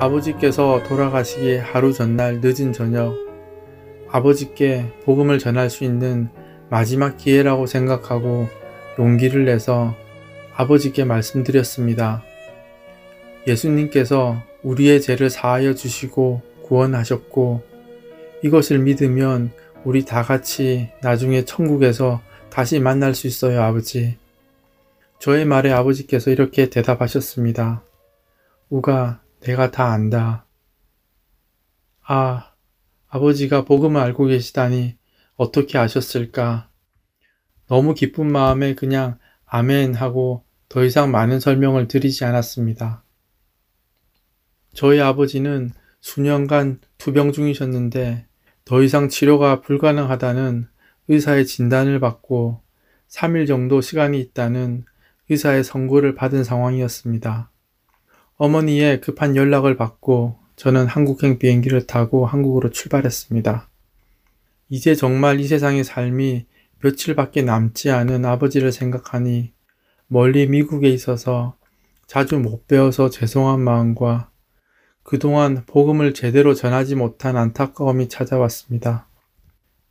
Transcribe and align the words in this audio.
아버지께서 0.00 0.82
돌아가시기 0.84 1.58
하루 1.58 1.92
전날 1.92 2.40
늦은 2.42 2.72
저녁 2.72 3.14
아버지께 4.08 4.90
복음을 5.04 5.38
전할 5.38 5.68
수 5.68 5.84
있는 5.84 6.30
마지막 6.70 7.18
기회라고 7.18 7.66
생각하고 7.66 8.48
용기를 8.98 9.44
내서 9.44 9.94
아버지께 10.54 11.04
말씀드렸습니다. 11.04 12.24
예수님께서 13.46 14.42
우리의 14.62 15.02
죄를 15.02 15.28
사하여 15.28 15.74
주시고 15.74 16.40
구원하셨고 16.62 17.62
이것을 18.42 18.78
믿으면 18.78 19.52
우리 19.84 20.06
다 20.06 20.22
같이 20.22 20.88
나중에 21.02 21.44
천국에서 21.44 22.22
다시 22.48 22.80
만날 22.80 23.14
수 23.14 23.26
있어요, 23.26 23.60
아버지. 23.62 24.16
저의 25.18 25.44
말에 25.44 25.70
아버지께서 25.70 26.30
이렇게 26.30 26.70
대답하셨습니다. 26.70 27.82
우가 28.70 29.19
내가 29.40 29.70
다 29.70 29.92
안다. 29.92 30.46
아, 32.02 32.52
아버지가 33.08 33.64
복음을 33.64 34.00
알고 34.00 34.26
계시다니 34.26 34.96
어떻게 35.36 35.78
아셨을까? 35.78 36.68
너무 37.66 37.94
기쁜 37.94 38.30
마음에 38.30 38.74
그냥 38.74 39.18
아멘 39.46 39.94
하고 39.94 40.44
더 40.68 40.84
이상 40.84 41.10
많은 41.10 41.40
설명을 41.40 41.88
드리지 41.88 42.24
않았습니다. 42.24 43.04
저희 44.74 45.00
아버지는 45.00 45.70
수년간 46.00 46.80
투병 46.98 47.32
중이셨는데 47.32 48.26
더 48.64 48.82
이상 48.82 49.08
치료가 49.08 49.60
불가능하다는 49.60 50.68
의사의 51.08 51.46
진단을 51.46 51.98
받고 51.98 52.62
3일 53.08 53.46
정도 53.46 53.80
시간이 53.80 54.20
있다는 54.20 54.84
의사의 55.28 55.64
선고를 55.64 56.14
받은 56.14 56.44
상황이었습니다. 56.44 57.49
어머니의 58.40 59.02
급한 59.02 59.36
연락을 59.36 59.76
받고 59.76 60.38
저는 60.56 60.86
한국행 60.86 61.38
비행기를 61.38 61.86
타고 61.86 62.24
한국으로 62.24 62.70
출발했습니다. 62.70 63.68
이제 64.70 64.94
정말 64.94 65.40
이 65.40 65.46
세상의 65.46 65.84
삶이 65.84 66.46
며칠밖에 66.80 67.42
남지 67.42 67.90
않은 67.90 68.24
아버지를 68.24 68.72
생각하니 68.72 69.52
멀리 70.06 70.46
미국에 70.46 70.88
있어서 70.88 71.54
자주 72.06 72.38
못 72.38 72.66
배워서 72.66 73.10
죄송한 73.10 73.60
마음과 73.60 74.30
그동안 75.02 75.66
복음을 75.66 76.14
제대로 76.14 76.54
전하지 76.54 76.94
못한 76.94 77.36
안타까움이 77.36 78.08
찾아왔습니다. 78.08 79.06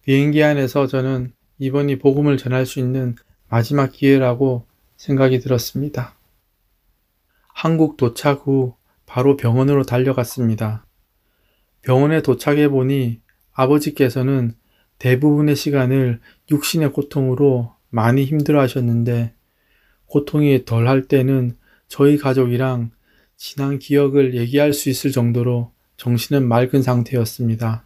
비행기 0.01 0.43
안에서 0.43 0.87
저는 0.87 1.33
이번이 1.59 1.99
복음을 1.99 2.37
전할 2.37 2.65
수 2.65 2.79
있는 2.79 3.15
마지막 3.47 3.91
기회라고 3.91 4.65
생각이 4.97 5.39
들었습니다. 5.39 6.18
한국 7.61 7.97
도착 7.97 8.47
후 8.47 8.77
바로 9.05 9.35
병원으로 9.35 9.83
달려갔습니다. 9.83 10.85
병원에 11.81 12.21
도착해 12.21 12.69
보니 12.69 13.19
아버지께서는 13.51 14.53
대부분의 14.97 15.57
시간을 15.57 16.21
육신의 16.49 16.93
고통으로 16.93 17.75
많이 17.89 18.23
힘들어 18.23 18.61
하셨는데 18.61 19.33
고통이 20.05 20.63
덜 20.63 20.87
할 20.87 21.09
때는 21.09 21.57
저희 21.89 22.17
가족이랑 22.17 22.91
지난 23.35 23.77
기억을 23.77 24.35
얘기할 24.35 24.71
수 24.71 24.89
있을 24.89 25.11
정도로 25.11 25.73
정신은 25.97 26.47
맑은 26.47 26.81
상태였습니다. 26.81 27.85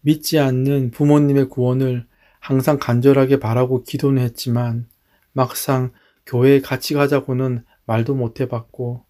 믿지 0.00 0.38
않는 0.38 0.90
부모님의 0.90 1.50
구원을 1.50 2.06
항상 2.38 2.78
간절하게 2.78 3.40
바라고 3.40 3.84
기도는 3.84 4.22
했지만 4.22 4.88
막상 5.34 5.92
교회에 6.24 6.62
같이 6.62 6.94
가자고는 6.94 7.62
말도 7.90 8.14
못 8.14 8.40
해봤고 8.40 9.04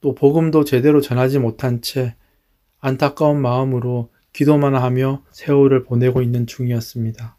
또 0.00 0.14
복음도 0.14 0.62
제대로 0.62 1.00
전하지 1.00 1.40
못한 1.40 1.82
채 1.82 2.14
안타까운 2.78 3.42
마음으로 3.42 4.12
기도만 4.32 4.76
하며 4.76 5.24
세월을 5.32 5.82
보내고 5.82 6.22
있는 6.22 6.46
중이었습니다. 6.46 7.36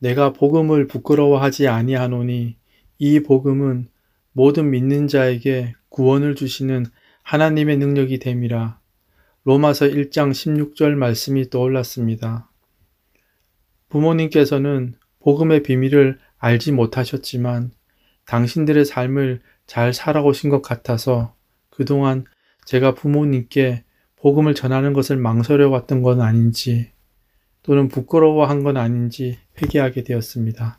내가 0.00 0.32
복음을 0.32 0.88
부끄러워하지 0.88 1.68
아니하노니 1.68 2.56
이 2.98 3.20
복음은 3.20 3.88
모든 4.32 4.70
믿는 4.70 5.06
자에게 5.06 5.74
구원을 5.90 6.34
주시는 6.34 6.86
하나님의 7.22 7.78
능력이 7.78 8.18
됨이라. 8.18 8.80
로마서 9.44 9.86
1장 9.86 10.32
16절 10.32 10.96
말씀이 10.96 11.50
떠올랐습니다. 11.50 12.50
부모님께서는 13.90 14.94
복음의 15.20 15.62
비밀을 15.62 16.18
알지 16.38 16.72
못하셨지만 16.72 17.70
당신들의 18.30 18.84
삶을 18.84 19.40
잘 19.66 19.92
살아오신 19.92 20.50
것 20.50 20.62
같아서 20.62 21.34
그동안 21.68 22.24
제가 22.64 22.94
부모님께 22.94 23.82
복음을 24.14 24.54
전하는 24.54 24.92
것을 24.92 25.16
망설여 25.16 25.68
왔던 25.68 26.02
건 26.02 26.20
아닌지 26.20 26.92
또는 27.64 27.88
부끄러워한 27.88 28.62
건 28.62 28.76
아닌지 28.76 29.40
회개하게 29.60 30.04
되었습니다. 30.04 30.78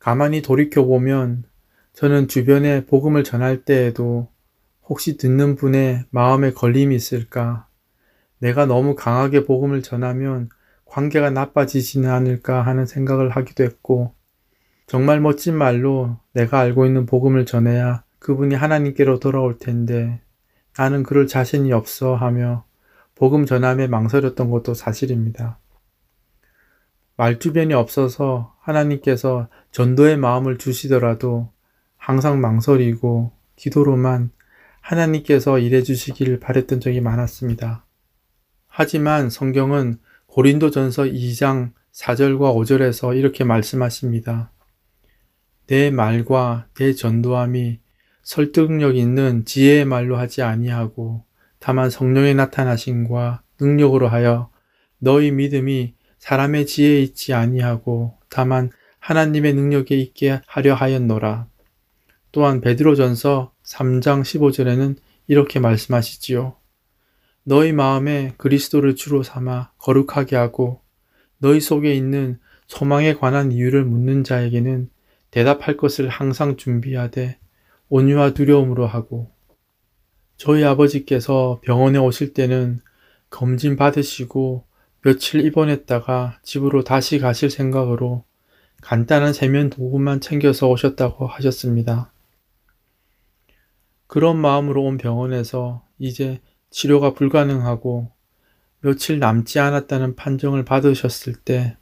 가만히 0.00 0.42
돌이켜보면 0.42 1.44
저는 1.92 2.26
주변에 2.26 2.84
복음을 2.84 3.22
전할 3.22 3.64
때에도 3.64 4.28
혹시 4.82 5.16
듣는 5.16 5.54
분의 5.54 6.06
마음에 6.10 6.50
걸림이 6.50 6.96
있을까? 6.96 7.68
내가 8.38 8.66
너무 8.66 8.96
강하게 8.96 9.44
복음을 9.44 9.82
전하면 9.82 10.48
관계가 10.84 11.30
나빠지지는 11.30 12.10
않을까 12.10 12.62
하는 12.62 12.86
생각을 12.86 13.30
하기도 13.30 13.62
했고 13.62 14.14
정말 14.90 15.20
멋진 15.20 15.54
말로 15.54 16.18
내가 16.32 16.58
알고 16.58 16.84
있는 16.84 17.06
복음을 17.06 17.46
전해야 17.46 18.02
그분이 18.18 18.56
하나님께로 18.56 19.20
돌아올 19.20 19.56
텐데 19.56 20.20
나는 20.76 21.04
그럴 21.04 21.28
자신이 21.28 21.72
없어 21.72 22.16
하며 22.16 22.64
복음 23.14 23.46
전함에 23.46 23.86
망설였던 23.86 24.50
것도 24.50 24.74
사실입니다. 24.74 25.60
말주변이 27.16 27.72
없어서 27.72 28.56
하나님께서 28.58 29.46
전도의 29.70 30.16
마음을 30.16 30.58
주시더라도 30.58 31.52
항상 31.96 32.40
망설이고 32.40 33.30
기도로만 33.54 34.32
하나님께서 34.80 35.60
일해 35.60 35.84
주시기를 35.84 36.40
바랬던 36.40 36.80
적이 36.80 37.00
많았습니다. 37.00 37.84
하지만 38.66 39.30
성경은 39.30 40.00
고린도전서 40.26 41.04
2장 41.04 41.74
4절과 41.92 42.52
5절에서 42.56 43.16
이렇게 43.16 43.44
말씀하십니다. 43.44 44.50
내 45.70 45.92
말과 45.92 46.66
내 46.74 46.92
전도함이 46.94 47.78
설득력 48.24 48.96
있는 48.96 49.44
지혜의 49.44 49.84
말로 49.84 50.16
하지 50.16 50.42
아니하고 50.42 51.22
다만 51.60 51.90
성령의 51.90 52.34
나타나심과 52.34 53.42
능력으로 53.60 54.08
하여 54.08 54.50
너희 54.98 55.30
믿음이 55.30 55.94
사람의 56.18 56.66
지혜에 56.66 57.00
있지 57.02 57.34
아니하고 57.34 58.18
다만 58.28 58.72
하나님의 58.98 59.54
능력에 59.54 59.94
있게 59.96 60.40
하려 60.48 60.74
하였노라. 60.74 61.46
또한 62.32 62.60
베드로전서 62.60 63.52
3장 63.62 64.22
15절에는 64.22 64.96
이렇게 65.28 65.60
말씀하시지요. 65.60 66.56
너희 67.44 67.72
마음에 67.72 68.34
그리스도를 68.38 68.96
주로 68.96 69.22
삼아 69.22 69.70
거룩하게 69.78 70.34
하고 70.34 70.80
너희 71.38 71.60
속에 71.60 71.94
있는 71.94 72.40
소망에 72.66 73.14
관한 73.14 73.52
이유를 73.52 73.84
묻는 73.84 74.24
자에게는 74.24 74.90
대답할 75.30 75.76
것을 75.76 76.08
항상 76.08 76.56
준비하되 76.56 77.38
온유와 77.88 78.34
두려움으로 78.34 78.86
하고 78.86 79.30
저희 80.36 80.64
아버지께서 80.64 81.60
병원에 81.62 81.98
오실 81.98 82.32
때는 82.32 82.80
검진 83.28 83.76
받으시고 83.76 84.64
며칠 85.02 85.44
입원했다가 85.44 86.40
집으로 86.42 86.84
다시 86.84 87.18
가실 87.18 87.50
생각으로 87.50 88.24
간단한 88.82 89.32
세면 89.32 89.70
도구만 89.70 90.20
챙겨서 90.20 90.68
오셨다고 90.68 91.26
하셨습니다. 91.26 92.12
그런 94.06 94.38
마음으로 94.38 94.82
온 94.84 94.96
병원에서 94.96 95.84
이제 95.98 96.40
치료가 96.70 97.14
불가능하고 97.14 98.10
며칠 98.80 99.18
남지 99.18 99.58
않았다는 99.58 100.16
판정을 100.16 100.64
받으셨을 100.64 101.34
때 101.34 101.76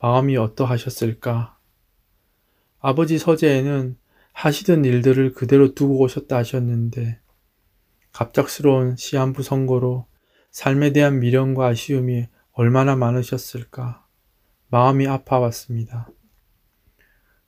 마음이 0.00 0.36
어떠하셨을까? 0.36 1.51
아버지 2.84 3.16
서재에는 3.16 3.96
하시던 4.32 4.84
일들을 4.84 5.34
그대로 5.34 5.72
두고 5.72 6.00
오셨다 6.00 6.36
하셨는데 6.36 7.20
갑작스러운 8.12 8.96
시한부 8.96 9.44
선고로 9.44 10.06
삶에 10.50 10.92
대한 10.92 11.20
미련과 11.20 11.68
아쉬움이 11.68 12.26
얼마나 12.50 12.96
많으셨을까 12.96 14.04
마음이 14.68 15.06
아파왔습니다. 15.06 16.10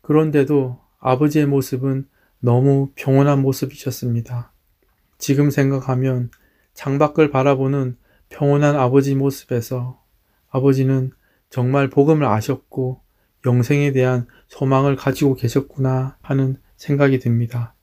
그런데도 0.03 0.81
아버지의 1.01 1.47
모습은 1.47 2.09
너무 2.39 2.93
평온한 2.95 3.43
모습이셨습니다. 3.43 4.53
지금 5.19 5.51
생각하면 5.51 6.31
창밖을 6.75 7.31
바라보는 7.31 7.99
평온한 8.29 8.77
아버지 8.77 9.17
모습에서 9.17 10.01
아버지는 10.49 11.11
정말 11.51 11.91
복음을 11.91 12.25
아셨고 12.25 13.04
영생에 13.47 13.93
대한 13.93 14.27
소망을 14.49 14.97
가지고 14.97 15.35
계셨구나 15.35 16.17
하는 16.23 16.57
생각이 16.77 17.19
듭니다. 17.19 17.75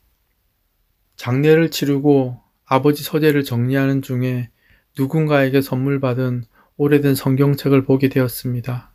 장례를 1.15 1.71
치르고 1.71 2.39
아버지 2.65 3.03
서재를 3.03 3.43
정리하는 3.43 4.01
중에 4.01 4.49
누군가에게 4.97 5.61
선물 5.61 5.99
받은 5.99 6.45
오래된 6.77 7.15
성경책을 7.15 7.83
보게 7.83 8.09
되었습니다. 8.09 8.91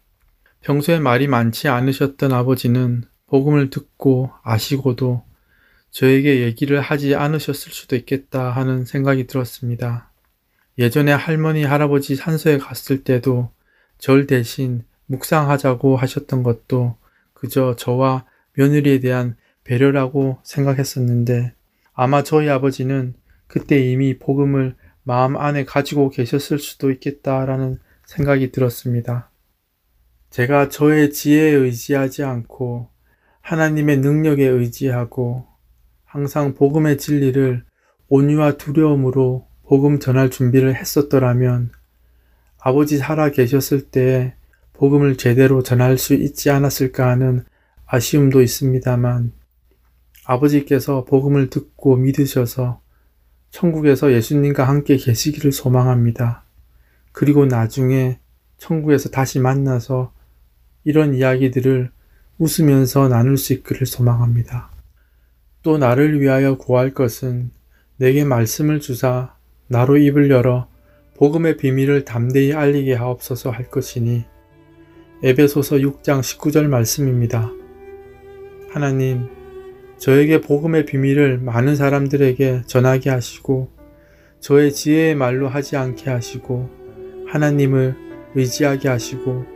평소에 0.61 0.99
말이 0.99 1.29
많지 1.29 1.69
않으셨던 1.69 2.33
아버지는 2.33 3.05
복음을 3.27 3.71
듣고 3.71 4.31
아시고도 4.43 5.23
저에게 5.91 6.43
얘기를 6.43 6.81
하지 6.81 7.15
않으셨을 7.15 7.73
수도 7.73 7.97
있겠다 7.97 8.51
하는 8.51 8.85
생각이 8.85 9.27
들었습니다. 9.27 10.11
예전에 10.79 11.13
할머니, 11.13 11.65
할아버지 11.65 12.17
산소에 12.17 12.59
갔을 12.59 13.03
때도 13.03 13.51
절 13.99 14.27
대신 14.27 14.85
묵상하자고 15.06 15.97
하셨던 15.97 16.43
것도 16.43 16.97
그저 17.32 17.76
저와 17.76 18.25
며느리에 18.55 19.00
대한 19.00 19.37
배려라고 19.64 20.38
생각했었는데 20.43 21.53
아마 21.93 22.23
저희 22.23 22.49
아버지는 22.49 23.14
그때 23.47 23.79
이미 23.79 24.19
복음을 24.19 24.75
마음 25.03 25.37
안에 25.37 25.64
가지고 25.64 26.11
계셨을 26.11 26.58
수도 26.58 26.91
있겠다라는 26.91 27.79
생각이 28.05 28.53
들었습니다. 28.53 29.31
제가 30.31 30.69
저의 30.69 31.12
지혜에 31.12 31.50
의지하지 31.50 32.23
않고 32.23 32.88
하나님의 33.41 33.99
능력에 33.99 34.47
의지하고 34.47 35.47
항상 36.05 36.55
복음의 36.55 36.99
진리를 36.99 37.64
온유와 38.08 38.56
두려움으로 38.56 39.47
복음 39.64 39.99
전할 39.99 40.31
준비를 40.31 40.76
했었더라면 40.76 41.73
아버지 42.58 42.99
살아 42.99 43.31
계셨을 43.31 43.91
때 43.91 44.36
복음을 44.76 45.17
제대로 45.17 45.62
전할 45.62 45.99
수 45.99 46.14
있지 46.14 46.50
않았을까 46.50 47.08
하는 47.08 47.44
아쉬움도 47.87 48.43
있습니다만 48.43 49.32
아버지께서 50.25 51.05
복음을 51.05 51.50
듣고 51.50 51.96
믿으셔서 51.96 52.81
천국에서 53.50 54.12
예수님과 54.12 54.64
함께 54.64 54.96
계시기를 54.96 55.52
소망합니다. 55.52 56.44
그리고 57.12 57.46
나중에 57.46 58.19
천국에서 58.58 59.08
다시 59.08 59.38
만나서 59.38 60.12
이런 60.84 61.14
이야기들을 61.14 61.90
웃으면서 62.38 63.08
나눌 63.08 63.38
수 63.38 63.52
있기를 63.55 63.87
소망합니다. 63.87 64.70
또 65.62 65.79
나를 65.79 66.20
위하여 66.20 66.56
구할 66.58 66.93
것은 66.93 67.50
내게 67.96 68.25
말씀을 68.25 68.81
주사 68.81 69.34
나로 69.69 69.96
입을 69.96 70.31
열어 70.31 70.69
복음의 71.17 71.56
비밀을 71.56 72.05
담대히 72.05 72.52
알리게 72.52 72.94
하옵소서 72.94 73.50
할 73.50 73.70
것이니 73.70 74.25
에베소서 75.23 75.77
6장 75.77 76.21
19절 76.21 76.67
말씀입니다. 76.69 77.51
하나님, 78.71 79.29
저에게 79.97 80.43
복음의 80.43 80.85
비밀을 80.85 81.39
많은 81.39 81.75
사람들에게 81.75 82.63
전하게 82.67 83.11
하시고 83.11 83.71
저의 84.41 84.73
지혜의 84.73 85.15
말로 85.15 85.49
하지 85.49 85.77
않게 85.77 86.11
하시고 86.11 86.69
하나님을 87.29 87.97
의지하게 88.35 88.89
하시고 88.89 89.47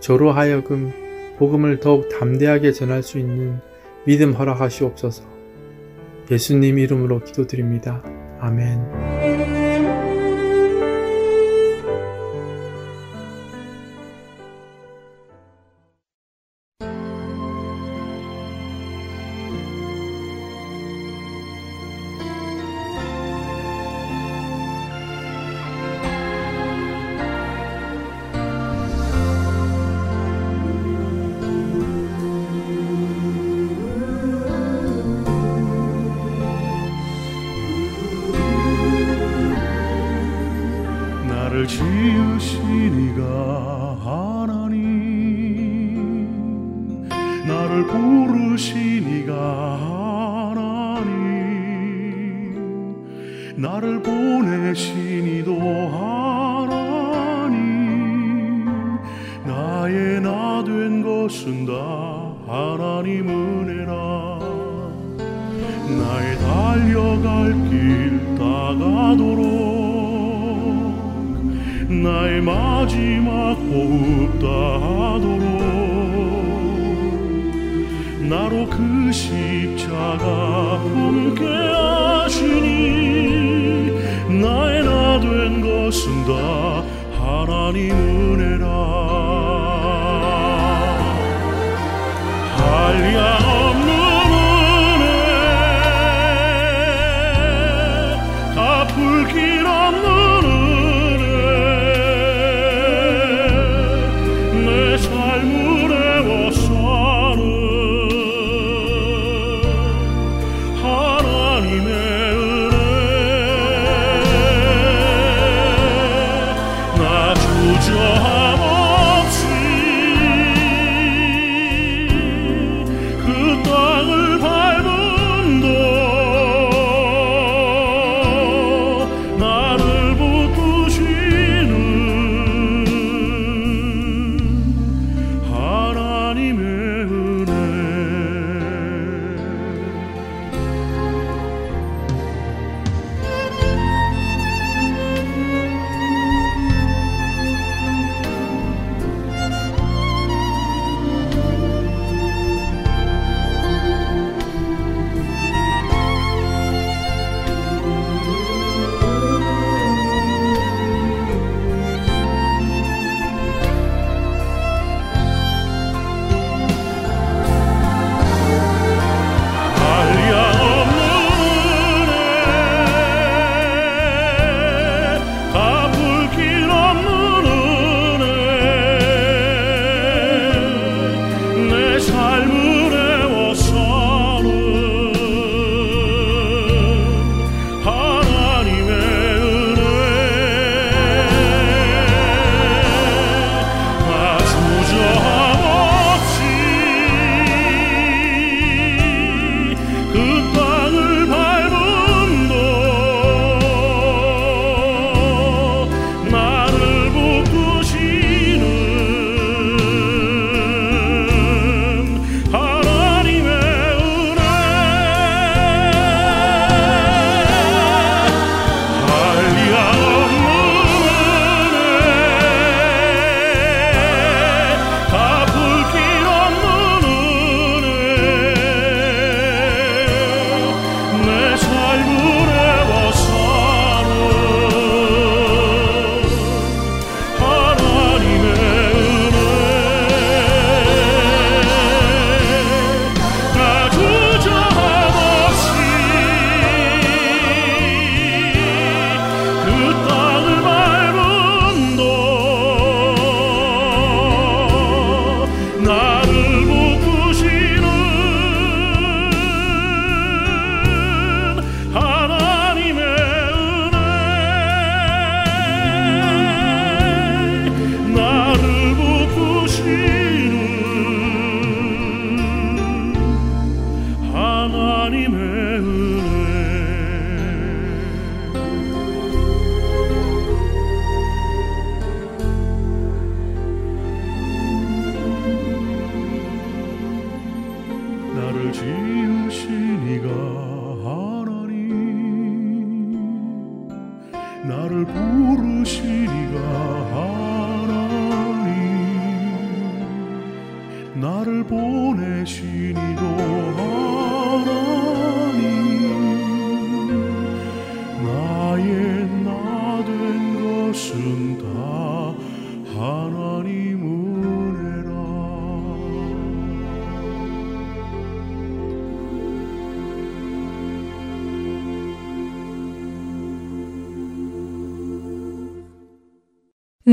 저로 0.00 0.32
하여금 0.32 0.90
복음을 1.38 1.80
더욱 1.80 2.08
담대하게 2.08 2.72
전할 2.72 3.02
수 3.02 3.18
있는 3.18 3.60
믿음 4.06 4.32
허락하시옵소서. 4.32 5.24
예수님 6.30 6.78
이름으로 6.78 7.20
기도드립니다. 7.20 8.02
아멘. 8.40 9.17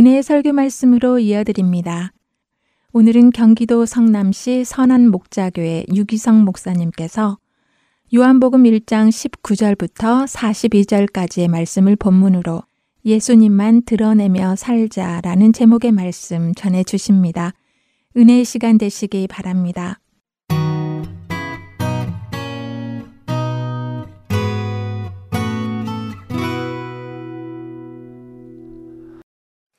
은혜의 0.05 0.21
설교 0.21 0.53
말씀으로 0.53 1.17
이어드립니다. 1.17 2.13
오늘은 2.93 3.31
경기도 3.31 3.87
성남시 3.87 4.63
선한 4.63 5.09
목자교회 5.09 5.85
유기성 5.95 6.45
목사님께서 6.45 7.39
요한복음 8.13 8.65
1장 8.65 9.09
19절부터 9.09 10.27
42절까지의 10.27 11.47
말씀을 11.47 11.95
본문으로 11.95 12.61
예수님만 13.03 13.85
드러내며 13.85 14.55
살자라는 14.55 15.53
제목의 15.53 15.91
말씀 15.91 16.53
전해 16.53 16.83
주십니다. 16.83 17.53
은혜의 18.15 18.45
시간 18.45 18.77
되시기 18.77 19.27
바랍니다. 19.27 19.99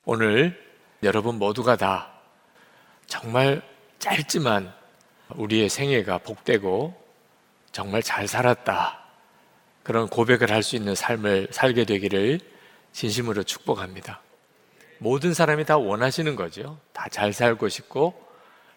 오늘 0.09 0.57
여러분 1.03 1.35
모두가 1.35 1.75
다 1.75 2.13
정말 3.07 3.61
짧지만 3.99 4.73
우리의 5.35 5.67
생애가 5.67 6.19
복되고 6.19 6.95
정말 7.73 8.01
잘 8.01 8.25
살았다. 8.25 9.01
그런 9.83 10.07
고백을 10.07 10.49
할 10.49 10.63
수 10.63 10.77
있는 10.77 10.95
삶을 10.95 11.49
살게 11.51 11.83
되기를 11.83 12.39
진심으로 12.93 13.43
축복합니다. 13.43 14.21
모든 14.99 15.33
사람이 15.33 15.65
다 15.65 15.77
원하시는 15.77 16.37
거죠. 16.37 16.79
다 16.93 17.09
잘 17.09 17.33
살고 17.33 17.67
싶고, 17.67 18.13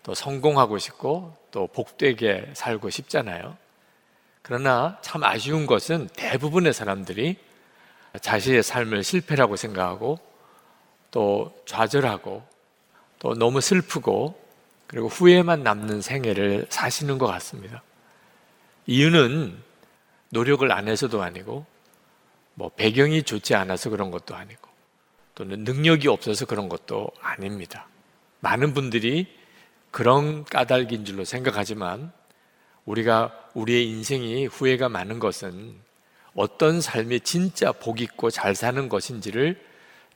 또 0.03 0.15
성공하고 0.15 0.79
싶고, 0.79 1.37
또 1.53 1.69
복되게 1.69 2.51
살고 2.55 2.91
싶잖아요. 2.91 3.57
그러나 4.43 4.99
참 5.01 5.23
아쉬운 5.23 5.67
것은 5.67 6.09
대부분의 6.17 6.73
사람들이 6.73 7.37
자신의 8.21 8.65
삶을 8.65 9.05
실패라고 9.05 9.55
생각하고 9.55 10.19
또 11.11 11.52
좌절하고 11.67 12.43
또 13.19 13.35
너무 13.35 13.61
슬프고 13.61 14.40
그리고 14.87 15.09
후회만 15.09 15.62
남는 15.62 16.00
생애를 16.00 16.67
사시는 16.69 17.19
것 17.19 17.26
같습니다. 17.26 17.83
이유는 18.87 19.57
노력을 20.31 20.71
안 20.73 20.88
해서도 20.88 21.23
아니고 21.23 21.64
뭐 22.55 22.71
배경이 22.71 23.23
좋지 23.23 23.55
않아서 23.55 23.90
그런 23.90 24.11
것도 24.11 24.35
아니고 24.35 24.69
또는 25.35 25.64
능력이 25.64 26.09
없어서 26.09 26.45
그런 26.45 26.69
것도 26.69 27.11
아닙니다. 27.21 27.87
많은 28.40 28.75
분들이 28.75 29.26
그런 29.90 30.45
까닭인 30.45 31.05
줄로 31.05 31.25
생각하지만 31.25 32.12
우리가 32.85 33.33
우리의 33.55 33.88
인생이 33.88 34.47
후회가 34.47 34.88
많은 34.88 35.19
것은 35.19 35.75
어떤 36.35 36.81
삶이 36.81 37.21
진짜 37.21 37.73
복 37.73 38.00
있고 38.00 38.31
잘 38.31 38.55
사는 38.55 38.88
것인지를 38.88 39.70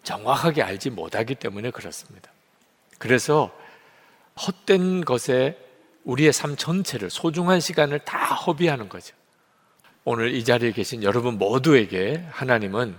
정확하게 0.05 0.63
알지 0.63 0.91
못하기 0.91 1.35
때문에 1.37 1.71
그렇습니다. 1.71 2.31
그래서 2.99 3.51
헛된 4.47 5.05
것에 5.05 5.59
우리의 6.05 6.33
삶 6.33 6.57
전체를 6.57 7.11
소중한 7.11 7.61
시간을 7.61 8.01
다 8.01 8.35
허비하는 8.35 8.89
거죠. 8.89 9.17
오늘 10.05 10.35
이 10.35 10.45
자리에 10.45 10.73
계신 10.73 11.03
여러분 11.03 11.39
모두에게 11.39 12.25
하나님은 12.31 12.97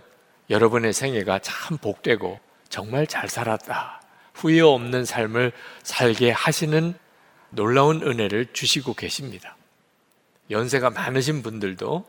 여러분의 0.50 0.92
생애가 0.92 1.40
참 1.40 1.78
복되고 1.78 2.40
정말 2.70 3.06
잘 3.08 3.30
살았다. 3.30 4.02
후회 4.34 4.60
없는 4.60 5.06
삶을 5.06 5.52
살게 5.84 6.32
하시는 6.32 6.94
놀라운 7.52 8.02
은혜를 8.02 8.54
주시고 8.54 8.96
계십니다. 8.96 9.56
연세가 10.50 10.90
많으신 10.90 11.42
분들도 11.42 12.06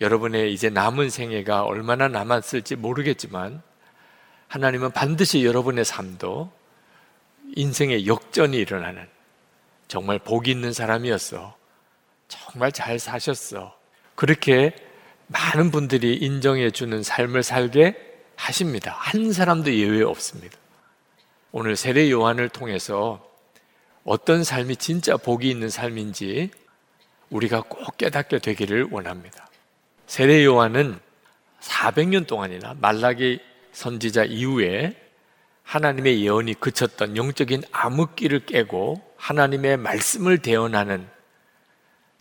여러분의 0.00 0.52
이제 0.52 0.68
남은 0.70 1.08
생애가 1.10 1.62
얼마나 1.62 2.08
남았을지 2.08 2.76
모르겠지만 2.76 3.62
하나님은 4.48 4.92
반드시 4.92 5.44
여러분의 5.44 5.84
삶도 5.84 6.50
인생의 7.54 8.06
역전이 8.06 8.56
일어나는 8.56 9.06
정말 9.88 10.18
복 10.18 10.48
있는 10.48 10.72
사람이었어. 10.72 11.56
정말 12.28 12.72
잘 12.72 12.98
사셨어. 12.98 13.76
그렇게 14.14 14.74
많은 15.28 15.70
분들이 15.70 16.14
인정해 16.16 16.70
주는 16.70 17.02
삶을 17.02 17.42
살게 17.42 17.96
하십니다. 18.36 18.92
한 18.92 19.32
사람도 19.32 19.72
예외 19.74 20.02
없습니다. 20.02 20.56
오늘 21.52 21.76
세례 21.76 22.10
요한을 22.10 22.48
통해서 22.48 23.26
어떤 24.04 24.44
삶이 24.44 24.76
진짜 24.76 25.16
복이 25.16 25.48
있는 25.48 25.68
삶인지 25.68 26.50
우리가 27.30 27.62
꼭 27.62 27.96
깨닫게 27.96 28.38
되기를 28.38 28.88
원합니다. 28.90 29.48
세례 30.06 30.44
요한은 30.44 31.00
400년 31.60 32.26
동안이나 32.26 32.74
말라기 32.80 33.40
선지자 33.76 34.24
이후에 34.24 34.96
하나님의 35.62 36.24
예언이 36.24 36.54
그쳤던 36.54 37.18
영적인 37.18 37.62
암흑기를 37.72 38.46
깨고 38.46 39.02
하나님의 39.18 39.76
말씀을 39.76 40.38
대언하는 40.38 41.06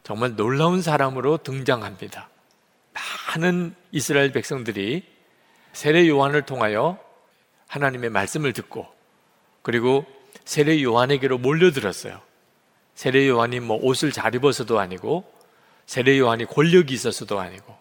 정말 0.03 0.35
놀라운 0.35 0.81
사람으로 0.81 1.37
등장합니다. 1.37 2.29
많은 2.93 3.73
이스라엘 3.93 4.33
백성들이 4.33 5.05
세례 5.71 6.09
요한을 6.09 6.41
통하여 6.41 6.99
하나님의 7.67 8.09
말씀을 8.09 8.51
듣고 8.51 8.87
그리고 9.61 10.05
세례 10.43 10.83
요한에게로 10.83 11.37
몰려들었어요. 11.37 12.19
세례 12.95 13.29
요한이 13.29 13.61
뭐 13.61 13.79
옷을 13.81 14.11
잘 14.11 14.35
입어서도 14.35 14.77
아니고 14.77 15.23
세례 15.85 16.19
요한이 16.19 16.47
권력이 16.47 16.93
있어서도 16.93 17.39
아니고 17.39 17.77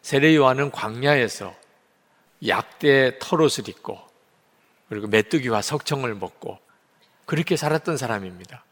세례 0.00 0.34
요한은 0.34 0.70
광야에서 0.70 1.63
약대 2.48 3.18
털옷을 3.20 3.68
입고 3.68 3.98
그리고 4.88 5.06
메뚜기와 5.06 5.62
석청을 5.62 6.14
먹고 6.14 6.58
그렇게 7.26 7.56
살았던 7.56 7.96
사람입니다. 7.96 8.64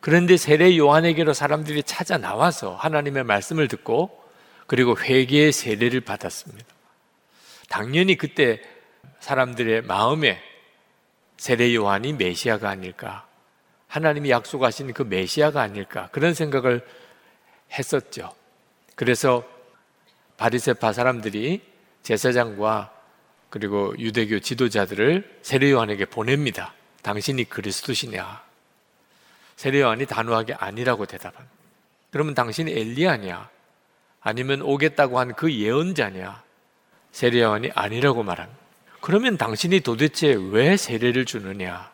그런데 0.00 0.36
세례 0.36 0.76
요한에게로 0.76 1.32
사람들이 1.32 1.82
찾아 1.82 2.18
나와서 2.18 2.76
하나님의 2.76 3.24
말씀을 3.24 3.66
듣고 3.68 4.22
그리고 4.66 4.96
회개의 4.96 5.52
세례를 5.52 6.00
받았습니다. 6.02 6.66
당연히 7.68 8.16
그때 8.16 8.62
사람들의 9.20 9.82
마음에 9.82 10.40
세례 11.36 11.74
요한이 11.74 12.12
메시아가 12.14 12.68
아닐까, 12.68 13.26
하나님이 13.88 14.30
약속하신 14.30 14.92
그 14.92 15.02
메시아가 15.02 15.60
아닐까 15.60 16.08
그런 16.12 16.34
생각을 16.34 16.86
했었죠. 17.72 18.32
그래서 18.94 19.44
바리세파 20.36 20.92
사람들이 20.92 21.62
제사장과 22.02 22.97
그리고 23.50 23.94
유대교 23.98 24.40
지도자들을 24.40 25.38
세례 25.42 25.70
요한에게 25.70 26.06
보냅니다. 26.06 26.74
당신이 27.02 27.44
그리스도시냐? 27.44 28.42
세례 29.56 29.80
요한이 29.80 30.06
단호하게 30.06 30.54
아니라고 30.54 31.06
대답합니다. 31.06 31.56
그러면 32.10 32.34
당신이 32.34 32.70
엘리야냐? 32.72 33.48
아니면 34.20 34.62
오겠다고 34.62 35.18
한 35.18 35.32
그 35.34 35.52
예언자냐? 35.52 36.42
세례 37.12 37.40
요한이 37.40 37.70
아니라고 37.74 38.22
말합니다. 38.22 38.58
그러면 39.00 39.36
당신이 39.38 39.80
도대체 39.80 40.34
왜 40.50 40.76
세례를 40.76 41.24
주느냐? 41.24 41.90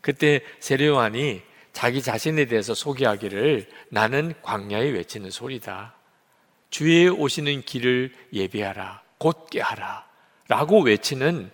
그때 0.00 0.40
세례 0.58 0.86
요한이 0.86 1.42
자기 1.72 2.02
자신에 2.02 2.46
대해서 2.46 2.74
소개하기를 2.74 3.68
나는 3.90 4.34
광야에 4.42 4.90
외치는 4.90 5.30
소리다. 5.30 5.94
주의 6.70 7.08
오시는 7.08 7.62
길을 7.62 8.12
예비하라. 8.32 9.02
곧게 9.18 9.60
하라. 9.60 10.09
라고 10.50 10.82
외치는 10.82 11.48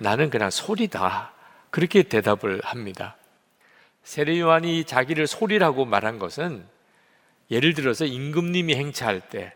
나는 0.00 0.28
그냥 0.28 0.50
소리다. 0.50 1.32
그렇게 1.70 2.02
대답을 2.02 2.60
합니다. 2.64 3.16
세례 4.02 4.40
요한이 4.40 4.84
자기를 4.84 5.28
소리라고 5.28 5.84
말한 5.84 6.18
것은 6.18 6.66
예를 7.52 7.74
들어서 7.74 8.06
임금님이 8.06 8.74
행차할 8.74 9.20
때 9.28 9.54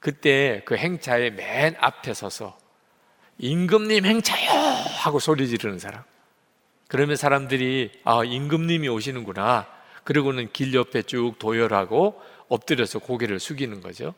그때 0.00 0.62
그 0.64 0.76
행차의 0.76 1.34
맨 1.34 1.76
앞에 1.78 2.14
서서 2.14 2.58
임금님 3.38 4.04
행차요 4.04 4.50
하고 4.98 5.20
소리 5.20 5.46
지르는 5.46 5.78
사람. 5.78 6.02
그러면 6.88 7.14
사람들이 7.14 7.92
아 8.02 8.24
임금님이 8.24 8.88
오시는구나. 8.88 9.68
그리고는 10.02 10.50
길 10.52 10.74
옆에 10.74 11.02
쭉 11.02 11.38
도열하고 11.38 12.20
엎드려서 12.48 12.98
고개를 12.98 13.38
숙이는 13.38 13.80
거죠. 13.80 14.14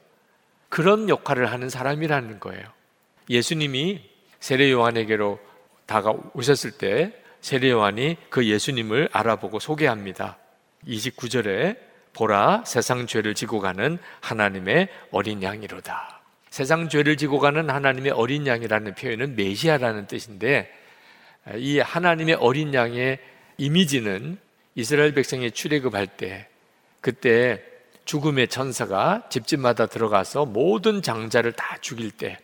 그런 0.71 1.11
역할을 1.11 1.53
하는 1.53 1.69
사람이라는 1.69 2.41
거예요. 2.41 2.65
예수님이 3.29 4.14
세례 4.45 4.71
요한에게로 4.71 5.41
다가오셨을 5.87 6.73
때 6.73 7.15
세례 7.41 7.71
요한이 7.71 8.19
그 8.29 8.47
예수님을 8.47 9.09
알아보고 9.11 9.59
소개합니다. 9.59 10.37
29절에 10.87 11.79
보라 12.13 12.65
세상 12.67 13.07
죄를 13.07 13.35
지고 13.35 13.59
가는 13.61 13.99
하나님의 14.21 14.89
어린 15.13 15.43
양이로다. 15.43 16.21
세상 16.51 16.91
죄를 16.91 17.17
지고 17.17 17.39
가는 17.39 17.71
하나님의 17.71 18.13
어린 18.13 18.47
양이라는 18.47 18.97
표현은 18.97 19.35
메시아라는 19.35 20.09
뜻인데 20.09 20.71
이 21.57 21.79
하나님의 21.79 22.35
어린 22.35 22.75
양의 22.75 23.21
이미지는 23.57 24.37
이스라엘 24.75 25.15
백성이 25.15 25.53
출애굽할 25.53 26.07
때 26.19 26.49
그때 27.01 27.65
죽음의 28.05 28.49
천사가 28.49 29.23
집집마다 29.31 29.87
들어가서 29.87 30.45
모든 30.45 31.01
장자를 31.01 31.53
다 31.53 31.79
죽일 31.81 32.11
때 32.11 32.37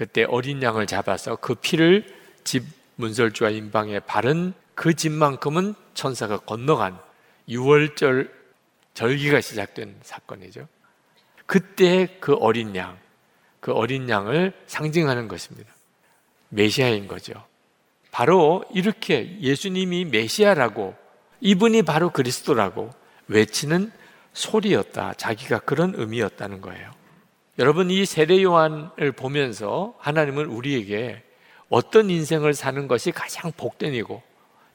그때 0.00 0.24
어린 0.24 0.62
양을 0.62 0.86
잡아서 0.86 1.36
그 1.36 1.54
피를 1.54 2.06
집 2.42 2.64
문설주와 2.94 3.50
임방에 3.50 4.00
바른 4.00 4.54
그 4.74 4.94
집만큼은 4.94 5.74
천사가 5.92 6.38
건너간 6.38 6.98
6월절 7.50 8.30
절기가 8.94 9.42
시작된 9.42 9.96
사건이죠. 10.00 10.66
그때 11.44 12.16
그 12.18 12.32
어린 12.32 12.74
양, 12.76 12.96
그 13.60 13.72
어린 13.72 14.08
양을 14.08 14.54
상징하는 14.66 15.28
것입니다. 15.28 15.70
메시아인 16.48 17.06
거죠. 17.06 17.34
바로 18.10 18.64
이렇게 18.72 19.38
예수님이 19.42 20.06
메시아라고 20.06 20.94
이분이 21.42 21.82
바로 21.82 22.08
그리스도라고 22.08 22.88
외치는 23.28 23.92
소리였다. 24.32 25.12
자기가 25.18 25.58
그런 25.58 25.92
의미였다는 25.94 26.62
거예요. 26.62 26.99
여러분 27.60 27.90
이 27.90 28.06
세례 28.06 28.42
요한을 28.42 29.12
보면서 29.12 29.94
하나님은 29.98 30.46
우리에게 30.46 31.22
어떤 31.68 32.08
인생을 32.08 32.54
사는 32.54 32.88
것이 32.88 33.12
가장 33.12 33.52
복된이고 33.52 34.22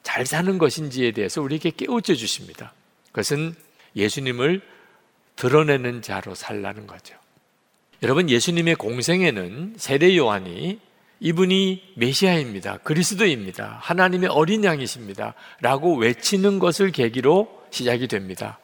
잘 0.04 0.24
사는 0.24 0.56
것인지에 0.56 1.10
대해서 1.10 1.42
우리에게 1.42 1.70
깨우쳐 1.70 2.14
주십니다. 2.14 2.72
그것은 3.08 3.56
예수님을 3.96 4.62
드러내는 5.34 6.00
자로 6.00 6.36
살라는 6.36 6.86
거죠. 6.86 7.16
여러분 8.04 8.30
예수님의 8.30 8.76
공생에는 8.76 9.74
세례 9.76 10.16
요한이 10.16 10.78
이분이 11.18 11.94
메시아입니다. 11.96 12.78
그리스도입니다. 12.78 13.78
하나님의 13.82 14.28
어린 14.28 14.62
양이십니다. 14.62 15.34
라고 15.60 15.96
외치는 15.96 16.60
것을 16.60 16.92
계기로 16.92 17.64
시작이 17.70 18.06
됩니다. 18.06 18.60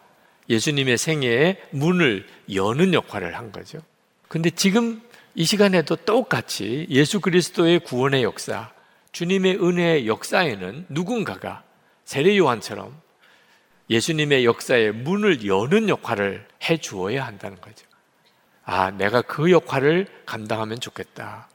예수님의 0.49 0.97
생애에 0.97 1.61
문을 1.73 2.25
여는 2.55 2.95
역할을 2.95 3.37
한 3.37 3.51
거죠. 3.51 3.81
근데 4.33 4.49
지금 4.49 5.03
이 5.35 5.45
시간에도 5.45 5.95
똑같이 5.95 6.87
예수 6.89 7.21
그리스도의 7.21 7.81
구원의 7.81 8.23
역사, 8.23 8.73
주님의 9.13 9.63
은혜의 9.63 10.09
역사에는 10.09 10.87
누군가가 10.89 11.65
세례 12.07 12.39
요한처럼 12.39 12.99
예수님의 13.91 14.47
역사에 14.47 14.91
문을 14.91 15.47
여는 15.47 15.91
역할을 15.91 16.49
해 16.65 16.79
주어야 16.79 17.27
한다는 17.27 17.61
거죠. 17.61 17.85
아, 18.65 18.91
내가 18.91 19.21
그 19.21 19.51
역할을 19.51 20.07
감당하면 20.25 20.81
좋겠다. 20.81 21.51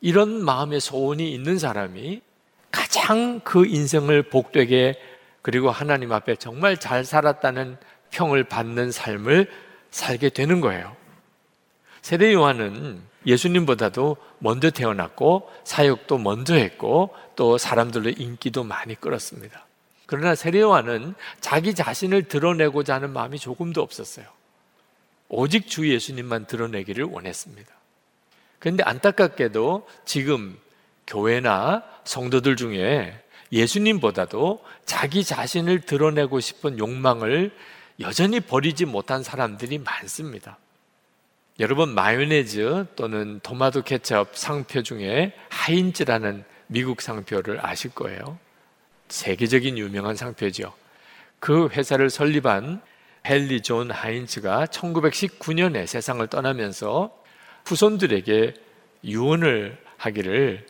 이런 0.00 0.44
마음의 0.44 0.78
소원이 0.78 1.34
있는 1.34 1.58
사람이 1.58 2.22
가장 2.70 3.40
그 3.40 3.66
인생을 3.66 4.30
복되게 4.30 4.94
그리고 5.42 5.72
하나님 5.72 6.12
앞에 6.12 6.36
정말 6.36 6.76
잘 6.76 7.04
살았다는 7.04 7.78
평을 8.12 8.44
받는 8.44 8.92
삶을 8.92 9.50
살게 9.90 10.28
되는 10.28 10.60
거예요. 10.60 11.01
세례 12.02 12.32
요한은 12.32 13.00
예수님보다도 13.24 14.16
먼저 14.38 14.70
태어났고 14.70 15.50
사역도 15.64 16.18
먼저 16.18 16.54
했고 16.54 17.14
또 17.36 17.56
사람들로 17.56 18.10
인기도 18.10 18.64
많이 18.64 18.96
끌었습니다. 18.96 19.64
그러나 20.06 20.34
세례 20.34 20.60
요한은 20.60 21.14
자기 21.40 21.74
자신을 21.74 22.24
드러내고자 22.24 22.96
하는 22.96 23.12
마음이 23.12 23.38
조금도 23.38 23.80
없었어요. 23.80 24.26
오직 25.28 25.68
주 25.68 25.88
예수님만 25.88 26.46
드러내기를 26.46 27.04
원했습니다. 27.04 27.72
그런데 28.58 28.82
안타깝게도 28.82 29.88
지금 30.04 30.58
교회나 31.06 31.84
성도들 32.04 32.56
중에 32.56 33.18
예수님보다도 33.52 34.64
자기 34.84 35.24
자신을 35.24 35.82
드러내고 35.82 36.40
싶은 36.40 36.78
욕망을 36.78 37.54
여전히 38.00 38.40
버리지 38.40 38.86
못한 38.86 39.22
사람들이 39.22 39.78
많습니다. 39.78 40.58
여러분 41.60 41.94
마요네즈 41.94 42.86
또는 42.96 43.38
토마토 43.42 43.82
케첩 43.82 44.34
상표 44.36 44.82
중에 44.82 45.32
하인즈라는 45.50 46.44
미국 46.66 47.02
상표를 47.02 47.64
아실 47.64 47.90
거예요. 47.90 48.38
세계적인 49.08 49.76
유명한 49.76 50.16
상표죠. 50.16 50.72
그 51.38 51.68
회사를 51.68 52.08
설립한 52.08 52.80
헨리 53.24 53.60
존 53.60 53.90
하인츠가 53.90 54.64
1919년에 54.66 55.86
세상을 55.86 56.26
떠나면서 56.28 57.14
후손들에게 57.66 58.54
유언을 59.04 59.78
하기를 59.98 60.66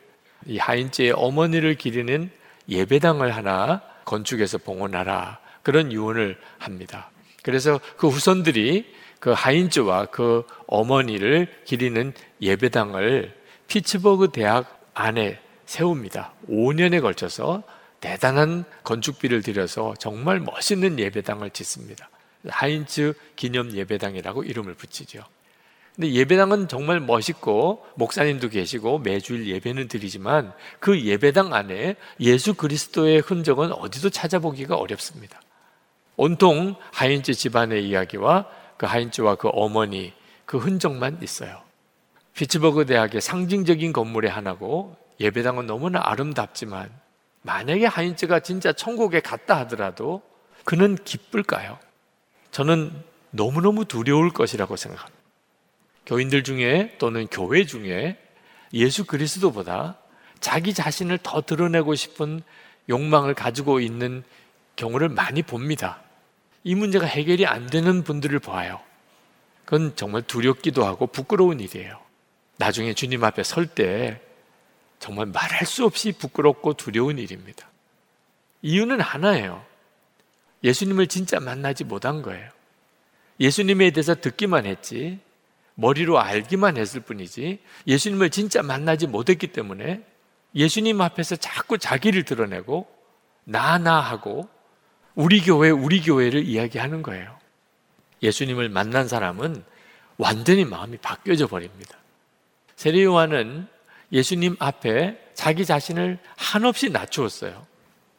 이 0.47 0.59
하인츠의 0.59 1.13
어머니를 1.13 1.77
기리는 1.77 2.29
예배당을 2.69 3.35
하나 3.35 3.83
건축해서 4.05 4.59
봉헌하라 4.59 5.39
그런 5.63 5.93
유언을 5.93 6.37
합니다. 6.59 7.11
그래서 7.43 7.81
그 7.97 8.09
후손들이 8.09 8.93
그 9.23 9.31
하인츠와 9.31 10.07
그 10.07 10.45
어머니를 10.67 11.47
기리는 11.65 12.13
예배당을 12.41 13.33
피츠버그 13.69 14.33
대학 14.33 14.85
안에 14.95 15.39
세웁니다. 15.65 16.33
5년에 16.51 17.01
걸쳐서 17.01 17.63
대단한 18.01 18.65
건축비를 18.83 19.43
들여서 19.43 19.95
정말 20.01 20.41
멋있는 20.41 20.99
예배당을 20.99 21.51
짓습니다. 21.51 22.11
하인츠 22.49 23.15
기념 23.37 23.71
예배당이라고 23.71 24.43
이름을 24.43 24.75
붙이죠. 24.75 25.23
근데 25.95 26.11
예배당은 26.11 26.67
정말 26.67 26.99
멋있고 26.99 27.87
목사님도 27.95 28.49
계시고 28.49 28.99
매주일 28.99 29.47
예배는 29.47 29.87
드리지만 29.87 30.53
그 30.81 31.01
예배당 31.01 31.55
안에 31.55 31.95
예수 32.19 32.55
그리스도의 32.55 33.21
흔적은 33.21 33.71
어디도 33.71 34.11
찾아보기가 34.11 34.75
어렵습니다. 34.75 35.41
온통 36.17 36.75
하인츠 36.91 37.35
집안의 37.35 37.87
이야기와 37.89 38.62
그 38.83 38.87
하인츠와 38.87 39.37
그 39.37 39.49
어머니 39.53 40.13
그 40.45 40.59
흔적만 40.59 41.21
있어요. 41.23 41.63
피츠버그 42.35 42.85
대학의 42.87 43.21
상징적인 43.21 43.93
건물의 43.93 44.29
하나고 44.29 44.97
예배당은 45.21 45.67
너무나 45.67 46.01
아름답지만 46.03 46.91
만약에 47.43 47.87
하인츠가 47.87 48.41
진짜 48.41 48.73
천국에 48.73 49.21
갔다 49.21 49.57
하더라도 49.59 50.21
그는 50.65 50.97
기쁠까요? 50.97 51.79
저는 52.51 52.91
너무너무 53.31 53.85
두려울 53.85 54.33
것이라고 54.33 54.75
생각합니다. 54.75 55.23
교인들 56.07 56.43
중에 56.43 56.97
또는 56.99 57.29
교회 57.29 57.65
중에 57.65 58.19
예수 58.75 59.05
그리스도보다 59.05 59.97
자기 60.41 60.75
자신을 60.75 61.19
더 61.23 61.41
드러내고 61.41 61.95
싶은 61.95 62.43
욕망을 62.89 63.35
가지고 63.35 63.79
있는 63.79 64.25
경우를 64.75 65.09
많이 65.09 65.43
봅니다. 65.43 66.03
이 66.65 66.75
문제가 66.75 67.07
해결이 67.07 67.47
안 67.47 67.67
되는 67.67 68.03
분들을 68.05 68.39
봐요. 68.39 68.81
그건 69.65 69.95
정말 69.97 70.23
두렵기도 70.23 70.85
하고 70.85 71.07
부끄러운 71.07 71.61
일이에요. 71.61 72.01
나중에 72.59 72.95
주님 72.95 73.25
앞에 73.25 73.43
설 73.43 73.67
때 73.67 74.21
정말 74.99 75.27
말할 75.27 75.67
수 75.67 75.85
없이 75.85 76.13
부끄럽고 76.13 76.75
두려운 76.75 77.19
일입니다. 77.19 77.69
이유는 78.63 79.01
하나예요. 79.01 79.65
예수님을 80.63 81.09
진짜 81.09 81.41
만나지 81.41 81.83
못한 81.83 82.23
거예요. 82.23 82.49
예수님에 83.41 83.91
대해서 83.91 84.15
듣기만 84.15 84.65
했지, 84.65 85.19
머리로 85.75 86.21
알기만 86.21 86.77
했을 86.77 87.01
뿐이지, 87.01 87.59
예수님을 87.89 88.31
진짜 88.31 88.63
만나지 88.63 89.09
못했기 89.09 89.49
때문에 89.49 90.05
예수님 90.55 91.01
앞에서 91.01 91.35
자꾸 91.35 91.79
자기를 91.79 92.25
드러내고, 92.25 92.87
나, 93.43 93.79
나 93.79 93.99
하고, 93.99 94.49
우리 95.15 95.41
교회, 95.41 95.71
우리 95.71 96.01
교회를 96.01 96.45
이야기하는 96.45 97.03
거예요. 97.03 97.39
예수님을 98.23 98.69
만난 98.69 99.09
사람은 99.09 99.65
완전히 100.17 100.65
마음이 100.65 100.99
바뀌어져 100.99 101.47
버립니다. 101.47 101.99
세례 102.77 103.03
요한은 103.03 103.67
예수님 104.13 104.57
앞에 104.59 105.19
자기 105.35 105.65
자신을 105.65 106.19
한없이 106.37 106.91
낮추었어요. 106.91 107.67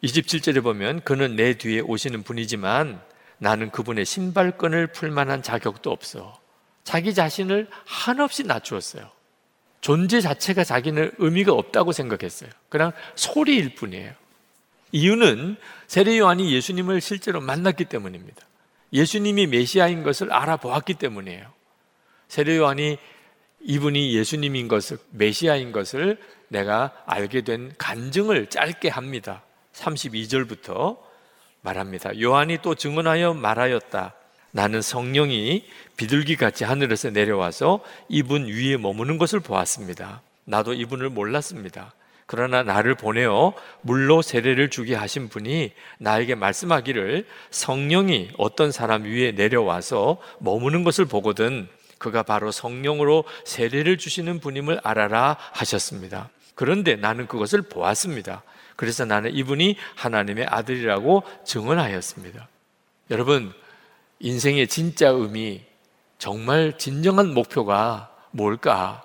27절에 0.04 0.62
보면 0.62 1.02
그는 1.02 1.36
내 1.36 1.58
뒤에 1.58 1.80
오시는 1.80 2.24
분이지만 2.24 3.02
나는 3.38 3.72
그분의 3.72 4.06
신발끈을 4.06 4.88
풀 4.88 5.12
만한 5.12 5.42
자격도 5.42 5.92
없어. 5.92 6.40
자기 6.84 7.14
자신을 7.14 7.68
한없이 7.86 8.44
낮추었어요. 8.44 9.10
존재 9.82 10.22
자체가 10.22 10.64
자기는 10.64 11.12
의미가 11.18 11.54
없다고 11.54 11.92
생각했어요. 11.92 12.50
그냥 12.70 12.92
소리일 13.16 13.76
뿐이에요. 13.76 14.14
이유는 14.94 15.58
세례 15.88 16.20
요한이 16.20 16.54
예수님을 16.54 17.02
실제로 17.02 17.42
만났기 17.42 17.86
때문입니다. 17.86 18.46
예수님이 18.94 19.48
메시아인 19.48 20.04
것을 20.04 20.32
알아보았기 20.32 20.94
때문이에요. 20.94 21.52
세례 22.28 22.58
요한이 22.58 22.98
이분이 23.62 24.16
예수님인 24.16 24.68
것을 24.68 25.00
메시아인 25.12 25.72
것을 25.72 26.20
내가 26.48 26.94
알게 27.08 27.42
된 27.42 27.74
간증을 27.78 28.48
짧게 28.48 28.90
합니다. 28.90 29.42
32절부터 29.74 30.98
말합니다. 31.62 32.20
요한이 32.22 32.60
또 32.62 32.76
증언하여 32.76 33.34
말하였다. 33.34 34.14
나는 34.52 34.84
성령이 34.84 35.66
비둘기 35.98 36.36
같이 36.36 36.64
하늘에서 36.64 37.10
내려와서 37.10 37.80
이분 38.10 38.46
위에 38.46 38.78
머무는 38.78 39.18
것을 39.18 39.40
보았습니다. 39.40 40.22
나도 40.46 40.74
이분을 40.74 41.10
몰랐습니다. 41.10 41.94
그러나 42.26 42.64
나를 42.64 42.96
보내어 42.96 43.54
물로 43.82 44.22
세례를 44.22 44.70
주게 44.70 44.96
하신 44.96 45.30
분이 45.30 45.72
나에게 46.00 46.36
말씀하기를 46.36 47.26
성령이 47.52 48.32
어떤 48.38 48.72
사람 48.72 49.04
위에 49.04 49.32
내려와서 49.32 50.18
머무는 50.40 50.84
것을 50.84 51.06
보거든 51.06 51.68
그가 51.98 52.24
바로 52.24 52.52
성령으로 52.52 53.24
세례를 53.46 53.98
주시는 53.98 54.40
분임을 54.40 54.80
알아라 54.84 55.38
하셨습니다. 55.54 56.30
그런데 56.56 56.96
나는 56.96 57.28
그것을 57.28 57.62
보았습니다. 57.64 58.44
그래서 58.76 59.06
나는 59.06 59.34
이분이 59.34 59.78
하나님의 59.96 60.46
아들이라고 60.48 61.24
증언하였습니다. 61.46 62.48
여러분, 63.12 63.54
인생의 64.20 64.68
진짜 64.68 65.10
의미, 65.10 65.62
정말 66.18 66.78
진정한 66.78 67.34
목표가 67.34 68.14
뭘까? 68.32 69.04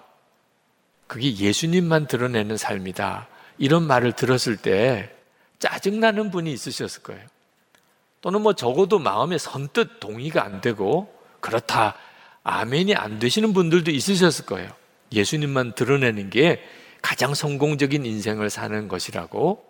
그게 1.08 1.34
예수님만 1.34 2.06
드러내는 2.06 2.56
삶이다. 2.56 3.26
이런 3.56 3.84
말을 3.84 4.12
들었을 4.12 4.56
때 4.56 5.10
짜증나는 5.58 6.30
분이 6.30 6.52
있으셨을 6.52 7.02
거예요. 7.02 7.26
또는 8.20 8.42
뭐 8.42 8.52
적어도 8.52 8.98
마음에 8.98 9.38
선뜻 9.38 9.98
동의가 9.98 10.44
안 10.44 10.60
되고 10.60 11.12
그렇다. 11.40 11.96
아멘이 12.44 12.94
안 12.94 13.18
되시는 13.18 13.52
분들도 13.52 13.90
있으셨을 13.90 14.46
거예요. 14.46 14.70
예수님만 15.12 15.74
드러내는 15.74 16.30
게 16.30 16.62
가장 17.02 17.34
성공적인 17.34 18.04
인생을 18.04 18.50
사는 18.50 18.86
것이라고 18.88 19.64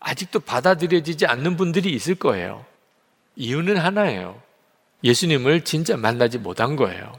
아직도 0.00 0.40
받아들여지지 0.40 1.26
않는 1.26 1.56
분들이 1.56 1.92
있을 1.92 2.14
거예요. 2.14 2.64
이유는 3.34 3.76
하나예요. 3.76 4.40
예수님을 5.02 5.64
진짜 5.64 5.96
만나지 5.96 6.38
못한 6.38 6.76
거예요. 6.76 7.12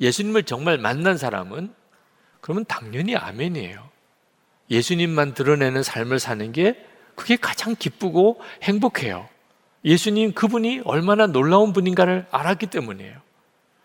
예수님을 0.00 0.44
정말 0.44 0.78
만난 0.78 1.18
사람은 1.18 1.74
그러면 2.40 2.64
당연히 2.66 3.16
아멘이에요. 3.16 3.88
예수님만 4.70 5.34
드러내는 5.34 5.82
삶을 5.82 6.18
사는 6.18 6.52
게 6.52 6.84
그게 7.14 7.36
가장 7.36 7.74
기쁘고 7.76 8.40
행복해요. 8.62 9.28
예수님 9.84 10.32
그분이 10.32 10.82
얼마나 10.84 11.26
놀라운 11.26 11.72
분인가를 11.72 12.26
알았기 12.30 12.66
때문이에요. 12.66 13.16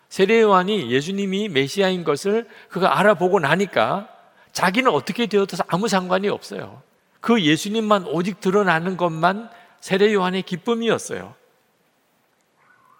세례 0.08 0.40
요한이 0.40 0.90
예수님이 0.90 1.48
메시아인 1.48 2.04
것을 2.04 2.48
그가 2.68 2.98
알아보고 2.98 3.40
나니까 3.40 4.08
자기는 4.52 4.90
어떻게 4.90 5.26
되어도 5.26 5.56
아무 5.66 5.88
상관이 5.88 6.28
없어요. 6.28 6.82
그 7.20 7.42
예수님만 7.42 8.06
오직 8.06 8.40
드러나는 8.40 8.96
것만 8.96 9.50
세례 9.80 10.12
요한의 10.14 10.42
기쁨이었어요. 10.42 11.34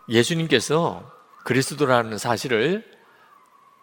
예수님께서 0.09 1.11
그리스도라는 1.45 2.19
사실을 2.19 2.96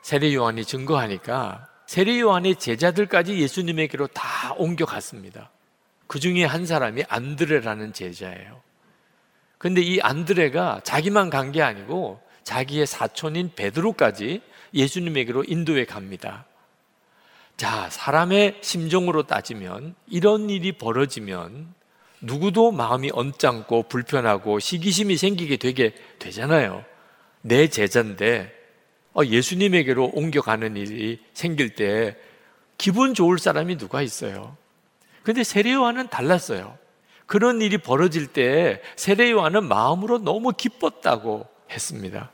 세례 0.04 0.34
요한이 0.36 0.66
증거하니까 0.66 1.68
세례 1.88 2.20
요한의 2.20 2.58
제자들까지 2.58 3.40
예수님에게로 3.40 4.08
다 4.08 4.54
옮겨갔습니다. 4.58 5.50
그 6.08 6.20
중에 6.20 6.44
한 6.44 6.66
사람이 6.66 7.06
안드레라는 7.08 7.94
제자예요. 7.94 8.62
근데 9.58 9.82
이 9.82 10.00
안드레가 10.02 10.82
자기만 10.84 11.30
간 11.30 11.52
게 11.52 11.62
아니고 11.62 12.22
자기의 12.44 12.86
사촌인 12.86 13.52
베드로까지 13.56 14.42
예수님에게로 14.74 15.46
인도해 15.48 15.86
갑니다. 15.86 16.46
자, 17.56 17.90
사람의 17.90 18.58
심정으로 18.62 19.24
따지면 19.24 19.96
이런 20.08 20.50
일이 20.50 20.74
벌어지면 20.74 21.74
누구도 22.20 22.72
마음이 22.72 23.12
언짢고 23.14 23.84
불편하고 23.84 24.60
시기심이 24.60 25.16
생기게 25.16 25.58
되게 25.58 25.96
되잖아요. 26.20 26.84
내 27.42 27.70
제자인데 27.70 28.52
어, 28.52 28.63
예수님에게로 29.22 30.12
옮겨가는 30.14 30.76
일이 30.76 31.20
생길 31.34 31.76
때 31.76 32.18
기분 32.78 33.14
좋을 33.14 33.38
사람이 33.38 33.78
누가 33.78 34.02
있어요? 34.02 34.58
근데 35.22 35.44
세례요한은 35.44 36.10
달랐어요. 36.10 36.78
그런 37.26 37.62
일이 37.62 37.78
벌어질 37.78 38.28
때 38.28 38.82
세례요한은 38.96 39.68
마음으로 39.68 40.18
너무 40.20 40.52
기뻤다고 40.52 41.48
했습니다. 41.72 42.32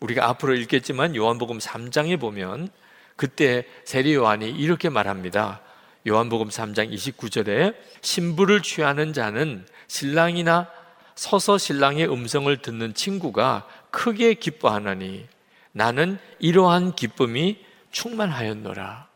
우리가 0.00 0.28
앞으로 0.28 0.54
읽겠지만 0.54 1.14
요한복음 1.14 1.58
3장에 1.58 2.18
보면 2.18 2.68
그때 3.16 3.64
세례 3.84 4.14
요한이 4.14 4.50
이렇게 4.50 4.88
말합니다. 4.88 5.60
요한복음 6.08 6.48
3장 6.48 6.92
29절에 6.92 7.76
신부를 8.00 8.62
취하는 8.62 9.12
자는 9.12 9.64
신랑이나 9.86 10.68
서서 11.14 11.58
신랑의 11.58 12.10
음성을 12.10 12.54
듣는 12.62 12.94
친구가 12.94 13.68
크게 13.90 14.34
기뻐하나니 14.34 15.26
나는 15.72 16.18
이러한 16.38 16.94
기쁨이 16.94 17.64
충만하였노라. 17.90 19.08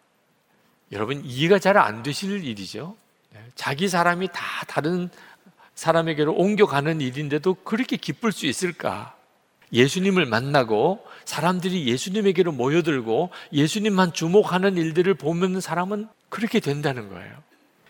여러분 0.92 1.23
이해가 1.25 1.59
잘 1.59 1.77
안 1.77 2.03
되실 2.03 2.45
일이죠. 2.45 2.97
네, 3.31 3.40
자기 3.55 3.88
사람이 3.88 4.29
다 4.29 4.64
다른 4.66 5.11
사람에게로 5.75 6.33
옮겨가는 6.35 7.01
일인데도 7.01 7.55
그렇게 7.55 7.97
기쁠 7.97 8.33
수 8.33 8.47
있을까? 8.47 9.14
예수님을 9.73 10.27
만나고 10.27 11.05
사람들이 11.25 11.87
예수님에게로 11.88 12.53
모여들고 12.53 13.31
예수님만 13.53 14.12
주목하는 14.12 14.77
일들을 14.77 15.12
보면 15.14 15.61
사람은 15.61 16.09
그렇게 16.29 16.61
된다는 16.61 17.09
거예요. 17.09 17.35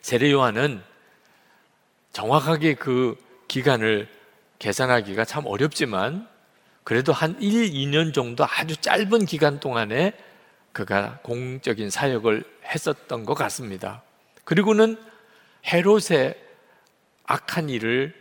세례 0.01 0.33
요한은 0.33 0.83
정확하게 2.13 2.75
그 2.75 3.17
기간을 3.47 4.09
계산하기가 4.59 5.27
참 5.27 5.45
어렵지만 5.47 6.27
그래도 6.87 7.13
한 7.13 7.35
1, 7.43 7.73
2년 7.73 8.15
정도 8.15 8.45
아주 8.49 8.77
짧은 8.77 9.25
기간 9.27 9.59
동안에 9.59 10.13
그가 10.71 11.19
공적인 11.25 11.91
사역을 11.91 12.45
했었던 12.65 13.25
것 13.25 13.35
같습니다. 13.35 14.05
그리고는 14.45 14.97
헤롯의 15.67 16.41
악한 17.25 17.71
일을 17.71 18.15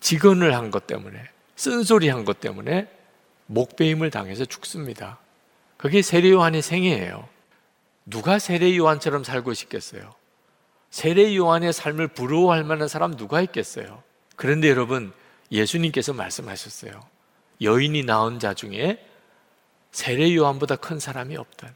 직언을 0.00 0.52
한 0.56 0.72
것 0.72 0.88
때문에 0.88 1.22
쓴소리 1.54 2.08
한 2.08 2.24
것 2.24 2.40
때문에 2.40 2.88
목배임을 3.46 4.10
당해서 4.10 4.44
죽습니다. 4.44 5.20
그게 5.76 6.02
세례 6.02 6.30
요한의 6.32 6.60
생애예요. 6.60 7.28
누가 8.04 8.40
세례 8.40 8.76
요한처럼 8.76 9.22
살고 9.22 9.54
싶겠어요? 9.54 10.12
세례 10.90 11.36
요한의 11.36 11.72
삶을 11.72 12.08
부러워할 12.08 12.64
만한 12.64 12.88
사람 12.88 13.16
누가 13.16 13.40
있겠어요? 13.42 14.02
그런데 14.34 14.68
여러분, 14.70 15.12
예수님께서 15.52 16.14
말씀하셨어요. 16.14 17.00
여인이 17.60 18.04
낳은 18.04 18.38
자 18.38 18.54
중에 18.54 19.04
세례 19.90 20.34
요한보다 20.34 20.76
큰 20.76 20.98
사람이 20.98 21.36
없다. 21.36 21.70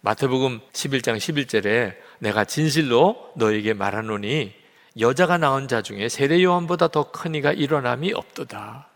마태복음 0.00 0.60
11장 0.72 1.16
11절에 1.16 1.94
내가 2.20 2.44
진실로 2.44 3.32
너에게 3.36 3.74
말하노니 3.74 4.52
여자가 4.98 5.36
낳은 5.38 5.68
자 5.68 5.82
중에 5.82 6.08
세례 6.08 6.42
요한보다 6.42 6.88
더 6.88 7.10
큰 7.12 7.34
이가 7.34 7.52
일어남이 7.52 8.12
없도다. 8.12 8.88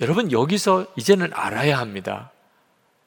여러분 0.00 0.32
여기서 0.32 0.86
이제는 0.96 1.30
알아야 1.32 1.78
합니다. 1.78 2.30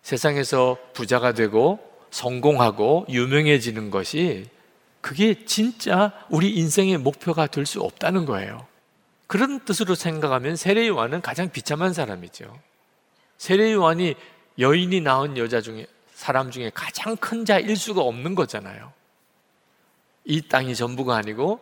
세상에서 0.02 0.78
부자가 0.94 1.34
되고 1.34 1.80
성공하고 2.12 3.06
유명해지는 3.10 3.90
것이 3.90 4.46
그게 5.02 5.46
진짜 5.46 6.12
우리 6.30 6.52
인생의 6.56 6.98
목표가 6.98 7.48
될 7.48 7.66
수 7.66 7.82
없다는 7.82 8.26
거예요. 8.26 8.66
그런 9.34 9.60
뜻으로 9.62 9.96
생각하면 9.96 10.56
세례 10.56 10.88
요한은 10.88 11.22
가장 11.22 11.50
비참한 11.50 11.92
사람이죠. 11.92 12.56
세례 13.40 13.74
요한이 13.74 14.14
여인이 14.60 15.02
낳은 15.02 15.40
여자 15.40 15.60
중에 15.60 15.88
사람 16.14 16.52
중에 16.52 16.70
가장 16.72 17.18
큰 17.18 17.44
자일 17.44 17.76
수가 17.76 18.02
없는 18.02 18.36
거잖아요. 18.36 18.94
이 20.24 20.40
땅이 20.44 20.76
전부가 20.76 21.16
아니고 21.16 21.60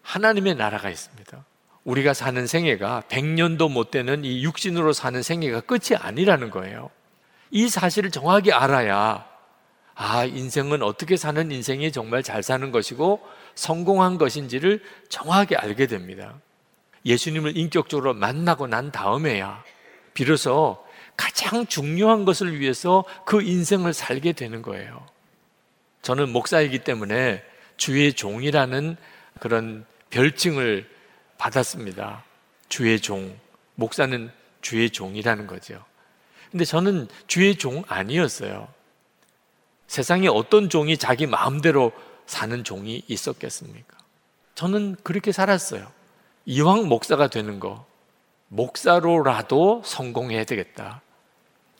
하나님의 0.00 0.54
나라가 0.54 0.88
있습니다. 0.88 1.44
우리가 1.84 2.14
사는 2.14 2.46
생애가 2.46 3.02
100년도 3.10 3.70
못 3.70 3.90
되는 3.90 4.24
이 4.24 4.42
육신으로 4.42 4.94
사는 4.94 5.22
생애가 5.22 5.60
끝이 5.60 5.98
아니라는 5.98 6.48
거예요. 6.48 6.88
이 7.50 7.68
사실을 7.68 8.10
정확히 8.10 8.50
알아야 8.50 9.28
아, 9.94 10.24
인생은 10.24 10.82
어떻게 10.82 11.18
사는 11.18 11.52
인생이 11.52 11.92
정말 11.92 12.22
잘 12.22 12.42
사는 12.42 12.72
것이고 12.72 13.20
성공한 13.56 14.16
것인지를 14.16 14.82
정확히 15.10 15.54
알게 15.54 15.86
됩니다. 15.86 16.40
예수님을 17.04 17.56
인격적으로 17.56 18.14
만나고 18.14 18.66
난 18.66 18.92
다음에야 18.92 19.64
비로소 20.14 20.84
가장 21.16 21.66
중요한 21.66 22.24
것을 22.24 22.58
위해서 22.60 23.04
그 23.26 23.42
인생을 23.42 23.92
살게 23.92 24.32
되는 24.32 24.62
거예요. 24.62 25.06
저는 26.02 26.30
목사이기 26.30 26.80
때문에 26.80 27.42
주의 27.76 28.12
종이라는 28.12 28.96
그런 29.38 29.84
별칭을 30.10 30.88
받았습니다. 31.38 32.24
주의 32.68 33.00
종. 33.00 33.38
목사는 33.74 34.30
주의 34.60 34.90
종이라는 34.90 35.46
거죠. 35.46 35.84
근데 36.50 36.64
저는 36.64 37.08
주의 37.26 37.54
종 37.56 37.82
아니었어요. 37.86 38.68
세상에 39.86 40.28
어떤 40.28 40.68
종이 40.68 40.96
자기 40.96 41.26
마음대로 41.26 41.92
사는 42.26 42.62
종이 42.64 43.02
있었겠습니까? 43.08 43.96
저는 44.54 44.96
그렇게 45.02 45.32
살았어요. 45.32 45.90
이왕 46.50 46.88
목사가 46.88 47.28
되는 47.28 47.60
거, 47.60 47.86
목사로라도 48.48 49.82
성공해야 49.84 50.42
되겠다. 50.42 51.00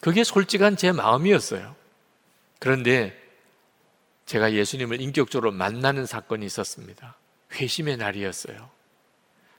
그게 0.01 0.23
솔직한 0.23 0.77
제 0.77 0.93
마음이었어요. 0.93 1.75
그런데 2.61 3.19
제가 4.27 4.53
예수님을 4.53 5.01
인격적으로 5.01 5.51
만나는 5.51 6.07
사건이 6.07 6.47
있었습니다. 6.47 7.17
회심의 7.53 7.97
날이었어요. 7.97 8.71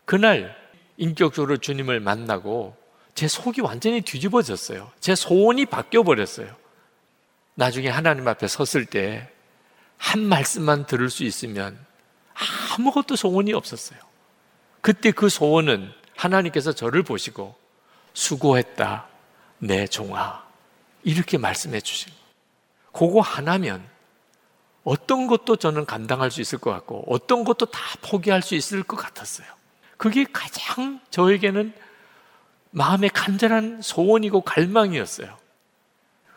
그날 0.05 0.55
인격적으로 0.95 1.57
주님을 1.57 1.99
만나고 1.99 2.77
제 3.13 3.27
속이 3.27 3.59
완전히 3.59 3.99
뒤집어졌어요. 3.99 4.91
제 5.01 5.13
소원이 5.13 5.65
바뀌어 5.65 6.03
버렸어요. 6.03 6.55
나중에 7.55 7.89
하나님 7.89 8.27
앞에 8.27 8.47
섰을 8.47 8.85
때 8.85 9.29
한 10.01 10.19
말씀만 10.23 10.87
들을 10.87 11.11
수 11.11 11.23
있으면 11.23 11.77
아무것도 12.73 13.15
소원이 13.15 13.53
없었어요. 13.53 13.99
그때 14.81 15.11
그 15.11 15.29
소원은 15.29 15.91
하나님께서 16.15 16.73
저를 16.73 17.03
보시고 17.03 17.55
수고했다, 18.13 19.07
내 19.59 19.87
종아. 19.87 20.43
이렇게 21.03 21.37
말씀해 21.37 21.81
주신 21.81 22.11
그거 22.91 23.21
하나면 23.21 23.83
어떤 24.83 25.27
것도 25.27 25.55
저는 25.55 25.85
감당할 25.85 26.31
수 26.31 26.41
있을 26.41 26.57
것 26.57 26.71
같고 26.71 27.05
어떤 27.07 27.43
것도 27.43 27.67
다 27.67 27.79
포기할 28.01 28.41
수 28.41 28.55
있을 28.55 28.83
것 28.83 28.97
같았어요. 28.97 29.47
그게 29.97 30.25
가장 30.31 30.99
저에게는 31.11 31.73
마음의 32.71 33.11
간절한 33.11 33.81
소원이고 33.81 34.41
갈망이었어요. 34.41 35.37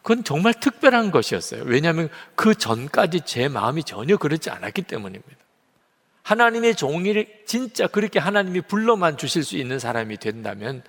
그건 0.03 0.23
정말 0.23 0.53
특별한 0.53 1.11
것이었어요. 1.11 1.63
왜냐하면 1.65 2.11
그 2.35 2.55
전까지 2.55 3.23
제 3.23 3.49
마음이 3.49 3.85
전혀 3.85 4.19
그렇지 4.19 4.51
않았기 4.51 4.83
때문입니다. 4.83 5.44
하나님의 6.25 6.75
종이를 6.75 7.43
진짜 7.47 7.87
그렇게 7.87 8.19
하나님이 8.19 8.63
불러만 8.63 9.17
주실 9.17 9.45
수 9.45 9.57
있는 9.57 9.79
사람이 9.79 10.17
된다면 10.17 10.83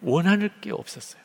원하는 0.00 0.48
게 0.60 0.72
없었어요. 0.72 1.20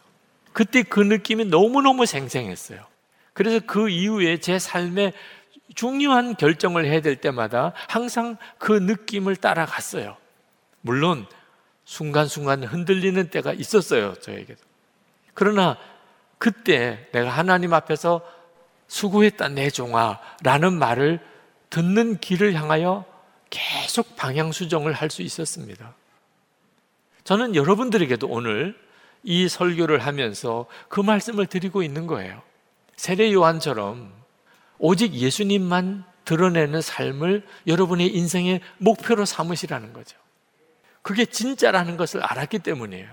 그때 0.52 0.84
그 0.84 1.00
느낌이 1.00 1.46
너무너무 1.46 2.06
생생했어요. 2.06 2.86
그래서 3.34 3.60
그 3.66 3.90
이후에 3.90 4.40
제 4.40 4.60
삶에 4.60 5.14
중요한 5.76 6.36
결정을 6.36 6.86
해야 6.86 7.02
될 7.02 7.16
때마다 7.16 7.74
항상 7.88 8.38
그 8.58 8.74
느낌을 8.74 9.36
따라갔어요. 9.36 10.18
물론 10.82 11.26
순간순간 11.86 12.64
흔들리는 12.64 13.30
때가 13.30 13.54
있었어요, 13.54 14.16
저에게도. 14.16 14.60
그러나 15.34 15.78
그때 16.38 17.08
내가 17.12 17.30
하나님 17.30 17.74
앞에서 17.74 18.22
수고했다, 18.88 19.50
내 19.50 19.70
종아, 19.70 20.20
라는 20.44 20.74
말을 20.74 21.20
듣는 21.70 22.20
길을 22.20 22.54
향하여 22.54 23.13
계속 23.54 24.16
방향 24.16 24.52
수정을 24.52 24.94
할 24.94 25.12
수 25.12 25.22
있었습니다. 25.22 25.94
저는 27.24 27.56
여러분들에게도 27.56 28.28
오늘 28.28 28.76
이 29.22 29.48
설교를 29.48 30.00
하면서 30.00 30.66
그 30.90 31.00
말씀을 31.00 31.46
드리고 31.46 31.84
있는 31.84 32.08
거예요. 32.08 32.42
세례 32.96 33.32
요한처럼 33.32 34.12
오직 34.80 35.14
예수님만 35.14 36.04
드러내는 36.26 36.82
삶을 36.82 37.46
여러분의 37.68 38.08
인생의 38.08 38.62
목표로 38.80 39.26
삼으시라는 39.26 39.94
거죠. 39.94 40.18
그게 41.04 41.26
진짜라는 41.26 41.96
것을 41.96 42.24
알았기 42.24 42.60
때문이에요. 42.60 43.08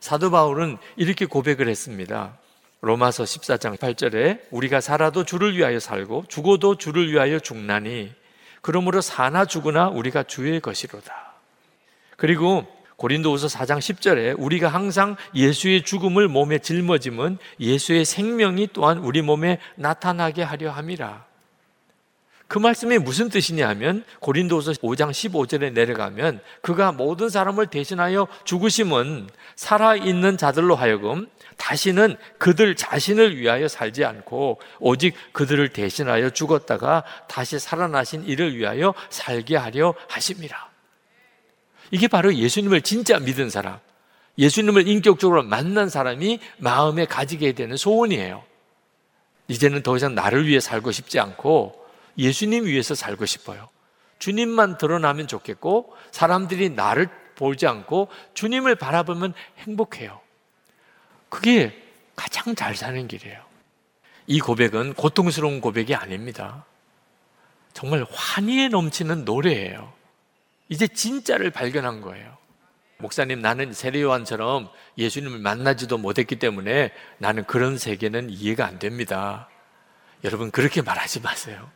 사도 0.00 0.30
바울은 0.30 0.76
이렇게 0.96 1.24
고백을 1.24 1.68
했습니다. 1.68 2.36
로마서 2.82 3.24
14장 3.24 3.78
8절에 3.78 4.42
우리가 4.50 4.82
살아도 4.82 5.24
주를 5.24 5.56
위하여 5.56 5.80
살고 5.80 6.26
죽어도 6.28 6.76
주를 6.76 7.10
위하여 7.10 7.38
죽나니 7.38 8.12
그러므로 8.66 9.00
사나 9.00 9.44
죽으나 9.44 9.88
우리가 9.88 10.24
주의 10.24 10.58
것이로다. 10.60 11.34
그리고 12.16 12.66
고린도후서 12.96 13.46
4장 13.46 13.78
10절에 13.78 14.34
우리가 14.36 14.66
항상 14.66 15.14
예수의 15.36 15.84
죽음을 15.84 16.26
몸에 16.26 16.58
짊어짐은 16.58 17.38
예수의 17.60 18.04
생명이 18.04 18.70
또한 18.72 18.98
우리 18.98 19.22
몸에 19.22 19.60
나타나게 19.76 20.42
하려 20.42 20.72
함이라. 20.72 21.24
그 22.48 22.58
말씀이 22.58 22.98
무슨 22.98 23.28
뜻이냐 23.28 23.68
하면 23.68 24.04
고린도서 24.18 24.72
5장 24.72 25.12
15절에 25.12 25.72
내려가면 25.72 26.40
그가 26.60 26.90
모든 26.90 27.28
사람을 27.28 27.68
대신하여 27.68 28.26
죽으심은 28.42 29.28
살아 29.54 29.94
있는 29.94 30.36
자들로 30.36 30.74
하여금 30.74 31.28
다시는 31.56 32.16
그들 32.38 32.76
자신을 32.76 33.36
위하여 33.36 33.68
살지 33.68 34.04
않고 34.04 34.60
오직 34.78 35.14
그들을 35.32 35.68
대신하여 35.70 36.30
죽었다가 36.30 37.04
다시 37.28 37.58
살아나신 37.58 38.24
이를 38.24 38.56
위하여 38.56 38.94
살게 39.10 39.56
하려 39.56 39.94
하십니다. 40.08 40.70
이게 41.90 42.08
바로 42.08 42.34
예수님을 42.34 42.82
진짜 42.82 43.18
믿은 43.18 43.50
사람, 43.50 43.78
예수님을 44.38 44.86
인격적으로 44.86 45.42
만난 45.42 45.88
사람이 45.88 46.40
마음에 46.58 47.04
가지게 47.06 47.52
되는 47.52 47.76
소원이에요. 47.76 48.44
이제는 49.48 49.82
더 49.82 49.96
이상 49.96 50.14
나를 50.14 50.46
위해 50.46 50.60
살고 50.60 50.92
싶지 50.92 51.20
않고 51.20 51.84
예수님 52.18 52.66
위해서 52.66 52.94
살고 52.94 53.26
싶어요. 53.26 53.68
주님만 54.18 54.78
드러나면 54.78 55.28
좋겠고 55.28 55.94
사람들이 56.10 56.70
나를 56.70 57.08
보지 57.36 57.66
않고 57.66 58.08
주님을 58.34 58.74
바라보면 58.74 59.34
행복해요. 59.58 60.20
그게 61.28 61.76
가장 62.14 62.54
잘 62.54 62.74
사는 62.74 63.06
길이에요. 63.06 63.44
이 64.26 64.40
고백은 64.40 64.94
고통스러운 64.94 65.60
고백이 65.60 65.94
아닙니다. 65.94 66.64
정말 67.72 68.06
환희에 68.10 68.68
넘치는 68.68 69.24
노래예요. 69.24 69.92
이제 70.68 70.88
진짜를 70.88 71.50
발견한 71.50 72.00
거예요. 72.00 72.36
목사님, 72.98 73.40
나는 73.42 73.72
세례요한처럼 73.72 74.70
예수님을 74.96 75.38
만나지도 75.38 75.98
못했기 75.98 76.36
때문에 76.36 76.92
나는 77.18 77.44
그런 77.44 77.76
세계는 77.76 78.30
이해가 78.30 78.64
안 78.66 78.78
됩니다. 78.78 79.48
여러분, 80.24 80.50
그렇게 80.50 80.80
말하지 80.80 81.20
마세요. 81.20 81.70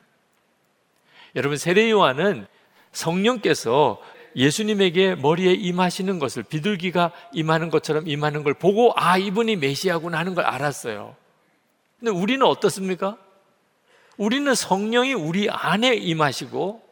여러분 1.36 1.56
세례 1.56 1.90
요한은 1.90 2.46
성령께서 2.92 4.00
예수님에게 4.36 5.16
머리에 5.16 5.52
임하시는 5.52 6.18
것을 6.18 6.42
비둘기가 6.42 7.12
임하는 7.32 7.70
것처럼 7.70 8.08
임하는 8.08 8.42
걸 8.42 8.54
보고 8.54 8.92
아 8.96 9.18
이분이 9.18 9.56
메시아구나 9.56 10.18
하는 10.18 10.34
걸 10.34 10.44
알았어요. 10.44 11.16
근데 11.98 12.10
우리는 12.10 12.44
어떻습니까? 12.46 13.18
우리는 14.16 14.54
성령이 14.54 15.14
우리 15.14 15.48
안에 15.50 15.94
임하시고 15.94 16.82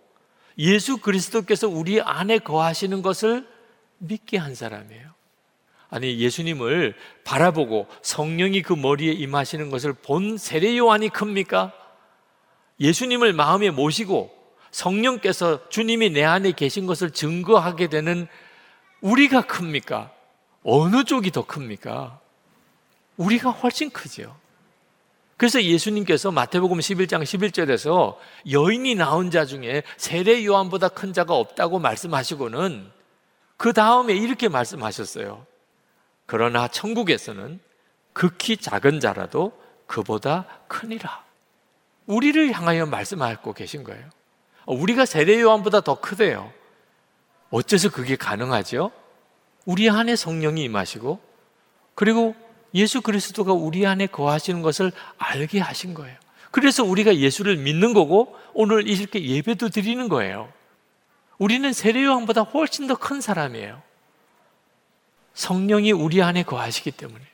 예수 0.58 0.98
그리스도께서 0.98 1.68
우리 1.68 2.00
안에 2.00 2.38
거하시는 2.38 3.02
것을 3.02 3.46
믿게 3.98 4.38
한 4.38 4.54
사람이에요. 4.54 5.08
아니 5.90 6.18
예수님을 6.18 6.94
바라보고 7.24 7.86
성령이 8.02 8.62
그 8.62 8.72
머리에 8.74 9.12
임하시는 9.12 9.70
것을 9.70 9.92
본 9.94 10.36
세례 10.36 10.76
요한이 10.76 11.08
큽니까? 11.08 11.72
예수님을 12.80 13.32
마음에 13.32 13.70
모시고 13.70 14.37
성령께서 14.70 15.68
주님이 15.68 16.10
내 16.10 16.24
안에 16.24 16.52
계신 16.52 16.86
것을 16.86 17.10
증거하게 17.10 17.88
되는 17.88 18.26
우리가 19.00 19.42
큽니까? 19.42 20.12
어느 20.62 21.04
쪽이 21.04 21.30
더 21.30 21.46
큽니까? 21.46 22.20
우리가 23.16 23.50
훨씬 23.50 23.90
크죠. 23.90 24.36
그래서 25.36 25.62
예수님께서 25.62 26.32
마태복음 26.32 26.78
11장 26.78 27.22
11절에서 27.22 28.16
여인이 28.50 28.96
나온 28.96 29.30
자 29.30 29.44
중에 29.44 29.84
세례 29.96 30.44
요한보다 30.44 30.88
큰 30.88 31.12
자가 31.12 31.34
없다고 31.34 31.78
말씀하시고는 31.78 32.90
그 33.56 33.72
다음에 33.72 34.14
이렇게 34.14 34.48
말씀하셨어요. 34.48 35.46
그러나 36.26 36.66
천국에서는 36.68 37.60
극히 38.12 38.56
작은 38.56 38.98
자라도 38.98 39.52
그보다 39.86 40.44
크니라. 40.66 41.24
우리를 42.06 42.52
향하여 42.52 42.86
말씀하고 42.86 43.52
계신 43.52 43.84
거예요. 43.84 44.08
우리가 44.74 45.06
세례 45.06 45.40
요한보다 45.40 45.80
더 45.80 46.00
크대요. 46.00 46.52
어째서 47.50 47.90
그게 47.90 48.16
가능하죠? 48.16 48.92
우리 49.64 49.88
안에 49.88 50.16
성령이 50.16 50.62
임하시고 50.64 51.20
그리고 51.94 52.34
예수 52.74 53.00
그리스도가 53.00 53.52
우리 53.52 53.86
안에 53.86 54.06
거하시는 54.06 54.60
것을 54.62 54.92
알게 55.16 55.60
하신 55.60 55.94
거예요. 55.94 56.16
그래서 56.50 56.84
우리가 56.84 57.16
예수를 57.16 57.56
믿는 57.56 57.94
거고 57.94 58.36
오늘 58.52 58.86
이렇게 58.86 59.24
예배도 59.24 59.70
드리는 59.70 60.08
거예요. 60.08 60.52
우리는 61.38 61.72
세례 61.72 62.04
요한보다 62.04 62.42
훨씬 62.42 62.86
더 62.86 62.94
큰 62.94 63.20
사람이에요. 63.20 63.82
성령이 65.34 65.92
우리 65.92 66.22
안에 66.22 66.42
거하시기 66.42 66.90
때문에. 66.90 67.24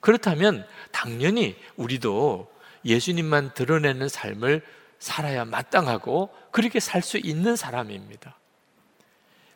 그렇다면 0.00 0.66
당연히 0.92 1.56
우리도 1.76 2.52
예수님만 2.84 3.54
드러내는 3.54 4.08
삶을 4.08 4.62
살아야 4.98 5.44
마땅하고 5.44 6.30
그렇게 6.50 6.80
살 6.80 7.02
수 7.02 7.18
있는 7.18 7.56
사람입니다. 7.56 8.36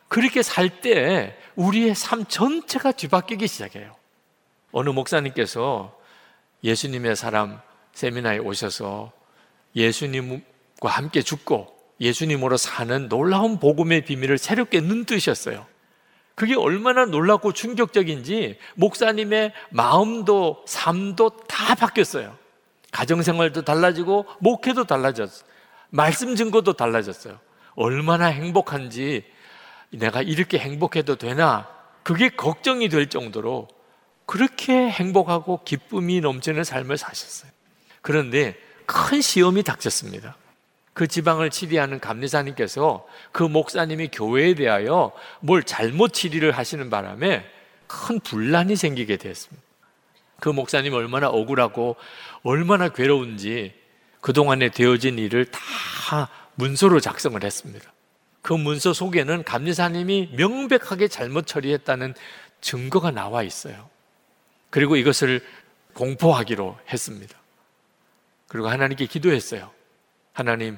그렇게 0.07 0.41
살 0.43 0.81
때 0.81 1.37
우리의 1.55 1.95
삶 1.95 2.25
전체가 2.25 2.91
뒤바뀌기 2.91 3.47
시작해요. 3.47 3.95
어느 4.71 4.89
목사님께서 4.89 5.97
예수님의 6.63 7.15
사람 7.15 7.59
세미나에 7.93 8.37
오셔서 8.39 9.11
예수님과 9.75 10.89
함께 10.89 11.21
죽고 11.21 11.75
예수님으로 11.99 12.57
사는 12.57 13.09
놀라운 13.09 13.59
복음의 13.59 14.05
비밀을 14.05 14.37
새롭게 14.37 14.81
눈뜨셨어요. 14.81 15.65
그게 16.35 16.55
얼마나 16.55 17.05
놀랍고 17.05 17.53
충격적인지 17.53 18.57
목사님의 18.75 19.53
마음도 19.69 20.63
삶도 20.67 21.41
다 21.47 21.75
바뀌었어요. 21.75 22.35
가정생활도 22.91 23.63
달라지고 23.63 24.25
목회도 24.39 24.85
달라졌어요. 24.85 25.49
말씀 25.89 26.35
증거도 26.35 26.73
달라졌어요. 26.73 27.39
얼마나 27.75 28.25
행복한지 28.25 29.25
내가 29.91 30.21
이렇게 30.21 30.57
행복해도 30.57 31.15
되나 31.15 31.67
그게 32.03 32.29
걱정이 32.29 32.89
될 32.89 33.09
정도로 33.09 33.67
그렇게 34.25 34.89
행복하고 34.89 35.61
기쁨이 35.63 36.21
넘치는 36.21 36.63
삶을 36.63 36.97
사셨어요. 36.97 37.51
그런데 38.01 38.55
큰 38.85 39.21
시험이 39.21 39.63
닥쳤습니다. 39.63 40.37
그 40.93 41.07
지방을 41.07 41.49
치리하는 41.49 41.99
감리사님께서 41.99 43.05
그 43.31 43.43
목사님이 43.43 44.09
교회에 44.09 44.55
대하여 44.55 45.11
뭘 45.39 45.63
잘못 45.63 46.13
치리를 46.13 46.49
하시는 46.51 46.89
바람에 46.89 47.45
큰 47.87 48.19
분란이 48.19 48.75
생기게 48.75 49.17
되었습니다. 49.17 49.61
그 50.39 50.49
목사님 50.49 50.93
얼마나 50.93 51.29
억울하고 51.29 51.95
얼마나 52.43 52.89
괴로운지 52.89 53.73
그동안에 54.19 54.69
되어진 54.69 55.17
일을 55.17 55.45
다 55.45 56.29
문서로 56.55 56.99
작성을 56.99 57.41
했습니다. 57.43 57.91
그 58.41 58.53
문서 58.53 58.93
속에는 58.93 59.43
감리사님이 59.43 60.31
명백하게 60.35 61.07
잘못 61.07 61.47
처리했다는 61.47 62.13
증거가 62.59 63.11
나와 63.11 63.43
있어요. 63.43 63.89
그리고 64.69 64.95
이것을 64.95 65.41
공포하기로 65.93 66.77
했습니다. 66.89 67.37
그리고 68.47 68.69
하나님께 68.69 69.05
기도했어요. 69.05 69.71
하나님, 70.33 70.77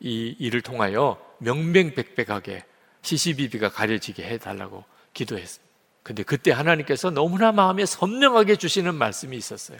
이 0.00 0.34
일을 0.38 0.60
통하여 0.62 1.20
명명백백하게 1.38 2.64
시시비비가 3.02 3.70
가려지게 3.70 4.24
해달라고 4.24 4.84
기도했습니다. 5.14 5.70
근데 6.02 6.22
그때 6.22 6.50
하나님께서 6.50 7.10
너무나 7.10 7.52
마음에 7.52 7.84
선명하게 7.86 8.56
주시는 8.56 8.94
말씀이 8.94 9.36
있었어요. 9.36 9.78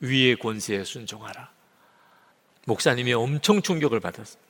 위의 0.00 0.36
권세에 0.36 0.84
순종하라. 0.84 1.50
목사님이 2.66 3.12
엄청 3.12 3.62
충격을 3.62 4.00
받았어요. 4.00 4.42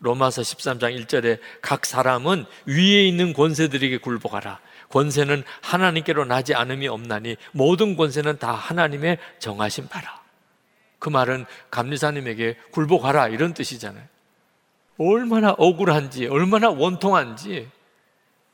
로마서 0.00 0.42
13장 0.42 0.98
1절에 1.06 1.40
각 1.62 1.86
사람은 1.86 2.44
위에 2.66 3.06
있는 3.06 3.32
권세들에게 3.32 3.98
굴복하라. 3.98 4.60
권세는 4.90 5.44
하나님께로 5.62 6.24
나지 6.24 6.54
않음이 6.54 6.88
없나니 6.88 7.36
모든 7.52 7.96
권세는 7.96 8.38
다 8.38 8.52
하나님의 8.52 9.18
정하신 9.38 9.88
바라. 9.88 10.22
그 10.98 11.08
말은 11.08 11.46
감리사님에게 11.70 12.56
굴복하라 12.70 13.28
이런 13.28 13.54
뜻이잖아요. 13.54 14.04
얼마나 14.98 15.50
억울한지, 15.50 16.26
얼마나 16.26 16.70
원통한지 16.70 17.68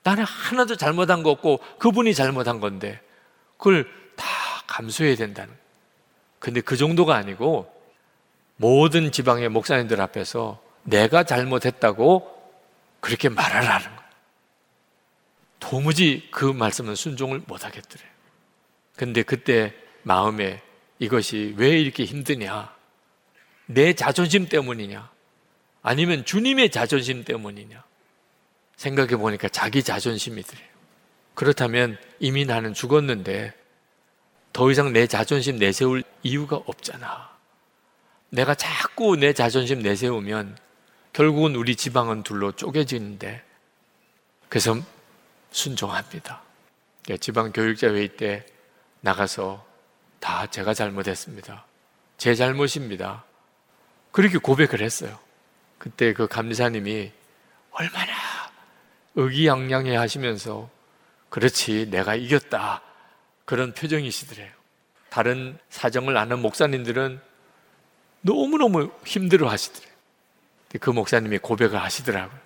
나는 0.02 0.24
하나도 0.24 0.76
잘못한 0.76 1.22
거 1.22 1.30
없고 1.30 1.60
그분이 1.78 2.14
잘못한 2.14 2.60
건데 2.60 3.00
그걸 3.58 3.88
다 4.16 4.26
감수해야 4.66 5.16
된다는. 5.16 5.54
근데 6.40 6.60
그 6.60 6.76
정도가 6.76 7.14
아니고 7.14 7.72
모든 8.56 9.12
지방의 9.12 9.48
목사님들 9.50 10.00
앞에서 10.00 10.60
내가 10.82 11.22
잘못했다고 11.22 12.40
그렇게 12.98 13.28
말하라는 13.28 13.86
거예요. 13.86 14.10
도무지 15.60 16.28
그 16.32 16.44
말씀은 16.46 16.94
순종을 16.96 17.42
못 17.46 17.64
하겠더래요. 17.64 18.08
근데 18.96 19.22
그때 19.22 19.74
마음에 20.02 20.62
이것이 20.98 21.54
왜 21.56 21.78
이렇게 21.78 22.04
힘드냐? 22.04 22.74
내 23.66 23.92
자존심 23.92 24.48
때문이냐? 24.48 25.10
아니면 25.82 26.24
주님의 26.24 26.70
자존심 26.70 27.24
때문이냐? 27.24 27.84
생각해 28.76 29.16
보니까 29.16 29.48
자기 29.48 29.82
자존심이더래요. 29.82 30.66
그렇다면 31.34 31.98
이미 32.18 32.44
나는 32.44 32.74
죽었는데 32.74 33.54
더 34.60 34.70
이상 34.70 34.92
내 34.92 35.06
자존심 35.06 35.56
내세울 35.56 36.04
이유가 36.22 36.56
없잖아. 36.56 37.30
내가 38.28 38.54
자꾸 38.54 39.16
내 39.16 39.32
자존심 39.32 39.78
내세우면 39.78 40.54
결국은 41.14 41.56
우리 41.56 41.74
지방은 41.74 42.24
둘로 42.24 42.52
쪼개지는데 42.52 43.42
그래서 44.50 44.76
순종합니다. 45.50 46.42
지방 47.20 47.52
교육자 47.52 47.88
회의 47.88 48.08
때 48.18 48.44
나가서 49.00 49.64
다 50.18 50.46
제가 50.48 50.74
잘못했습니다. 50.74 51.64
제 52.18 52.34
잘못입니다. 52.34 53.24
그렇게 54.12 54.36
고백을 54.36 54.82
했어요. 54.82 55.18
그때 55.78 56.12
그 56.12 56.28
감리사님이 56.28 57.10
얼마나 57.70 58.12
의기양양해 59.14 59.96
하시면서 59.96 60.68
그렇지 61.30 61.88
내가 61.90 62.14
이겼다 62.14 62.89
그런 63.50 63.72
표정이시더래요. 63.72 64.48
다른 65.08 65.58
사정을 65.70 66.16
아는 66.16 66.38
목사님들은 66.38 67.20
너무너무 68.20 68.92
힘들어 69.04 69.50
하시더래요. 69.50 69.90
그 70.80 70.90
목사님이 70.90 71.38
고백을 71.38 71.82
하시더라고요. 71.82 72.38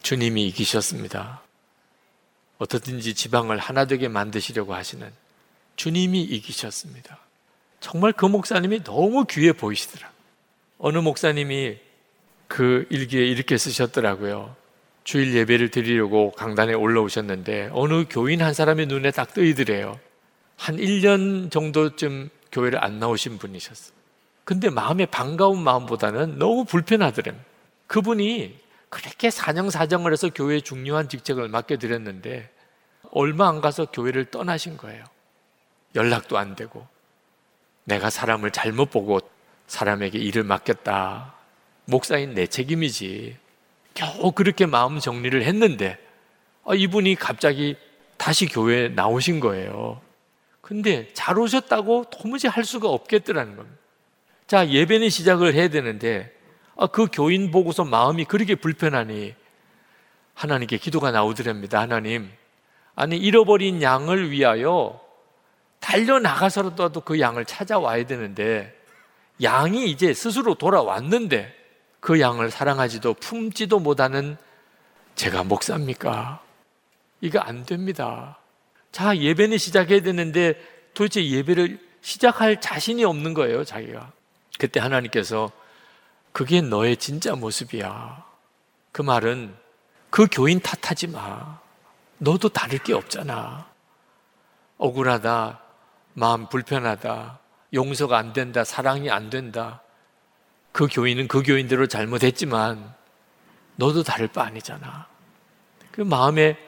주님이 0.00 0.46
이기셨습니다. 0.46 1.42
어떻든지 2.56 3.14
지방을 3.14 3.58
하나 3.58 3.84
되게 3.84 4.08
만드시려고 4.08 4.74
하시는 4.74 5.12
주님이 5.76 6.22
이기셨습니다. 6.22 7.18
정말 7.80 8.14
그 8.14 8.24
목사님이 8.24 8.84
너무 8.84 9.26
귀해 9.26 9.52
보이시더라. 9.52 10.10
어느 10.78 10.96
목사님이 10.96 11.76
그 12.48 12.86
일기에 12.88 13.26
이렇게 13.26 13.58
쓰셨더라고요. 13.58 14.56
주일 15.06 15.36
예배를 15.36 15.70
드리려고 15.70 16.32
강단에 16.32 16.74
올라오셨는데 16.74 17.70
어느 17.72 18.06
교인 18.10 18.42
한 18.42 18.52
사람의 18.52 18.86
눈에 18.86 19.12
딱 19.12 19.32
뜨이더래요. 19.32 20.00
한 20.56 20.76
1년 20.78 21.48
정도쯤 21.48 22.28
교회를 22.50 22.82
안 22.82 22.98
나오신 22.98 23.38
분이셨어요. 23.38 23.96
근데 24.42 24.68
마음에 24.68 25.06
반가운 25.06 25.62
마음보다는 25.62 26.40
너무 26.40 26.64
불편하더래요. 26.64 27.36
그분이 27.86 28.58
그렇게 28.88 29.30
사정사정을 29.30 30.10
해서 30.10 30.28
교회에 30.28 30.60
중요한 30.60 31.08
직책을 31.08 31.50
맡겨드렸는데 31.50 32.50
얼마 33.12 33.48
안 33.48 33.60
가서 33.60 33.84
교회를 33.84 34.24
떠나신 34.32 34.76
거예요. 34.76 35.04
연락도 35.94 36.36
안 36.36 36.56
되고 36.56 36.84
내가 37.84 38.10
사람을 38.10 38.50
잘못 38.50 38.90
보고 38.90 39.20
사람에게 39.68 40.18
일을 40.18 40.42
맡겼다. 40.42 41.32
목사인 41.84 42.34
내 42.34 42.48
책임이지. 42.48 43.45
겨우 43.96 44.30
그렇게 44.30 44.66
마음 44.66 45.00
정리를 45.00 45.42
했는데 45.42 45.98
아, 46.64 46.74
이분이 46.74 47.16
갑자기 47.16 47.76
다시 48.16 48.46
교회에 48.46 48.90
나오신 48.90 49.40
거예요. 49.40 50.00
근데 50.60 51.08
잘 51.14 51.38
오셨다고 51.38 52.04
도무지 52.10 52.46
할 52.46 52.64
수가 52.64 52.88
없겠더라는 52.88 53.56
겁니다. 53.56 53.78
자, 54.46 54.68
예배는 54.68 55.08
시작을 55.10 55.54
해야 55.54 55.68
되는데 55.68 56.32
아, 56.76 56.86
그 56.86 57.08
교인 57.10 57.50
보고서 57.50 57.84
마음이 57.84 58.26
그렇게 58.26 58.54
불편하니 58.54 59.34
하나님께 60.34 60.76
기도가 60.76 61.10
나오더랍니다. 61.10 61.80
하나님, 61.80 62.30
아니 62.94 63.16
잃어버린 63.16 63.80
양을 63.80 64.30
위하여 64.30 65.00
달려 65.80 66.18
나가서라도 66.18 67.00
그 67.00 67.18
양을 67.18 67.46
찾아와야 67.46 68.04
되는데 68.04 68.76
양이 69.42 69.90
이제 69.90 70.12
스스로 70.12 70.54
돌아왔는데 70.54 71.55
그 72.06 72.20
양을 72.20 72.52
사랑하지도 72.52 73.14
품지도 73.14 73.80
못하는 73.80 74.36
제가 75.16 75.42
목사입니까? 75.42 76.40
이거 77.20 77.40
안 77.40 77.66
됩니다. 77.66 78.38
자, 78.92 79.16
예배는 79.16 79.58
시작해야 79.58 80.02
되는데 80.02 80.54
도대체 80.94 81.28
예배를 81.28 81.80
시작할 82.02 82.60
자신이 82.60 83.04
없는 83.04 83.34
거예요, 83.34 83.64
자기가. 83.64 84.12
그때 84.56 84.78
하나님께서 84.78 85.50
그게 86.30 86.60
너의 86.60 86.96
진짜 86.96 87.34
모습이야. 87.34 88.24
그 88.92 89.02
말은 89.02 89.56
그 90.08 90.28
교인 90.30 90.60
탓하지 90.60 91.08
마. 91.08 91.58
너도 92.18 92.50
다를 92.50 92.78
게 92.78 92.94
없잖아. 92.94 93.68
억울하다. 94.78 95.60
마음 96.12 96.48
불편하다. 96.48 97.40
용서가 97.74 98.16
안 98.16 98.32
된다. 98.32 98.62
사랑이 98.62 99.10
안 99.10 99.28
된다. 99.28 99.82
그 100.76 100.88
교인은 100.92 101.26
그 101.26 101.42
교인대로 101.42 101.86
잘못했지만 101.86 102.92
너도 103.76 104.02
다를 104.02 104.28
바 104.28 104.42
아니잖아. 104.42 105.06
그 105.90 106.02
마음에 106.02 106.58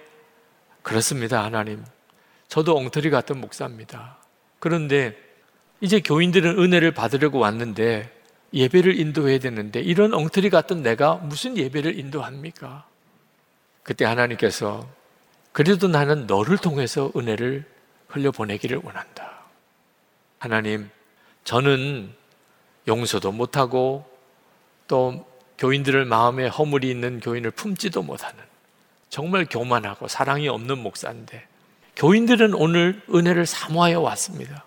그렇습니다, 0.80 1.44
하나님. 1.44 1.84
저도 2.48 2.74
엉터리 2.74 3.10
같은 3.10 3.38
목사입니다. 3.38 4.16
그런데 4.60 5.14
이제 5.82 6.00
교인들은 6.00 6.58
은혜를 6.58 6.92
받으려고 6.92 7.38
왔는데 7.38 8.10
예배를 8.54 8.98
인도해야 8.98 9.40
되는데 9.40 9.80
이런 9.80 10.14
엉터리 10.14 10.48
같은 10.48 10.82
내가 10.82 11.16
무슨 11.16 11.58
예배를 11.58 11.98
인도합니까? 11.98 12.86
그때 13.82 14.06
하나님께서 14.06 14.88
그래도 15.52 15.86
나는 15.86 16.26
너를 16.26 16.56
통해서 16.56 17.12
은혜를 17.14 17.66
흘려보내기를 18.06 18.80
원한다. 18.82 19.42
하나님, 20.38 20.88
저는 21.44 22.16
용서도 22.88 23.30
못하고 23.30 24.04
또 24.88 25.28
교인들을 25.58 26.04
마음에 26.06 26.48
허물이 26.48 26.88
있는 26.90 27.20
교인을 27.20 27.50
품지도 27.52 28.02
못하는 28.02 28.36
정말 29.10 29.46
교만하고 29.48 30.08
사랑이 30.08 30.48
없는 30.48 30.78
목사인데 30.78 31.46
교인들은 31.96 32.54
오늘 32.54 33.02
은혜를 33.12 33.46
사모하여 33.46 34.00
왔습니다. 34.00 34.64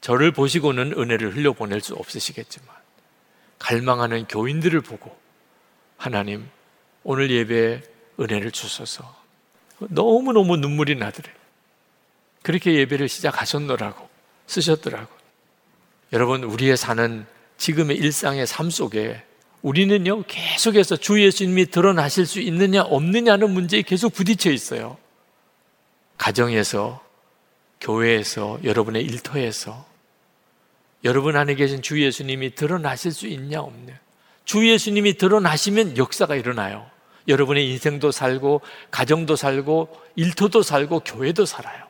저를 0.00 0.32
보시고는 0.32 0.94
은혜를 0.96 1.34
흘려보낼 1.34 1.80
수 1.80 1.94
없으시겠지만 1.94 2.74
갈망하는 3.58 4.26
교인들을 4.26 4.80
보고 4.80 5.16
하나님 5.96 6.48
오늘 7.04 7.30
예배에 7.30 7.82
은혜를 8.18 8.50
주소서. 8.50 9.14
너무너무 9.78 10.56
눈물이 10.56 10.96
나더래. 10.96 11.30
그렇게 12.42 12.74
예배를 12.74 13.08
시작하셨노라고 13.08 14.08
쓰셨더라고. 14.46 15.14
여러분 16.12 16.44
우리의 16.44 16.76
사는 16.76 17.26
지금의 17.58 17.96
일상의 17.96 18.46
삶 18.46 18.70
속에 18.70 19.22
우리는요 19.62 20.24
계속해서 20.24 20.96
주 20.96 21.22
예수님이 21.22 21.66
드러나실 21.66 22.26
수 22.26 22.40
있느냐 22.40 22.82
없느냐는 22.82 23.50
문제에 23.50 23.82
계속 23.82 24.12
부딪혀 24.12 24.50
있어요 24.50 24.96
가정에서 26.18 27.04
교회에서 27.80 28.58
여러분의 28.64 29.02
일터에서 29.04 29.86
여러분 31.04 31.36
안에 31.36 31.54
계신 31.54 31.82
주 31.82 32.02
예수님이 32.02 32.54
드러나실 32.54 33.12
수 33.12 33.26
있냐 33.28 33.60
없냐. 33.60 33.98
주 34.44 34.68
예수님이 34.68 35.14
드러나시면 35.14 35.96
역사가 35.96 36.34
일어나요. 36.34 36.90
여러분의 37.28 37.70
인생도 37.70 38.12
살고 38.12 38.60
가정도 38.90 39.36
살고 39.36 39.96
일터도 40.16 40.62
살고 40.62 41.00
교회도 41.00 41.44
살아요. 41.44 41.86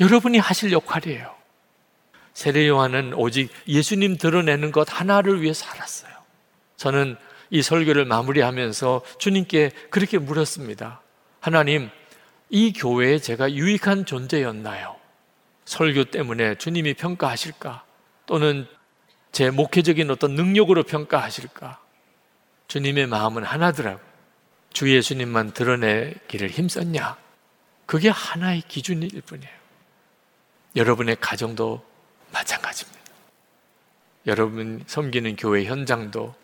여러분이 0.00 0.38
하실 0.38 0.72
역할이에요. 0.72 1.34
세례 2.34 2.68
요한은 2.68 3.14
오직 3.14 3.50
예수님 3.66 4.18
드러내는 4.18 4.72
것 4.72 4.86
하나를 4.90 5.40
위해 5.40 5.54
살았어요. 5.54 6.12
저는 6.76 7.16
이 7.50 7.62
설교를 7.62 8.04
마무리하면서 8.04 9.02
주님께 9.18 9.70
그렇게 9.90 10.18
물었습니다. 10.18 11.00
하나님, 11.40 11.90
이 12.50 12.72
교회에 12.72 13.18
제가 13.18 13.52
유익한 13.52 14.04
존재였나요? 14.04 14.96
설교 15.64 16.04
때문에 16.04 16.56
주님이 16.56 16.94
평가하실까? 16.94 17.84
또는 18.26 18.66
제 19.30 19.50
목회적인 19.50 20.10
어떤 20.10 20.34
능력으로 20.34 20.82
평가하실까? 20.82 21.80
주님의 22.66 23.06
마음은 23.06 23.44
하나더라고. 23.44 24.00
주 24.72 24.92
예수님만 24.92 25.52
드러내기를 25.52 26.50
힘썼냐? 26.50 27.16
그게 27.86 28.08
하나의 28.08 28.62
기준일 28.66 29.20
뿐이에요. 29.20 29.54
여러분의 30.74 31.16
가정도 31.20 31.84
마찬가지입니다. 32.34 33.00
여러분 34.26 34.82
섬기는 34.86 35.36
교회 35.36 35.64
현장도 35.64 36.34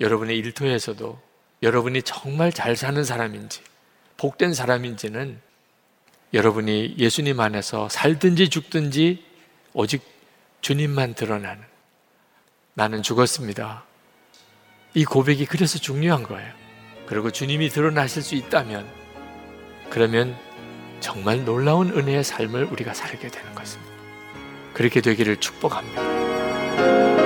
여러분의 0.00 0.36
일터에서도 0.38 1.20
여러분이 1.62 2.02
정말 2.02 2.52
잘 2.52 2.76
사는 2.76 3.02
사람인지 3.02 3.62
복된 4.18 4.52
사람인지는 4.52 5.40
여러분이 6.34 6.96
예수님 6.98 7.40
안에서 7.40 7.88
살든지 7.88 8.50
죽든지 8.50 9.24
오직 9.72 10.02
주님만 10.60 11.14
드러나는 11.14 11.62
나는 12.74 13.02
죽었습니다. 13.02 13.84
이 14.94 15.04
고백이 15.04 15.46
그래서 15.46 15.78
중요한 15.78 16.22
거예요. 16.22 16.52
그리고 17.06 17.30
주님이 17.30 17.68
드러나실 17.68 18.22
수 18.22 18.34
있다면 18.34 18.86
그러면 19.90 20.36
정말 21.00 21.44
놀라운 21.44 21.90
은혜의 21.90 22.24
삶을 22.24 22.64
우리가 22.64 22.92
살게 22.92 23.28
되는 23.28 23.54
것입니다. 23.54 23.85
그렇게 24.76 25.00
되기를 25.00 25.38
축복합니다. 25.38 27.25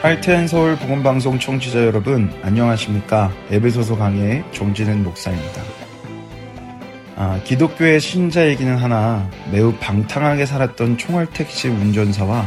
할텐 0.00 0.48
서울 0.48 0.76
복음방송 0.76 1.38
청취자 1.38 1.84
여러분 1.84 2.30
안녕하십니까 2.40 3.30
에베소서 3.50 3.98
강의 3.98 4.42
종지는 4.50 5.04
목사입니다. 5.04 5.62
아, 7.16 7.38
기독교의 7.44 8.00
신자이기는 8.00 8.78
하나 8.78 9.28
매우 9.52 9.74
방탕하게 9.74 10.46
살았던 10.46 10.96
총알택시 10.96 11.68
운전사와 11.68 12.46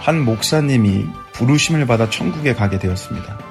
한 0.00 0.24
목사님이 0.24 1.04
부르심을 1.32 1.86
받아 1.86 2.10
천국에 2.10 2.54
가게 2.54 2.80
되었습니다. 2.80 3.45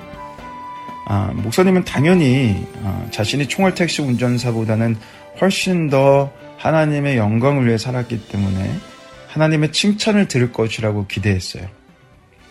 아, 1.05 1.31
목사님은 1.33 1.85
당연히 1.85 2.65
아, 2.83 3.07
자신이 3.11 3.47
총알 3.47 3.75
택시 3.75 4.01
운전사보다는 4.01 4.95
훨씬 5.39 5.89
더 5.89 6.31
하나님의 6.57 7.17
영광을 7.17 7.67
위해 7.67 7.77
살았기 7.77 8.27
때문에 8.27 8.71
하나님의 9.27 9.71
칭찬을 9.71 10.27
들을 10.27 10.51
것이라고 10.51 11.07
기대했어요. 11.07 11.67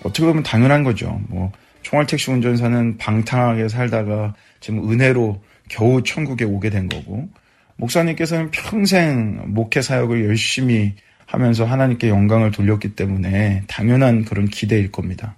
어떻게 0.04 0.26
보면 0.26 0.42
당연한 0.42 0.84
거죠. 0.84 1.20
뭐 1.28 1.50
총알 1.82 2.06
택시 2.06 2.30
운전사는 2.30 2.98
방탕하게 2.98 3.68
살다가 3.68 4.34
지금 4.60 4.90
은혜로 4.90 5.42
겨우 5.68 6.02
천국에 6.02 6.44
오게 6.44 6.70
된 6.70 6.88
거고 6.88 7.28
목사님께서는 7.76 8.50
평생 8.50 9.42
목회 9.46 9.82
사역을 9.82 10.24
열심히 10.26 10.94
하면서 11.26 11.64
하나님께 11.64 12.08
영광을 12.08 12.50
돌렸기 12.50 12.94
때문에 12.94 13.62
당연한 13.66 14.24
그런 14.24 14.46
기대일 14.46 14.92
겁니다. 14.92 15.36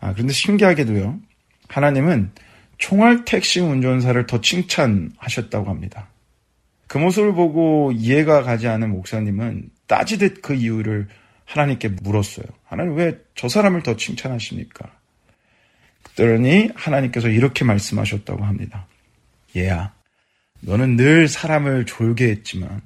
아, 0.00 0.12
그런데 0.12 0.32
신기하게도요. 0.32 1.18
하나님은 1.68 2.32
총알 2.78 3.24
택시 3.24 3.60
운전사를 3.60 4.26
더 4.26 4.40
칭찬하셨다고 4.40 5.68
합니다. 5.68 6.08
그 6.86 6.98
모습을 6.98 7.34
보고 7.34 7.92
이해가 7.92 8.42
가지 8.42 8.68
않은 8.68 8.90
목사님은 8.90 9.70
따지듯 9.86 10.42
그 10.42 10.54
이유를 10.54 11.08
하나님께 11.44 11.88
물었어요. 11.88 12.46
하나님 12.64 12.94
왜 12.96 13.24
저 13.34 13.48
사람을 13.48 13.82
더 13.82 13.96
칭찬하십니까? 13.96 14.90
그랬더니 16.14 16.70
하나님께서 16.74 17.28
이렇게 17.28 17.64
말씀하셨다고 17.64 18.44
합니다. 18.44 18.86
얘야, 19.56 19.92
너는 20.60 20.96
늘 20.96 21.28
사람을 21.28 21.86
졸게 21.86 22.28
했지만 22.28 22.80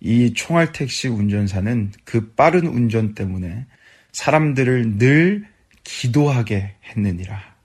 이 0.00 0.32
총알 0.34 0.72
택시 0.72 1.08
운전사는 1.08 1.92
그 2.04 2.32
빠른 2.34 2.66
운전 2.66 3.14
때문에 3.14 3.66
사람들을 4.12 4.98
늘 4.98 5.46
기도하게 5.84 6.74
했느니라. 6.84 7.57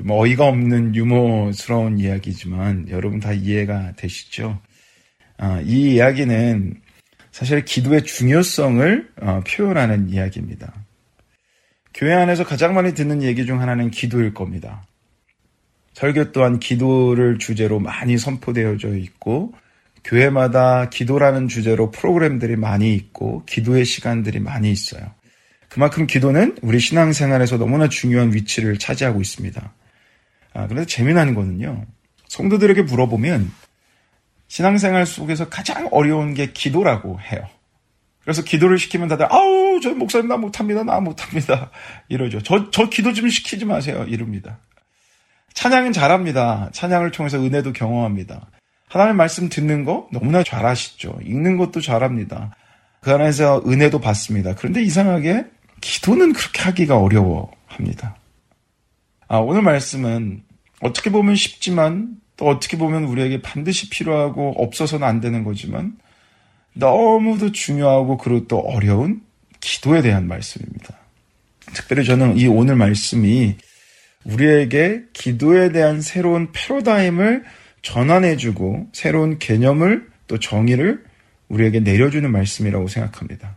좀 0.00 0.10
어이가 0.10 0.46
없는 0.46 0.94
유머스러운 0.94 1.98
이야기지만 1.98 2.86
여러분 2.88 3.20
다 3.20 3.34
이해가 3.34 3.92
되시죠? 3.96 4.58
아, 5.36 5.60
이 5.60 5.94
이야기는 5.94 6.80
사실 7.32 7.66
기도의 7.66 8.04
중요성을 8.04 9.10
어, 9.20 9.42
표현하는 9.46 10.08
이야기입니다. 10.08 10.72
교회 11.92 12.14
안에서 12.14 12.44
가장 12.44 12.72
많이 12.72 12.94
듣는 12.94 13.22
얘기 13.22 13.44
중 13.44 13.60
하나는 13.60 13.90
기도일 13.90 14.32
겁니다. 14.32 14.86
설교 15.92 16.32
또한 16.32 16.58
기도를 16.58 17.38
주제로 17.38 17.78
많이 17.78 18.16
선포되어져 18.16 18.96
있고 18.96 19.52
교회마다 20.02 20.88
기도라는 20.88 21.48
주제로 21.48 21.90
프로그램들이 21.90 22.56
많이 22.56 22.94
있고 22.94 23.44
기도의 23.44 23.84
시간들이 23.84 24.40
많이 24.40 24.72
있어요. 24.72 25.12
그만큼 25.68 26.06
기도는 26.06 26.56
우리 26.62 26.80
신앙생활에서 26.80 27.58
너무나 27.58 27.90
중요한 27.90 28.32
위치를 28.32 28.78
차지하고 28.78 29.20
있습니다. 29.20 29.74
아, 30.54 30.66
그런데 30.66 30.86
재미난 30.86 31.34
거는요. 31.34 31.84
성도들에게 32.28 32.82
물어보면 32.82 33.50
신앙생활 34.48 35.06
속에서 35.06 35.48
가장 35.48 35.88
어려운 35.92 36.34
게 36.34 36.52
기도라고 36.52 37.20
해요. 37.20 37.40
그래서 38.22 38.42
기도를 38.42 38.78
시키면 38.78 39.08
다들 39.08 39.26
아우 39.32 39.80
저 39.82 39.94
목사님 39.94 40.28
나 40.28 40.36
못합니다 40.36 40.84
나 40.84 41.00
못합니다 41.00 41.70
이러죠. 42.08 42.42
저 42.42 42.70
저 42.70 42.88
기도 42.90 43.12
좀 43.12 43.28
시키지 43.28 43.64
마세요 43.64 44.04
이럽니다. 44.08 44.58
찬양은 45.54 45.92
잘합니다. 45.92 46.70
찬양을 46.72 47.10
통해서 47.12 47.38
은혜도 47.42 47.72
경험합니다. 47.72 48.50
하나님 48.88 49.16
말씀 49.16 49.48
듣는 49.48 49.84
거 49.84 50.08
너무나 50.12 50.42
잘하시죠. 50.42 51.20
읽는 51.24 51.56
것도 51.56 51.80
잘합니다. 51.80 52.54
그 53.00 53.12
안에서 53.12 53.62
은혜도 53.66 54.00
받습니다. 54.00 54.54
그런데 54.54 54.82
이상하게 54.82 55.46
기도는 55.80 56.32
그렇게 56.32 56.62
하기가 56.62 56.98
어려워 56.98 57.50
합니다. 57.66 58.16
아, 59.32 59.38
오늘 59.38 59.62
말씀은 59.62 60.42
어떻게 60.80 61.08
보면 61.08 61.36
쉽지만 61.36 62.16
또 62.36 62.48
어떻게 62.48 62.76
보면 62.76 63.04
우리에게 63.04 63.40
반드시 63.42 63.88
필요하고 63.88 64.54
없어서는 64.56 65.06
안 65.06 65.20
되는 65.20 65.44
거지만 65.44 65.96
너무도 66.72 67.52
중요하고 67.52 68.18
그리고 68.18 68.48
또 68.48 68.58
어려운 68.58 69.22
기도에 69.60 70.02
대한 70.02 70.26
말씀입니다. 70.26 70.98
특별히 71.72 72.04
저는 72.04 72.38
이 72.38 72.48
오늘 72.48 72.74
말씀이 72.74 73.54
우리에게 74.24 75.04
기도에 75.12 75.70
대한 75.70 76.00
새로운 76.00 76.50
패러다임을 76.50 77.44
전환해주고 77.82 78.88
새로운 78.92 79.38
개념을 79.38 80.08
또 80.26 80.40
정의를 80.40 81.04
우리에게 81.46 81.78
내려주는 81.78 82.28
말씀이라고 82.28 82.88
생각합니다. 82.88 83.56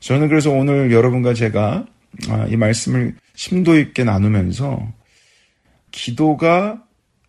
저는 0.00 0.28
그래서 0.28 0.50
오늘 0.50 0.92
여러분과 0.92 1.32
제가 1.32 1.86
아, 2.28 2.46
이 2.50 2.56
말씀을 2.56 3.14
심도 3.40 3.78
있게 3.78 4.04
나누면서 4.04 4.92
기도가 5.92 6.84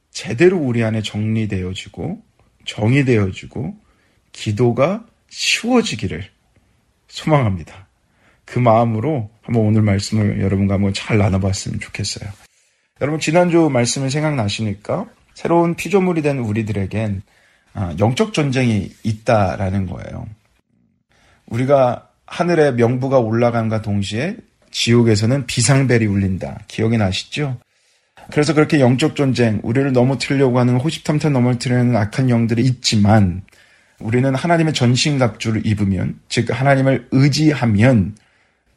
제대로 0.09 0.57
우리 0.57 0.83
안에 0.83 1.01
정리되어지고 1.01 2.21
정의되어지고 2.65 3.73
기도가 4.33 5.05
쉬워지기를 5.29 6.25
소망합니다. 7.07 7.87
그 8.43 8.59
마음으로 8.59 9.29
한번 9.41 9.63
오늘 9.63 9.83
말씀을 9.83 10.41
여러분과 10.41 10.73
한번 10.73 10.93
잘 10.93 11.17
나눠봤으면 11.17 11.79
좋겠어요. 11.79 12.29
여러분 12.99 13.21
지난주 13.21 13.69
말씀을 13.69 14.11
생각나시니까 14.11 15.05
새로운 15.33 15.75
피조물이 15.75 16.23
된 16.23 16.39
우리들에겐 16.39 17.21
아, 17.73 17.95
영적 17.97 18.33
전쟁이 18.33 18.91
있다라는 19.03 19.85
거예요. 19.85 20.27
우리가 21.45 22.09
하늘의 22.25 22.73
명부가 22.73 23.19
올라간과 23.19 23.81
동시에 23.81 24.35
지옥에서는 24.71 25.45
비상벨이 25.45 26.05
울린다. 26.05 26.59
기억이 26.67 26.97
나시죠? 26.97 27.59
그래서 28.31 28.53
그렇게 28.53 28.79
영적 28.79 29.15
전쟁, 29.15 29.59
우리를 29.63 29.91
넘어뜨리려고 29.93 30.59
하는 30.59 30.77
호시탐탐 30.77 31.33
넘어뜨리는 31.33 31.95
악한 31.95 32.29
영들이 32.29 32.63
있지만 32.63 33.43
우리는 33.99 34.33
하나님의 34.33 34.73
전신갑주를 34.73 35.65
입으면, 35.65 36.19
즉 36.29 36.47
하나님을 36.49 37.07
의지하면 37.11 38.15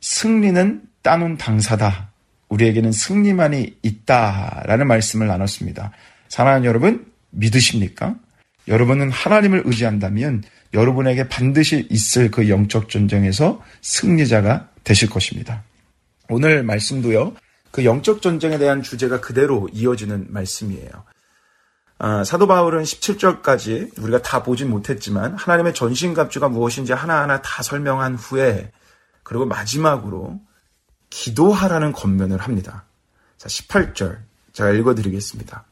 승리는 0.01 0.83
따놓은 1.03 1.39
당사다. 1.39 2.11
우리에게는 2.49 2.93
승리만이 2.93 3.79
있다라는 3.83 4.87
말씀을 4.87 5.27
나눴습니다. 5.27 5.93
사랑하는 6.29 6.67
여러분, 6.67 7.07
믿으십니까? 7.31 8.17
여러분은 8.69 9.11
하나님을 9.11 9.63
의지한다면 9.65 10.43
여러분에게 10.73 11.29
반드시 11.29 11.87
있을 11.91 12.31
그 12.31 12.49
영적 12.49 12.89
전쟁에서 12.89 13.63
승리자가 13.83 14.69
되실 14.83 15.09
것입니다. 15.09 15.63
오늘 16.29 16.63
말씀도요, 16.63 17.35
그 17.71 17.85
영적 17.85 18.23
전쟁에 18.23 18.59
대한 18.59 18.83
주제가 18.83 19.21
그대로 19.21 19.69
이어지는 19.73 20.27
말씀이에요. 20.31 20.91
아, 21.99 22.25
사도 22.25 22.47
바울은 22.47 22.83
17절까지 22.83 23.99
우리가 23.99 24.23
다 24.23 24.43
보진 24.43 24.69
못했지만 24.69 25.35
하나님의 25.37 25.75
전신갑주가 25.75 26.49
무엇인지 26.49 26.93
하나하나 26.93 27.41
다 27.43 27.63
설명한 27.63 28.17
후에 28.17 28.73
그리고 29.23 29.47
마지막으로 29.47 30.41
기도하라는 31.11 31.93
권면을 31.93 32.39
합니다. 32.39 32.85
자, 33.39 33.49
18절 33.49 34.19
제가 34.53 34.71
읽어드리겠습니다. 34.71 35.65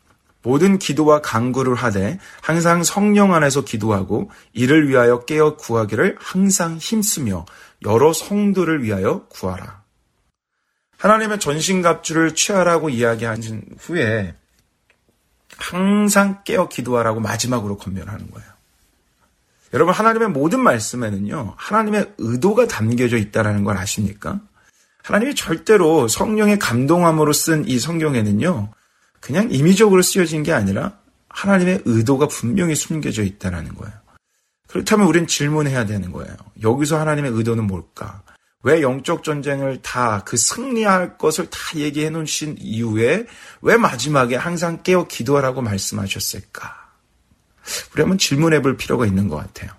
모든 0.43 0.79
기도와 0.79 1.21
강구를 1.21 1.75
하되 1.75 2.19
항상 2.41 2.83
성령 2.83 3.35
안에서 3.35 3.65
기도하고 3.65 4.31
이를 4.53 4.89
위하여 4.89 5.25
깨어 5.25 5.57
구하기를 5.57 6.17
항상 6.19 6.79
힘쓰며 6.79 7.47
여러 7.85 8.13
성도를 8.13 8.83
위하여 8.83 9.27
구하라. 9.29 9.82
하나님의 11.03 11.41
전신갑주를 11.41 12.37
취하라고 12.37 12.89
이야기한 12.89 13.43
후에 13.81 14.37
항상 15.59 16.43
깨어 16.45 16.69
기도하라고 16.69 17.19
마지막으로 17.19 17.77
권면하는 17.77 18.31
거예요. 18.31 18.49
여러분 19.75 19.95
하나님의 19.95 20.29
모든 20.29 20.61
말씀에는요. 20.61 21.55
하나님의 21.57 22.13
의도가 22.19 22.69
담겨져 22.69 23.17
있다는 23.17 23.65
걸 23.65 23.79
아십니까? 23.79 24.41
하나님이 25.03 25.35
절대로 25.35 26.07
성령의 26.07 26.61
감동함으로 26.61 27.33
쓴 27.33 27.67
이 27.67 27.81
성경에는요. 27.81 28.71
그냥 29.19 29.49
임의적으로 29.51 30.03
쓰여진 30.03 30.45
게 30.45 30.53
아니라 30.53 30.99
하나님의 31.29 31.83
의도가 31.85 32.29
분명히 32.29 32.77
숨겨져 32.77 33.25
있다는 33.25 33.75
거예요. 33.75 33.93
그렇다면 34.69 35.09
우리는 35.09 35.27
질문해야 35.27 35.85
되는 35.85 36.13
거예요. 36.13 36.37
여기서 36.63 37.01
하나님의 37.01 37.33
의도는 37.33 37.67
뭘까? 37.67 38.23
왜 38.63 38.81
영적 38.81 39.25
전쟁을 39.25 39.83
다 39.83 40.23
그 40.25 40.37
승리할 40.37 41.19
것을 41.19 41.51
다 41.51 41.59
얘기해 41.75 42.11
놓으신 42.11 42.57
이후에 42.59 43.27
왜 43.61 43.77
마지막에 43.77 44.37
항상 44.37 44.83
깨어 44.83 45.07
기도하라고 45.09 45.63
말씀하셨을까? 45.63 46.83
우리 47.93 48.03
한번 48.03 48.19
질문해 48.19 48.63
볼 48.63 48.77
필요가 48.77 49.07
있는 49.07 49.29
것 49.29 49.37
같아요. 49.37 49.71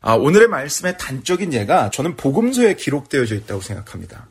아, 0.00 0.14
오늘의 0.14 0.48
말씀의 0.48 0.98
단적인 0.98 1.52
예가 1.52 1.90
저는 1.90 2.16
복음서에 2.16 2.74
기록되어져 2.74 3.36
있다고 3.36 3.60
생각합니다. 3.60 4.26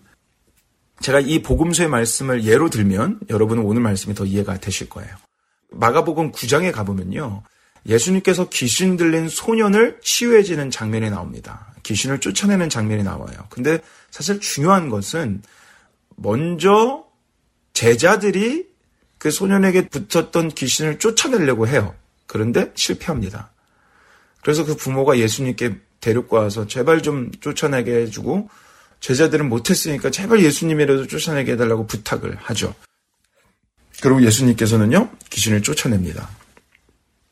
제가 0.99 1.19
이 1.19 1.41
복음서의 1.41 1.89
말씀을 1.89 2.43
예로 2.43 2.69
들면 2.69 3.21
여러분은 3.29 3.63
오늘 3.63 3.81
말씀이 3.81 4.13
더 4.13 4.25
이해가 4.25 4.59
되실 4.59 4.89
거예요. 4.89 5.15
마가복음 5.71 6.31
9장에 6.33 6.71
가보면요. 6.71 7.43
예수님께서 7.86 8.49
귀신 8.49 8.97
들린 8.97 9.27
소년을 9.27 9.99
치유해 10.03 10.43
지는 10.43 10.69
장면이 10.69 11.09
나옵니다. 11.09 11.73
귀신을 11.84 12.19
쫓아내는 12.19 12.69
장면이 12.69 13.03
나와요. 13.03 13.47
근데 13.49 13.79
사실 14.11 14.39
중요한 14.39 14.89
것은 14.89 15.41
먼저 16.15 17.05
제자들이 17.73 18.67
그 19.17 19.32
소년에게 19.32 19.88
붙었던 19.88 20.49
귀신을 20.49 20.99
쫓아내려고 20.99 21.67
해요. 21.67 21.95
그런데 22.27 22.71
실패합니다. 22.75 23.51
그래서 24.41 24.65
그 24.65 24.75
부모가 24.75 25.17
예수님께 25.17 25.77
데리고 25.99 26.38
와서 26.38 26.67
제발 26.67 27.01
좀 27.01 27.32
쫓아내게 27.39 27.93
해주고 28.01 28.49
제자들은 28.99 29.49
못했으니까 29.49 30.11
제발 30.11 30.43
예수님이라도 30.43 31.07
쫓아내게 31.07 31.53
해달라고 31.53 31.88
부탁을 31.88 32.36
하죠. 32.36 32.73
그리고 34.01 34.23
예수님께서는요, 34.23 35.11
귀신을 35.29 35.61
쫓아냅니다. 35.61 36.29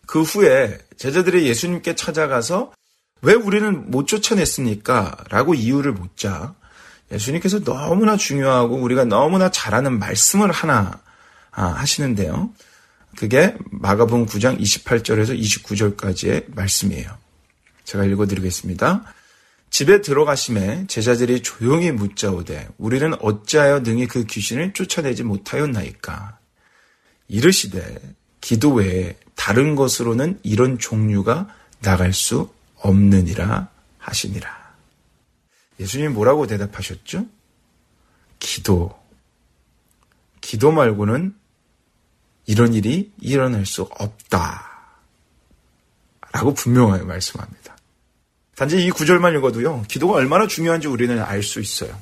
그 0.10 0.24
후에 0.24 0.80
제자들이 0.98 1.46
예수님께 1.48 1.94
찾아가서 1.94 2.74
왜 3.22 3.36
우리는 3.36 3.92
못 3.92 4.08
쫓아냈습니까? 4.08 5.26
라고 5.30 5.54
이유를 5.54 5.94
묻자 5.94 6.56
예수님께서 7.12 7.64
너무나 7.64 8.18
중요하고 8.18 8.78
우리가 8.78 9.06
너무나 9.06 9.52
잘하는 9.52 10.00
말씀을 10.00 10.52
하나 10.52 11.00
아, 11.52 11.64
하시는데요. 11.64 12.52
그게 13.18 13.56
마가복음 13.70 14.26
9장 14.26 14.60
28절에서 14.60 15.40
29절까지의 15.40 16.56
말씀이에요. 16.56 17.16
제가 17.84 18.04
읽어드리겠습니다. 18.06 19.04
집에 19.70 20.02
들어가심에 20.02 20.88
제자들이 20.88 21.44
조용히 21.44 21.92
묻자오되 21.92 22.68
우리는 22.80 23.14
어찌하여 23.22 23.82
능히 23.82 24.08
그 24.08 24.24
귀신을 24.24 24.74
쫓아내지 24.74 25.22
못하였나이까 25.22 26.40
이르시되 27.28 28.18
기도 28.42 28.74
외에 28.74 29.18
다른 29.36 29.76
것으로는 29.76 30.40
이런 30.44 30.80
종류가 30.80 31.54
나갈 31.82 32.14
수 32.14 32.54
없느니라 32.76 33.70
하시니라. 33.98 34.74
예수님이 35.80 36.10
뭐라고 36.14 36.48
대답하셨죠? 36.48 37.26
기도. 38.40 38.98
기도 40.42 40.72
말고는 40.72 41.36
이런 42.46 42.74
일이 42.74 43.12
일어날 43.22 43.66
수 43.66 43.84
없다. 43.84 44.68
라고 46.32 46.54
분명하게 46.54 47.04
말씀합니다. 47.04 47.78
단지 48.56 48.84
이 48.84 48.90
구절만 48.92 49.36
읽어도요, 49.36 49.84
기도가 49.88 50.16
얼마나 50.16 50.48
중요한지 50.48 50.88
우리는 50.88 51.22
알 51.22 51.44
수 51.44 51.62
있어요. 51.62 51.98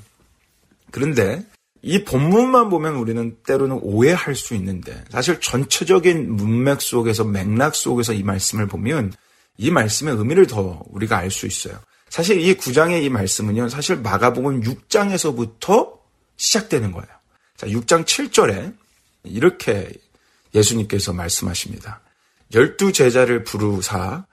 그런데 0.91 1.45
이 1.81 2.03
본문만 2.03 2.69
보면 2.69 2.95
우리는 2.95 3.37
때로는 3.45 3.79
오해할 3.81 4.35
수 4.35 4.55
있는데, 4.55 5.03
사실 5.09 5.39
전체적인 5.39 6.35
문맥 6.35 6.81
속에서, 6.81 7.23
맥락 7.23 7.75
속에서 7.75 8.13
이 8.13 8.23
말씀을 8.23 8.67
보면 8.67 9.13
이 9.57 9.71
말씀의 9.71 10.15
의미를 10.15 10.47
더 10.47 10.83
우리가 10.87 11.17
알 11.17 11.31
수 11.31 11.45
있어요. 11.47 11.79
사실 12.09 12.39
이 12.39 12.55
9장의 12.55 13.03
이 13.03 13.09
말씀은요, 13.09 13.69
사실 13.69 13.97
마가복음 13.97 14.61
6장에서부터 14.61 15.97
시작되는 16.37 16.91
거예요. 16.91 17.07
자, 17.57 17.67
6장 17.67 18.05
7절에 18.05 18.75
이렇게 19.23 19.91
예수님께서 20.53 21.13
말씀하십니다. 21.13 22.01
열두 22.53 22.93
제자를 22.93 23.43
부르사 23.43 24.25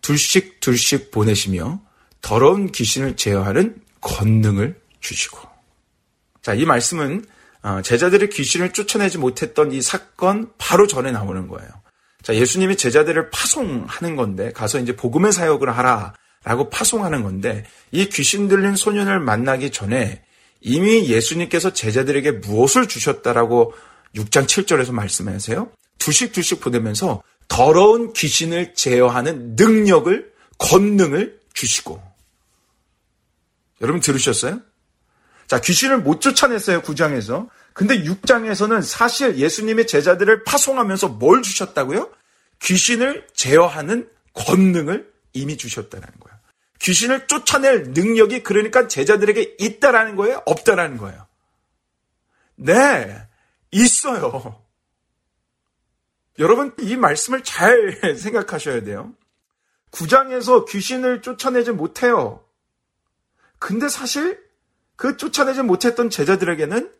둘씩 0.00 0.60
둘씩 0.60 1.10
보내시며 1.10 1.80
더러운 2.20 2.70
귀신을 2.70 3.16
제어하는 3.16 3.76
권능을 4.00 4.80
주시고. 5.00 5.47
자, 6.42 6.54
이 6.54 6.64
말씀은 6.64 7.24
어, 7.62 7.82
제자들이 7.82 8.28
귀신을 8.30 8.72
쫓아내지 8.72 9.18
못했던 9.18 9.72
이 9.72 9.82
사건 9.82 10.50
바로 10.58 10.86
전에 10.86 11.10
나오는 11.10 11.48
거예요. 11.48 11.68
자, 12.22 12.34
예수님이 12.34 12.76
제자들을 12.76 13.30
파송하는 13.30 14.16
건데 14.16 14.52
가서 14.52 14.78
이제 14.78 14.94
복음의 14.94 15.32
사역을 15.32 15.70
하라라고 15.76 16.70
파송하는 16.70 17.22
건데 17.22 17.64
이 17.90 18.08
귀신 18.08 18.48
들린 18.48 18.76
소년을 18.76 19.20
만나기 19.20 19.70
전에 19.70 20.22
이미 20.60 21.08
예수님께서 21.08 21.72
제자들에게 21.72 22.32
무엇을 22.32 22.88
주셨다라고 22.88 23.74
6장 24.16 24.46
7절에서 24.46 24.92
말씀하세요. 24.92 25.70
두씩 25.98 26.32
두씩 26.32 26.60
보내면서 26.60 27.22
더러운 27.48 28.12
귀신을 28.12 28.74
제어하는 28.74 29.56
능력을 29.56 30.32
권능을 30.58 31.40
주시고 31.54 32.02
여러분 33.80 34.00
들으셨어요? 34.00 34.60
자, 35.48 35.58
귀신을 35.60 36.02
못 36.02 36.20
쫓아냈어요, 36.20 36.82
9장에서. 36.82 37.48
근데 37.72 38.02
6장에서는 38.02 38.82
사실 38.82 39.36
예수님의 39.38 39.86
제자들을 39.86 40.44
파송하면서 40.44 41.08
뭘 41.08 41.42
주셨다고요? 41.42 42.12
귀신을 42.60 43.26
제어하는 43.32 44.08
권능을 44.34 45.10
이미 45.32 45.56
주셨다는 45.56 46.06
거예요. 46.20 46.38
귀신을 46.80 47.26
쫓아낼 47.26 47.84
능력이 47.94 48.42
그러니까 48.42 48.88
제자들에게 48.88 49.56
있다라는 49.58 50.16
거예요? 50.16 50.42
없다라는 50.44 50.98
거예요? 50.98 51.26
네, 52.56 53.26
있어요. 53.70 54.62
여러분, 56.38 56.74
이 56.78 56.96
말씀을 56.96 57.42
잘 57.42 57.98
생각하셔야 58.18 58.82
돼요. 58.82 59.14
9장에서 59.92 60.68
귀신을 60.68 61.22
쫓아내지 61.22 61.72
못해요. 61.72 62.44
근데 63.58 63.88
사실 63.88 64.47
그 64.98 65.16
쫓아내지 65.16 65.62
못했던 65.62 66.10
제자들에게는 66.10 66.90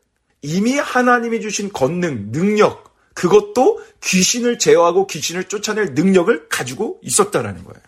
이미 0.41 0.79
하나님이 0.79 1.41
주신 1.41 1.73
권능, 1.73 2.31
능력, 2.31 2.97
그것도 3.13 3.83
귀신을 4.01 4.61
제어하고 4.61 5.09
귀신을 5.09 5.49
쫓아낼 5.49 5.95
능력을 5.95 6.49
가지고 6.49 7.01
있었다라는 7.03 7.65
거예요. 7.65 7.83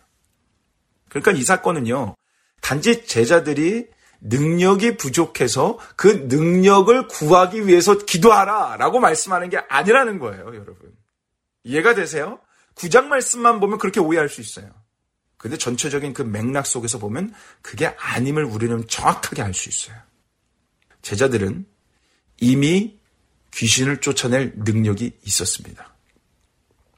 그러니까 1.08 1.30
이 1.30 1.44
사건은요, 1.44 2.16
단지 2.60 3.06
제자들이 3.06 3.86
능력이 4.20 4.96
부족해서 4.96 5.78
그 5.94 6.26
능력을 6.28 7.06
구하기 7.06 7.68
위해서 7.68 7.96
기도하라 7.96 8.78
라고 8.78 8.98
말씀하는 8.98 9.48
게 9.48 9.58
아니라는 9.68 10.18
거예요, 10.18 10.44
여러분. 10.46 10.92
이해가 11.62 11.94
되세요? 11.94 12.40
구장 12.74 13.08
말씀만 13.08 13.60
보면 13.60 13.78
그렇게 13.78 14.00
오해할 14.00 14.28
수 14.28 14.40
있어요. 14.40 14.79
근데 15.40 15.56
전체적인 15.56 16.12
그 16.12 16.20
맥락 16.20 16.66
속에서 16.66 16.98
보면 16.98 17.32
그게 17.62 17.86
아님을 17.86 18.44
우리는 18.44 18.86
정확하게 18.86 19.40
알 19.40 19.54
수 19.54 19.70
있어요. 19.70 19.96
제자들은 21.00 21.64
이미 22.40 22.98
귀신을 23.54 24.02
쫓아낼 24.02 24.52
능력이 24.56 25.12
있었습니다. 25.24 25.94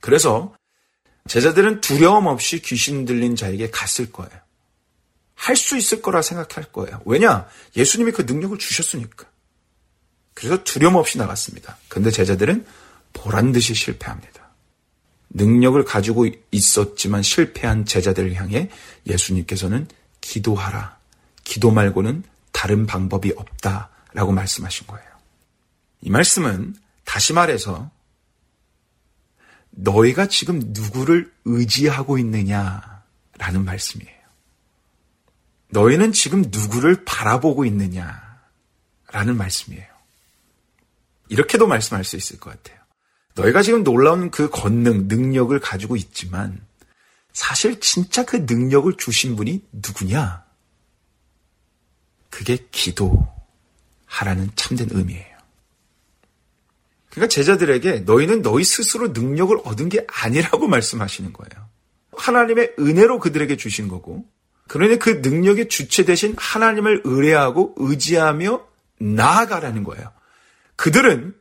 그래서 0.00 0.56
제자들은 1.28 1.82
두려움 1.82 2.26
없이 2.26 2.60
귀신 2.60 3.04
들린 3.04 3.36
자에게 3.36 3.70
갔을 3.70 4.10
거예요. 4.10 4.32
할 5.36 5.54
수 5.54 5.76
있을 5.76 6.02
거라 6.02 6.20
생각할 6.20 6.72
거예요. 6.72 7.00
왜냐? 7.04 7.46
예수님이 7.76 8.10
그 8.10 8.22
능력을 8.22 8.58
주셨으니까. 8.58 9.24
그래서 10.34 10.64
두려움 10.64 10.96
없이 10.96 11.16
나갔습니다. 11.16 11.78
그런데 11.86 12.10
제자들은 12.10 12.66
보란 13.12 13.52
듯이 13.52 13.72
실패합니다. 13.72 14.41
능력을 15.34 15.82
가지고 15.84 16.26
있었지만 16.50 17.22
실패한 17.22 17.84
제자들을 17.86 18.34
향해 18.34 18.70
예수님께서는 19.06 19.88
기도하라. 20.20 20.98
기도 21.44 21.70
말고는 21.70 22.22
다른 22.52 22.86
방법이 22.86 23.32
없다 23.36 23.90
라고 24.12 24.32
말씀하신 24.32 24.86
거예요. 24.86 25.08
이 26.02 26.10
말씀은 26.10 26.76
다시 27.04 27.32
말해서 27.32 27.90
너희가 29.70 30.26
지금 30.26 30.60
누구를 30.66 31.32
의지하고 31.44 32.18
있느냐 32.18 33.02
라는 33.38 33.64
말씀이에요. 33.64 34.22
너희는 35.70 36.12
지금 36.12 36.42
누구를 36.46 37.04
바라보고 37.04 37.64
있느냐 37.64 38.40
라는 39.10 39.36
말씀이에요. 39.36 39.86
이렇게도 41.28 41.66
말씀할 41.66 42.04
수 42.04 42.16
있을 42.16 42.38
것 42.38 42.50
같아요. 42.50 42.81
너희가 43.34 43.62
지금 43.62 43.82
놀라운 43.84 44.30
그 44.30 44.50
권능, 44.50 45.08
능력을 45.08 45.58
가지고 45.60 45.96
있지만 45.96 46.60
사실 47.32 47.80
진짜 47.80 48.24
그 48.24 48.44
능력을 48.48 48.92
주신 48.98 49.36
분이 49.36 49.62
누구냐? 49.72 50.44
그게 52.30 52.58
기도하라는 52.70 54.50
참된 54.56 54.88
의미예요. 54.90 55.32
그러니까 57.10 57.28
제자들에게 57.28 58.00
너희는 58.00 58.40
너희 58.40 58.64
스스로 58.64 59.08
능력을 59.08 59.54
얻은 59.64 59.90
게 59.90 60.06
아니라고 60.08 60.66
말씀하시는 60.66 61.32
거예요. 61.32 61.68
하나님의 62.16 62.74
은혜로 62.78 63.18
그들에게 63.18 63.56
주신 63.56 63.88
거고, 63.88 64.24
그러니 64.68 64.98
그 64.98 65.20
능력의 65.22 65.68
주체 65.68 66.04
대신 66.04 66.34
하나님을 66.38 67.02
의뢰하고 67.04 67.74
의지하며 67.76 68.66
나아가라는 68.98 69.84
거예요. 69.84 70.10
그들은 70.76 71.34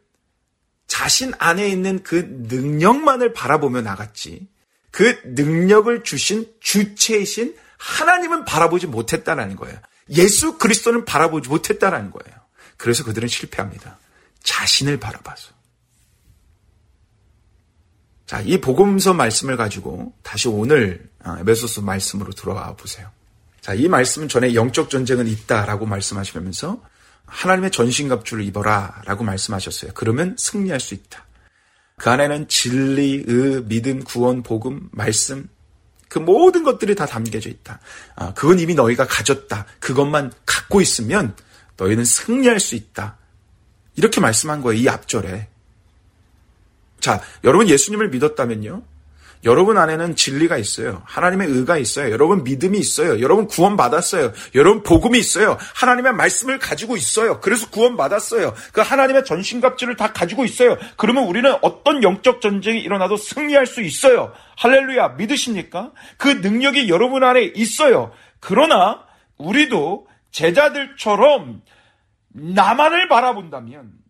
자신 0.92 1.32
안에 1.38 1.70
있는 1.70 2.04
그 2.04 2.28
능력만을 2.50 3.32
바라보며 3.32 3.80
나갔지, 3.82 4.50
그 4.92 5.22
능력을 5.24 6.04
주신 6.04 6.52
주체이신 6.60 7.56
하나님은 7.78 8.44
바라보지 8.44 8.88
못했다라는 8.88 9.56
거예요. 9.56 9.80
예수 10.10 10.58
그리스도는 10.58 11.06
바라보지 11.06 11.48
못했다라는 11.48 12.12
거예요. 12.12 12.38
그래서 12.76 13.06
그들은 13.06 13.30
실패합니다. 13.30 14.00
자신을 14.44 15.00
바라봐서. 15.00 15.54
자, 18.26 18.42
이 18.42 18.60
복음서 18.60 19.14
말씀을 19.14 19.56
가지고 19.56 20.14
다시 20.24 20.50
오늘 20.50 21.10
아, 21.24 21.40
에베소서 21.40 21.84
말씀으로 21.84 22.34
들어와 22.34 22.76
보세요. 22.76 23.10
자, 23.62 23.74
이 23.74 23.88
말씀은 23.88 24.28
전에 24.28 24.56
영적 24.56 24.90
전쟁은 24.90 25.28
있다라고 25.28 25.86
말씀하시면서 25.86 26.84
하나님의 27.32 27.72
전신갑주를 27.72 28.44
입어라 28.44 29.02
라고 29.06 29.24
말씀하셨어요. 29.24 29.92
그러면 29.96 30.36
승리할 30.38 30.80
수 30.80 30.94
있다. 30.94 31.26
그 31.98 32.10
안에는 32.10 32.48
진리, 32.48 33.24
의, 33.26 33.64
믿음, 33.66 34.04
구원, 34.04 34.44
복음, 34.44 34.90
말씀, 34.92 35.48
그 36.10 36.20
모든 36.20 36.64
것들이 36.64 36.94
다 36.94 37.06
담겨져 37.06 37.50
있다. 37.50 37.80
아, 38.16 38.34
그건 38.34 38.60
이미 38.60 38.76
너희가 38.76 39.08
가졌다. 39.08 39.66
그것만 39.80 40.34
갖고 40.46 40.82
있으면 40.82 41.36
너희는 41.78 42.04
승리할 42.04 42.60
수 42.60 42.76
있다. 42.76 43.18
이렇게 43.96 44.20
말씀한 44.20 44.62
거예요. 44.62 44.82
이 44.82 44.90
앞절에. 44.90 45.48
자, 47.00 47.22
여러분 47.44 47.70
예수님을 47.70 48.10
믿었다면요. 48.10 48.84
여러분 49.44 49.78
안에는 49.78 50.16
진리가 50.16 50.58
있어요. 50.58 51.02
하나님의 51.06 51.48
의가 51.48 51.78
있어요. 51.78 52.12
여러분 52.12 52.44
믿음이 52.44 52.78
있어요. 52.78 53.20
여러분 53.22 53.48
구원받았어요. 53.48 54.34
여러분 54.56 54.84
복음이 54.84 55.18
있어요. 55.18 55.58
하나님의 55.76 56.14
말씀을 56.14 56.60
가지고 56.60 56.96
있어요. 56.96 57.40
그래서 57.42 57.70
구원받았어요. 57.70 58.54
그 58.72 58.82
하나님의 58.82 59.26
전신갑주를 59.26 59.96
다 59.96 60.14
가지고 60.14 60.46
있어요. 60.46 60.78
그러면 60.96 61.26
우리는 61.26 61.52
어떤 61.62 62.04
영적 62.04 62.42
전쟁이 62.42 62.82
일어나도 62.82 63.18
승리할 63.18 63.66
수 63.66 63.82
있어요. 63.82 64.32
할렐루야. 64.58 65.16
믿으십니까? 65.18 65.92
그 66.18 66.28
능력이 66.28 66.88
여러분 66.90 67.24
안에 67.24 67.44
있어요. 67.56 68.12
그러나 68.40 69.04
우리도 69.38 70.08
제자들처럼 70.32 71.62
나만을 72.34 73.08
바라본다면 73.08 74.01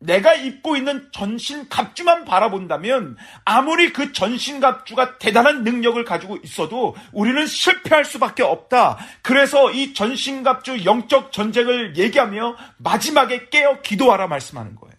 내가 0.00 0.34
입고 0.34 0.76
있는 0.76 1.08
전신 1.12 1.68
갑주만 1.68 2.24
바라본다면 2.24 3.16
아무리 3.44 3.92
그 3.92 4.12
전신 4.12 4.58
갑주가 4.58 5.18
대단한 5.18 5.62
능력을 5.62 6.02
가지고 6.04 6.38
있어도 6.42 6.96
우리는 7.12 7.46
실패할 7.46 8.04
수밖에 8.04 8.42
없다. 8.42 8.98
그래서 9.22 9.70
이 9.70 9.92
전신 9.94 10.42
갑주 10.42 10.84
영적 10.84 11.32
전쟁을 11.32 11.96
얘기하며 11.96 12.56
마지막에 12.78 13.48
깨어 13.50 13.82
기도하라 13.82 14.26
말씀하는 14.26 14.74
거예요. 14.76 14.89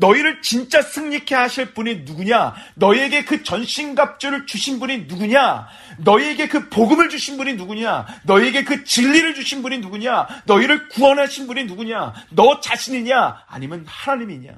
너희를 0.00 0.40
진짜 0.42 0.80
승리케 0.82 1.34
하실 1.34 1.74
분이 1.74 2.02
누구냐? 2.04 2.54
너희에게 2.74 3.24
그 3.24 3.42
전신갑주를 3.42 4.46
주신 4.46 4.80
분이 4.80 5.04
누구냐? 5.06 5.68
너희에게 5.98 6.48
그 6.48 6.68
복음을 6.70 7.08
주신 7.10 7.36
분이 7.36 7.54
누구냐? 7.54 8.06
너희에게 8.24 8.64
그 8.64 8.84
진리를 8.84 9.34
주신 9.34 9.62
분이 9.62 9.78
누구냐? 9.78 10.26
너희를 10.46 10.88
구원하신 10.88 11.46
분이 11.46 11.64
누구냐? 11.64 12.14
너 12.30 12.60
자신이냐? 12.60 13.44
아니면 13.46 13.84
하나님이냐? 13.86 14.52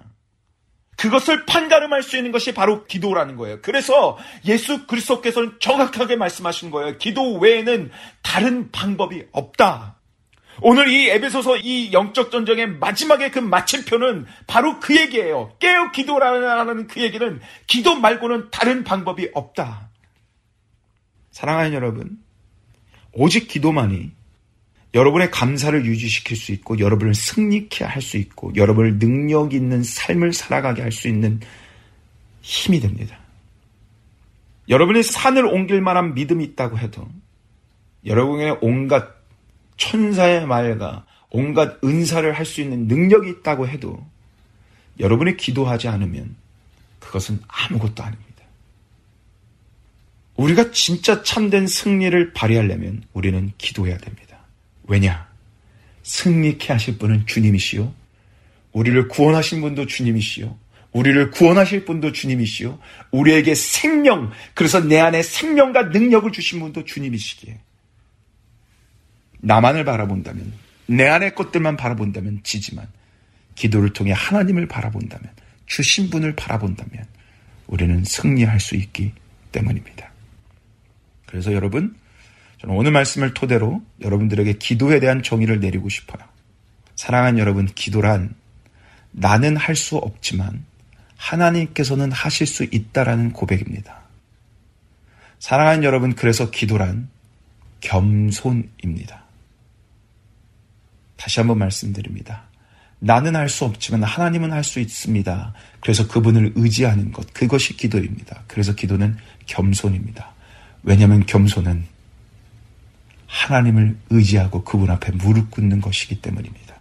그것을 0.97 1.47
판가름할 1.47 2.05
수 2.05 2.17
있는 2.17 2.31
것이 2.31 2.55
바로 2.55 2.85
기도라는 2.85 3.37
거예요. 3.37 3.61
그래서 3.63 4.19
예수 4.45 4.87
그리스도께서는 4.87 5.57
정확하게 5.59 6.15
말씀하신 6.15 6.71
거예요. 6.71 6.97
기도 6.99 7.39
외에는 7.39 7.91
다른 8.23 8.71
방법이 8.71 9.25
없다. 9.33 9.97
오늘 10.63 10.89
이 10.89 11.09
에베소서 11.11 11.59
이 11.59 11.93
영적 11.93 12.31
전쟁의 12.31 12.79
마지막에 12.79 13.31
그 13.31 13.41
마침표는 13.41 14.27
바로 14.47 14.79
그 14.79 14.97
얘기예요. 14.97 15.57
깨어 15.59 15.91
기도라는 15.91 16.87
그 16.87 17.03
얘기는 17.03 17.41
기도 17.67 17.97
말고는 17.97 18.51
다른 18.51 18.85
방법이 18.85 19.31
없다. 19.35 19.91
사랑하는 21.33 21.73
여러분, 21.73 22.19
오직 23.13 23.49
기도만이 23.49 24.13
여러분의 24.95 25.31
감사를 25.31 25.85
유지시킬 25.85 26.37
수 26.37 26.53
있고, 26.53 26.79
여러분을 26.79 27.15
승리케 27.15 27.85
할 27.85 28.03
수 28.03 28.17
있고, 28.19 28.55
여러분을 28.55 28.99
능력 28.99 29.55
있는 29.55 29.83
삶을 29.83 30.33
살아가게 30.33 30.83
할 30.83 30.93
수 30.93 31.09
있는 31.09 31.41
힘이 32.43 32.81
됩니다. 32.81 33.19
여러분이 34.69 35.03
산을 35.03 35.47
옮길 35.47 35.81
만한 35.81 36.15
믿음이 36.15 36.45
있다고 36.45 36.79
해도, 36.79 37.09
여러분의 38.05 38.59
온갖 38.61 39.22
천사의 39.83 40.47
말과 40.47 41.05
온갖 41.31 41.83
은사를 41.83 42.31
할 42.33 42.47
수 42.47 42.61
있는 42.61 42.87
능력이 42.87 43.31
있다고 43.31 43.69
해도 43.69 44.05
여러분이 45.01 45.37
기도하지 45.37 45.89
않으면 45.89 46.37
그것은 47.01 47.41
아무것도 47.49 48.03
아닙니다. 48.03 48.33
우리가 50.37 50.71
진짜 50.71 51.23
참된 51.23 51.67
승리를 51.67 52.33
발휘하려면 52.33 53.03
우리는 53.13 53.53
기도해야 53.59 53.99
됩니다. 53.99 54.39
왜냐? 54.85 55.29
승리케 56.03 56.73
하실 56.73 56.99
분은 56.99 57.27
주님이시요. 57.27 57.93
우리를 58.73 59.09
구원하신 59.09 59.61
분도 59.61 59.87
주님이시요. 59.87 60.57
우리를 60.93 61.31
구원하실 61.31 61.85
분도 61.85 62.13
주님이시요. 62.13 62.79
우리에게 63.13 63.55
생명, 63.55 64.31
그래서 64.55 64.81
내 64.81 64.99
안에 64.99 65.23
생명과 65.23 65.85
능력을 65.85 66.31
주신 66.33 66.61
분도 66.61 66.85
주님이시기에. 66.85 67.59
나만을 69.43 69.85
바라본다면, 69.85 70.53
내 70.87 71.07
안의 71.07 71.35
것들만 71.35 71.77
바라본다면 71.77 72.41
지지만, 72.43 72.89
기도를 73.55 73.93
통해 73.93 74.13
하나님을 74.13 74.67
바라본다면, 74.67 75.31
주신 75.67 76.11
분을 76.11 76.35
바라본다면, 76.35 77.05
우리는 77.67 78.03
승리할 78.05 78.59
수 78.61 78.77
있기 78.77 79.13
때문입니다. 79.53 80.11
그래서 81.27 81.53
여러분, 81.53 81.95
저는 82.59 82.75
오늘 82.75 82.93
말씀을 82.93 83.35
토대로 83.35 83.83
여러분들에게 84.01 84.55
기도에 84.55 85.01
대한 85.01 85.23
정의를 85.23 85.61
내리고 85.61 85.89
싶어요. 85.89 86.23
사랑하는 86.95 87.39
여러분, 87.39 87.67
기도란 87.67 88.35
나는 89.11 89.57
할 89.57 89.75
수 89.77 89.97
없지만 89.97 90.65
하나님께서는 91.17 92.13
하실 92.13 92.47
수 92.47 92.65
있다라는 92.65 93.33
고백입니다. 93.33 94.03
사랑하는 95.39 95.85
여러분, 95.85 96.15
그래서 96.15 96.51
기도란 96.51 97.09
겸손입니다. 97.81 99.22
다시 101.23 101.39
한번 101.39 101.59
말씀드립니다. 101.59 102.43
나는 102.99 103.37
할 103.37 103.49
수 103.49 103.65
없지만 103.65 104.03
하나님은 104.03 104.53
할 104.53 104.65
수 104.65 104.81
있습니다. 104.81 105.55
그래서 105.81 106.09
그분을 106.09 106.53
의지하는 106.57 107.13
것, 107.13 107.33
그것이 107.33 107.77
기도입니다. 107.77 108.43
그래서 108.49 108.75
기도는 108.75 109.17
겸손입니다. 109.47 110.35
왜냐하면 110.83 111.25
겸손은 111.25 111.85
하나님을 113.29 113.97
의지하고 114.11 114.65
그분 114.65 114.91
앞에 114.91 115.13
무릎 115.13 115.53
꿇는 115.53 115.81
것이기 115.81 116.21
때문입니다. 116.21 116.81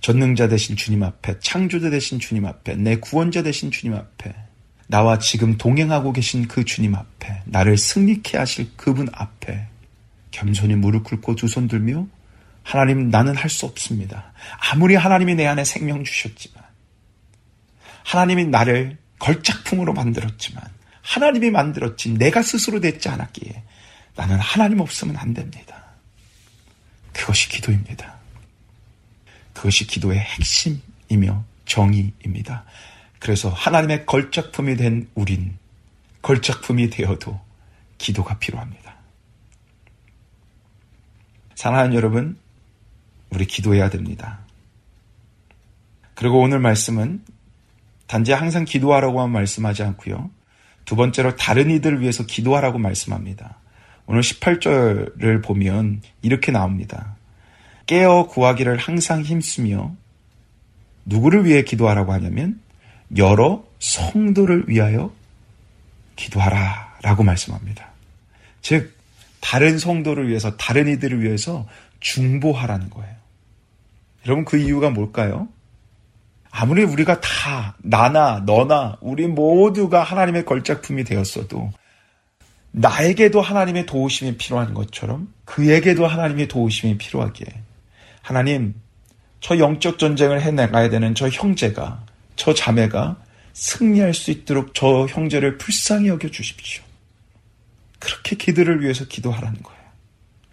전능자 0.00 0.48
되신 0.48 0.74
주님 0.74 1.04
앞에, 1.04 1.38
창조자 1.38 1.90
되신 1.90 2.18
주님 2.18 2.44
앞에, 2.44 2.74
내 2.74 2.96
구원자 2.96 3.44
되신 3.44 3.70
주님 3.70 3.94
앞에, 3.96 4.34
나와 4.88 5.18
지금 5.18 5.56
동행하고 5.56 6.12
계신 6.12 6.48
그 6.48 6.64
주님 6.64 6.96
앞에, 6.96 7.42
나를 7.46 7.78
승리케 7.78 8.36
하실 8.36 8.68
그분 8.76 9.08
앞에 9.12 9.68
겸손히 10.34 10.74
무릎 10.74 11.04
꿇고 11.04 11.36
두 11.36 11.46
손 11.46 11.68
들며 11.68 12.06
하나님 12.64 13.08
나는 13.08 13.36
할 13.36 13.48
수 13.50 13.66
없습니다. 13.66 14.32
아무리 14.72 14.94
하나님이 14.96 15.34
내 15.36 15.46
안에 15.46 15.64
생명 15.64 16.02
주셨지만 16.02 16.64
하나님이 18.04 18.46
나를 18.46 18.98
걸작품으로 19.18 19.92
만들었지만 19.92 20.62
하나님이 21.02 21.50
만들었지 21.50 22.14
내가 22.14 22.42
스스로 22.42 22.80
됐지 22.80 23.08
않았기에 23.08 23.62
나는 24.16 24.38
하나님 24.38 24.80
없으면 24.80 25.16
안 25.16 25.34
됩니다. 25.34 25.84
그것이 27.12 27.48
기도입니다. 27.48 28.14
그것이 29.52 29.86
기도의 29.86 30.18
핵심이며 30.18 31.44
정의입니다. 31.66 32.64
그래서 33.20 33.50
하나님의 33.50 34.04
걸작품이 34.06 34.76
된 34.76 35.08
우린 35.14 35.56
걸작품이 36.22 36.90
되어도 36.90 37.40
기도가 37.98 38.38
필요합니다. 38.38 38.83
사랑하는 41.64 41.94
여러분, 41.94 42.36
우리 43.30 43.46
기도해야 43.46 43.88
됩니다. 43.88 44.40
그리고 46.12 46.42
오늘 46.42 46.58
말씀은 46.58 47.22
단지 48.06 48.32
항상 48.32 48.66
기도하라고만 48.66 49.30
말씀하지 49.30 49.82
않고요. 49.82 50.30
두 50.84 50.94
번째로 50.94 51.36
다른 51.36 51.70
이들을 51.70 52.02
위해서 52.02 52.26
기도하라고 52.26 52.76
말씀합니다. 52.76 53.56
오늘 54.04 54.20
18절을 54.20 55.42
보면 55.42 56.02
이렇게 56.20 56.52
나옵니다. 56.52 57.16
깨어 57.86 58.26
구하기를 58.26 58.76
항상 58.76 59.22
힘쓰며 59.22 59.96
누구를 61.06 61.46
위해 61.46 61.62
기도하라고 61.62 62.12
하냐면 62.12 62.60
여러 63.16 63.64
성도를 63.78 64.64
위하여 64.66 65.14
기도하라 66.16 66.98
라고 67.00 67.22
말씀합니다. 67.22 67.88
즉, 68.60 68.93
다른 69.44 69.78
성도를 69.78 70.26
위해서, 70.28 70.56
다른 70.56 70.88
이들을 70.88 71.22
위해서 71.22 71.68
중보하라는 72.00 72.88
거예요. 72.88 73.14
여러분, 74.24 74.46
그 74.46 74.56
이유가 74.56 74.88
뭘까요? 74.88 75.48
아무리 76.50 76.82
우리가 76.82 77.20
다, 77.20 77.76
나나, 77.82 78.42
너나, 78.46 78.96
우리 79.02 79.26
모두가 79.26 80.02
하나님의 80.02 80.46
걸작품이 80.46 81.04
되었어도, 81.04 81.70
나에게도 82.70 83.42
하나님의 83.42 83.84
도우심이 83.84 84.38
필요한 84.38 84.72
것처럼, 84.72 85.30
그에게도 85.44 86.06
하나님의 86.06 86.48
도우심이 86.48 86.96
필요하기에, 86.96 87.46
하나님, 88.22 88.74
저 89.40 89.58
영적 89.58 89.98
전쟁을 89.98 90.40
해나가야 90.40 90.88
되는 90.88 91.14
저 91.14 91.28
형제가, 91.28 92.02
저 92.36 92.54
자매가 92.54 93.18
승리할 93.52 94.14
수 94.14 94.30
있도록 94.30 94.72
저 94.72 95.04
형제를 95.04 95.58
불쌍히 95.58 96.08
여겨 96.08 96.30
주십시오. 96.30 96.83
그렇게 98.04 98.36
기들을 98.36 98.82
위해서 98.82 99.06
기도하라는 99.06 99.62
거예요. 99.62 99.80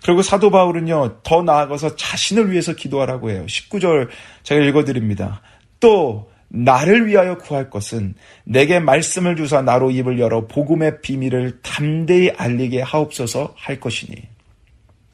그리고 0.03 0.21
사도 0.21 0.49
바울은요, 0.49 1.21
더 1.21 1.43
나아가서 1.43 1.95
자신을 1.95 2.51
위해서 2.51 2.73
기도하라고 2.73 3.29
해요. 3.29 3.45
19절 3.47 4.09
제가 4.43 4.61
읽어드립니다. 4.61 5.41
또, 5.79 6.31
나를 6.53 7.07
위하여 7.07 7.37
구할 7.37 7.69
것은 7.69 8.15
내게 8.43 8.79
말씀을 8.79 9.35
주사 9.35 9.61
나로 9.61 9.89
입을 9.91 10.19
열어 10.19 10.47
복음의 10.47 11.01
비밀을 11.01 11.61
담대히 11.61 12.31
알리게 12.31 12.81
하옵소서 12.81 13.53
할 13.57 13.79
것이니. 13.79 14.15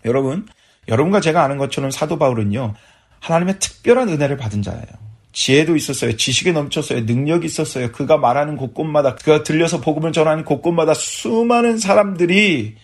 여러분, 0.06 0.48
여러분과 0.88 1.20
제가 1.20 1.44
아는 1.44 1.58
것처럼 1.58 1.92
사도 1.92 2.18
바울은요, 2.18 2.74
하나님의 3.20 3.60
특별한 3.60 4.10
은혜를 4.10 4.38
받은 4.38 4.62
자예요. 4.62 5.07
지혜도 5.32 5.76
있었어요. 5.76 6.16
지식에 6.18 6.52
넘쳤어요. 6.52 7.02
능력이 7.02 7.46
있었어요. 7.46 7.92
그가 7.92 8.18
말하는 8.18 8.58
곳곳마다, 8.58 9.16
그가 9.16 9.44
들려서 9.44 9.82
복음을 9.82 10.12
전하는 10.12 10.44
곳곳마다 10.46 10.94
수많은 10.94 11.78
사람들이 11.78 12.76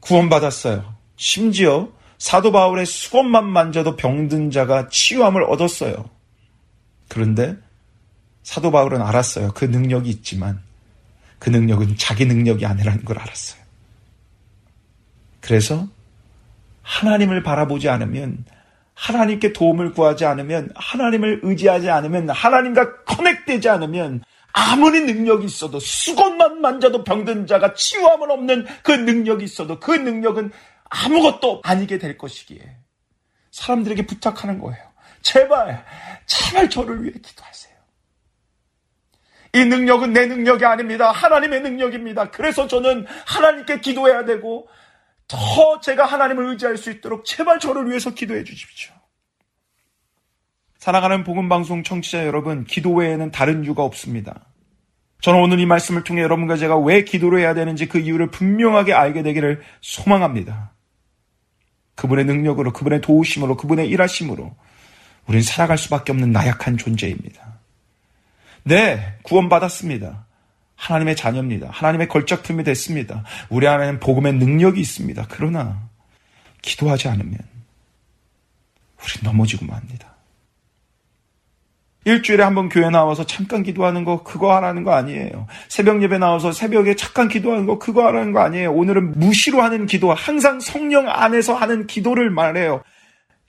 구원받았어요. 0.00 0.94
심지어 1.16 1.88
사도 2.18 2.50
바울의 2.50 2.86
수건만 2.86 3.46
만져도 3.48 3.96
병든 3.96 4.50
자가 4.50 4.88
치유함을 4.88 5.44
얻었어요. 5.44 6.10
그런데 7.08 7.56
사도 8.42 8.70
바울은 8.70 9.00
알았어요. 9.02 9.52
그 9.54 9.64
능력이 9.64 10.08
있지만 10.10 10.60
그 11.38 11.50
능력은 11.50 11.96
자기 11.96 12.24
능력이 12.26 12.66
아니라는 12.66 13.04
걸 13.04 13.18
알았어요. 13.18 13.60
그래서 15.40 15.86
하나님을 16.82 17.42
바라보지 17.42 17.88
않으면 17.88 18.44
하나님께 18.98 19.52
도움을 19.52 19.92
구하지 19.92 20.24
않으면 20.24 20.70
하나님을 20.74 21.40
의지하지 21.44 21.88
않으면 21.88 22.30
하나님과 22.30 23.04
커넥되지 23.04 23.68
않으면 23.68 24.24
아무리 24.52 25.02
능력이 25.02 25.46
있어도 25.46 25.78
수건만 25.78 26.60
만져도 26.60 27.04
병든 27.04 27.46
자가 27.46 27.74
치유함을 27.74 28.28
없는 28.30 28.66
그 28.82 28.90
능력이 28.90 29.44
있어도 29.44 29.78
그 29.78 29.92
능력은 29.92 30.50
아무것도 30.90 31.60
아니게 31.62 31.98
될 31.98 32.18
것이기에 32.18 32.60
사람들에게 33.52 34.04
부탁하는 34.06 34.58
거예요. 34.58 34.82
제발, 35.22 35.84
제발 36.26 36.68
저를 36.68 37.04
위해 37.04 37.12
기도하세요. 37.22 37.74
이 39.54 39.64
능력은 39.64 40.12
내 40.12 40.26
능력이 40.26 40.64
아닙니다. 40.64 41.12
하나님의 41.12 41.60
능력입니다. 41.60 42.30
그래서 42.30 42.66
저는 42.66 43.06
하나님께 43.26 43.80
기도해야 43.80 44.24
되고 44.24 44.68
더 45.28 45.80
제가 45.80 46.06
하나님을 46.06 46.48
의지할 46.48 46.78
수 46.78 46.90
있도록 46.90 47.24
제발 47.24 47.60
저를 47.60 47.88
위해서 47.88 48.10
기도해 48.14 48.44
주십시오. 48.44 48.92
사랑하는 50.78 51.24
복음방송 51.24 51.82
청취자 51.82 52.26
여러분, 52.26 52.64
기도 52.64 52.94
외에는 52.94 53.30
다른 53.30 53.64
이유가 53.64 53.82
없습니다. 53.82 54.46
저는 55.20 55.40
오늘 55.40 55.58
이 55.58 55.66
말씀을 55.66 56.04
통해 56.04 56.22
여러분과 56.22 56.56
제가 56.56 56.78
왜 56.78 57.04
기도를 57.04 57.40
해야 57.40 57.52
되는지 57.52 57.88
그 57.88 57.98
이유를 57.98 58.30
분명하게 58.30 58.94
알게 58.94 59.22
되기를 59.22 59.62
소망합니다. 59.80 60.72
그분의 61.96 62.24
능력으로, 62.24 62.72
그분의 62.72 63.00
도우심으로, 63.00 63.56
그분의 63.56 63.88
일하심으로 63.88 64.56
우리는 65.26 65.42
살아갈 65.42 65.76
수밖에 65.76 66.12
없는 66.12 66.30
나약한 66.30 66.76
존재입니다. 66.76 67.58
네, 68.62 69.18
구원받았습니다. 69.22 70.27
하나님의 70.78 71.16
자녀입니다. 71.16 71.68
하나님의 71.70 72.08
걸작품이 72.08 72.64
됐습니다. 72.64 73.24
우리 73.50 73.66
안에는 73.66 74.00
복음의 74.00 74.34
능력이 74.34 74.80
있습니다. 74.80 75.26
그러나 75.28 75.88
기도하지 76.62 77.08
않으면 77.08 77.36
우리 78.96 79.24
넘어지고 79.24 79.66
맙니다. 79.66 80.14
일주일에 82.04 82.42
한 82.42 82.54
번 82.54 82.68
교회 82.70 82.88
나와서 82.88 83.26
잠깐 83.26 83.62
기도하는 83.62 84.04
거 84.04 84.22
그거 84.22 84.54
하라는 84.56 84.82
거 84.82 84.92
아니에요. 84.94 85.46
새벽 85.68 86.00
예배 86.02 86.16
나와서 86.18 86.52
새벽에 86.52 86.96
잠깐 86.96 87.28
기도하는 87.28 87.66
거 87.66 87.78
그거 87.78 88.06
하라는 88.06 88.32
거 88.32 88.40
아니에요. 88.40 88.72
오늘은 88.72 89.18
무시로 89.18 89.60
하는 89.60 89.84
기도, 89.86 90.14
항상 90.14 90.60
성령 90.60 91.08
안에서 91.08 91.54
하는 91.54 91.86
기도를 91.86 92.30
말해요. 92.30 92.82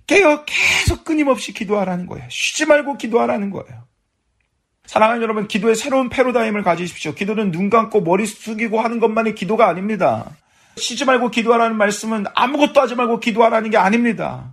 깨어 0.07 0.43
계속 0.45 1.05
끊임없이 1.05 1.53
기도하라는 1.53 2.07
거예요. 2.07 2.25
쉬지 2.29 2.65
말고 2.65 2.97
기도하라는 2.97 3.51
거예요. 3.51 3.88
사랑하는 4.89 5.21
여러분, 5.21 5.47
기도의 5.47 5.75
새로운 5.75 6.09
패러다임을 6.09 6.63
가지십시오. 6.63 7.13
기도는 7.13 7.51
눈 7.51 7.69
감고 7.69 8.01
머리 8.01 8.25
숙이고 8.25 8.81
하는 8.81 8.99
것만이 8.99 9.35
기도가 9.35 9.67
아닙니다. 9.67 10.25
쉬지 10.77 11.05
말고 11.05 11.29
기도하라는 11.29 11.77
말씀은 11.77 12.25
아무것도 12.33 12.81
하지 12.81 12.95
말고 12.95 13.19
기도하라는 13.19 13.69
게 13.69 13.77
아닙니다. 13.77 14.51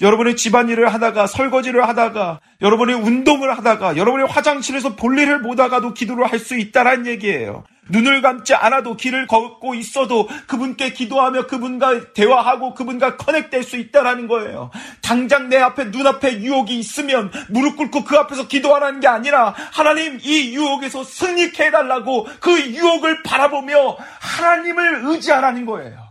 여러분의 0.00 0.36
집안일을 0.36 0.92
하다가 0.94 1.26
설거지를 1.26 1.88
하다가 1.88 2.40
여러분의 2.60 2.96
운동을 2.96 3.56
하다가 3.58 3.96
여러분의 3.96 4.26
화장실에서 4.28 4.96
볼일을 4.96 5.42
보다가도 5.42 5.94
기도를 5.94 6.26
할 6.26 6.38
수 6.38 6.56
있다라는 6.56 7.06
얘기예요. 7.06 7.64
눈을 7.90 8.22
감지 8.22 8.54
않아도 8.54 8.96
길을 8.96 9.26
걷고 9.26 9.74
있어도 9.74 10.28
그분께 10.46 10.92
기도하며 10.92 11.46
그분과 11.46 12.12
대화하고 12.12 12.74
그분과 12.74 13.16
커넥될 13.16 13.64
수 13.64 13.76
있다라는 13.76 14.28
거예요. 14.28 14.70
당장 15.02 15.48
내 15.48 15.56
앞에 15.56 15.86
눈앞에 15.86 16.40
유혹이 16.40 16.78
있으면 16.78 17.32
무릎 17.48 17.76
꿇고 17.76 18.04
그 18.04 18.16
앞에서 18.16 18.46
기도하라는 18.46 19.00
게 19.00 19.08
아니라 19.08 19.54
하나님 19.72 20.18
이 20.22 20.54
유혹에서 20.54 21.02
승리케 21.02 21.64
해달라고 21.66 22.28
그 22.40 22.60
유혹을 22.60 23.24
바라보며 23.24 23.96
하나님을 24.20 25.02
의지하라는 25.06 25.66
거예요. 25.66 26.07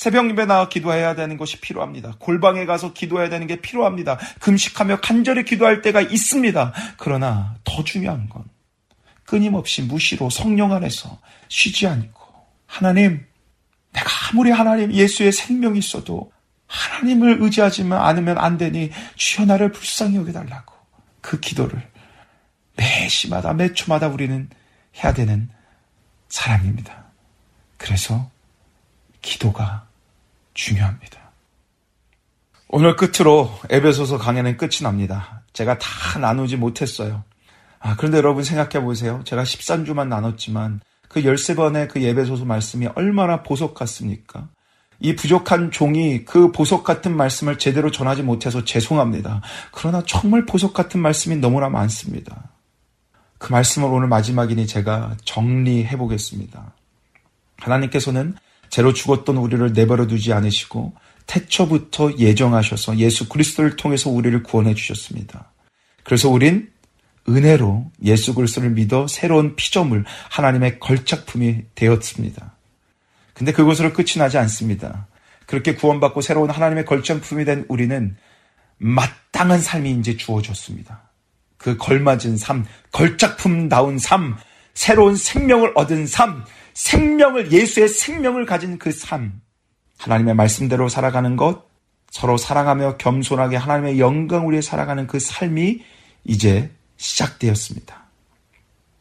새벽 0.00 0.30
예배 0.30 0.46
나와 0.46 0.70
기도해야 0.70 1.14
되는 1.14 1.36
것이 1.36 1.60
필요합니다. 1.60 2.14
골방에 2.18 2.64
가서 2.64 2.94
기도해야 2.94 3.28
되는 3.28 3.46
게 3.46 3.60
필요합니다. 3.60 4.18
금식하며 4.40 5.02
간절히 5.02 5.44
기도할 5.44 5.82
때가 5.82 6.00
있습니다. 6.00 6.72
그러나 6.96 7.56
더 7.64 7.84
중요한 7.84 8.30
건 8.30 8.44
끊임없이 9.24 9.82
무시로 9.82 10.30
성령 10.30 10.72
안에서 10.72 11.18
쉬지 11.48 11.86
않고 11.86 12.32
하나님 12.64 13.26
내가 13.92 14.08
아무리 14.30 14.50
하나님 14.50 14.90
예수의 14.90 15.32
생명이 15.32 15.78
있어도 15.80 16.32
하나님을 16.66 17.42
의지하지만 17.42 18.00
않으면 18.00 18.38
안 18.38 18.56
되니 18.56 18.90
주여 19.16 19.44
나를 19.44 19.70
불쌍히 19.70 20.16
여겨달라고 20.16 20.72
그 21.20 21.40
기도를 21.40 21.86
매 22.74 23.06
시마다 23.06 23.52
매 23.52 23.74
초마다 23.74 24.08
우리는 24.08 24.48
해야 24.96 25.12
되는 25.12 25.50
사람입니다. 26.30 27.04
그래서 27.76 28.30
기도가 29.20 29.89
중요합니다. 30.60 31.18
오늘 32.68 32.94
끝으로 32.94 33.50
에베소서 33.70 34.18
강의는 34.18 34.58
끝이 34.58 34.82
납니다. 34.82 35.42
제가 35.54 35.78
다 35.78 36.18
나누지 36.18 36.56
못했어요. 36.56 37.24
아, 37.78 37.96
그런데 37.96 38.18
여러분 38.18 38.44
생각해 38.44 38.84
보세요. 38.84 39.22
제가 39.24 39.42
13주만 39.42 40.08
나눴지만 40.08 40.80
그 41.08 41.22
13번의 41.22 41.88
그 41.88 42.02
예배소서 42.02 42.44
말씀이 42.44 42.86
얼마나 42.94 43.42
보석 43.42 43.74
같습니까? 43.74 44.48
이 45.00 45.16
부족한 45.16 45.70
종이 45.70 46.26
그 46.26 46.52
보석 46.52 46.84
같은 46.84 47.16
말씀을 47.16 47.56
제대로 47.58 47.90
전하지 47.90 48.22
못해서 48.22 48.62
죄송합니다. 48.62 49.40
그러나 49.72 50.02
정말 50.06 50.44
보석 50.44 50.74
같은 50.74 51.00
말씀이 51.00 51.36
너무나 51.36 51.70
많습니다. 51.70 52.50
그 53.38 53.50
말씀을 53.50 53.88
오늘 53.88 54.08
마지막이니 54.08 54.66
제가 54.66 55.16
정리해 55.24 55.96
보겠습니다. 55.96 56.74
하나님께서는 57.56 58.36
죄로 58.70 58.92
죽었던 58.92 59.36
우리를 59.36 59.72
내버려 59.72 60.06
두지 60.06 60.32
않으시고 60.32 60.94
태초부터 61.26 62.18
예정하셔서 62.18 62.98
예수 62.98 63.28
그리스도를 63.28 63.76
통해서 63.76 64.10
우리를 64.10 64.42
구원해 64.42 64.74
주셨습니다. 64.74 65.52
그래서 66.02 66.28
우린 66.28 66.70
은혜로 67.28 67.90
예수 68.04 68.34
그리스도를 68.34 68.70
믿어 68.70 69.06
새로운 69.06 69.54
피조물 69.54 70.04
하나님의 70.30 70.80
걸작품이 70.80 71.64
되었습니다. 71.74 72.54
근데 73.34 73.52
그것으로 73.52 73.92
끝이 73.92 74.14
나지 74.18 74.38
않습니다. 74.38 75.06
그렇게 75.46 75.74
구원받고 75.74 76.20
새로운 76.20 76.50
하나님의 76.50 76.84
걸작품이 76.84 77.44
된 77.44 77.64
우리는 77.68 78.16
마땅한 78.78 79.60
삶이 79.60 79.92
이제 79.92 80.16
주어졌습니다. 80.16 81.10
그 81.56 81.76
걸맞은 81.76 82.36
삶, 82.38 82.64
걸작품다운 82.92 83.98
삶, 83.98 84.36
새로운 84.74 85.16
생명을 85.16 85.72
얻은 85.74 86.06
삶, 86.06 86.44
생명을, 86.74 87.52
예수의 87.52 87.88
생명을 87.88 88.46
가진 88.46 88.78
그 88.78 88.92
삶, 88.92 89.40
하나님의 89.98 90.34
말씀대로 90.34 90.88
살아가는 90.88 91.36
것, 91.36 91.68
서로 92.10 92.36
사랑하며 92.36 92.96
겸손하게 92.96 93.56
하나님의 93.56 94.00
영광을 94.00 94.52
위해 94.52 94.62
살아가는 94.62 95.06
그 95.06 95.20
삶이 95.20 95.80
이제 96.24 96.70
시작되었습니다. 96.96 98.04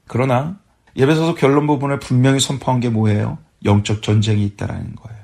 그러나 0.07 0.59
예배소서 0.95 1.35
결론 1.35 1.67
부분을 1.67 1.99
분명히 1.99 2.39
선포한 2.39 2.79
게 2.79 2.89
뭐예요? 2.89 3.37
영적 3.65 4.01
전쟁이 4.01 4.45
있다라는 4.45 4.95
거예요. 4.95 5.19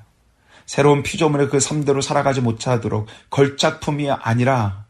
새로운 0.65 1.03
피조물의 1.03 1.49
그 1.49 1.59
삶대로 1.59 2.01
살아가지 2.01 2.41
못하도록 2.41 3.07
걸작품이 3.29 4.09
아니라 4.09 4.85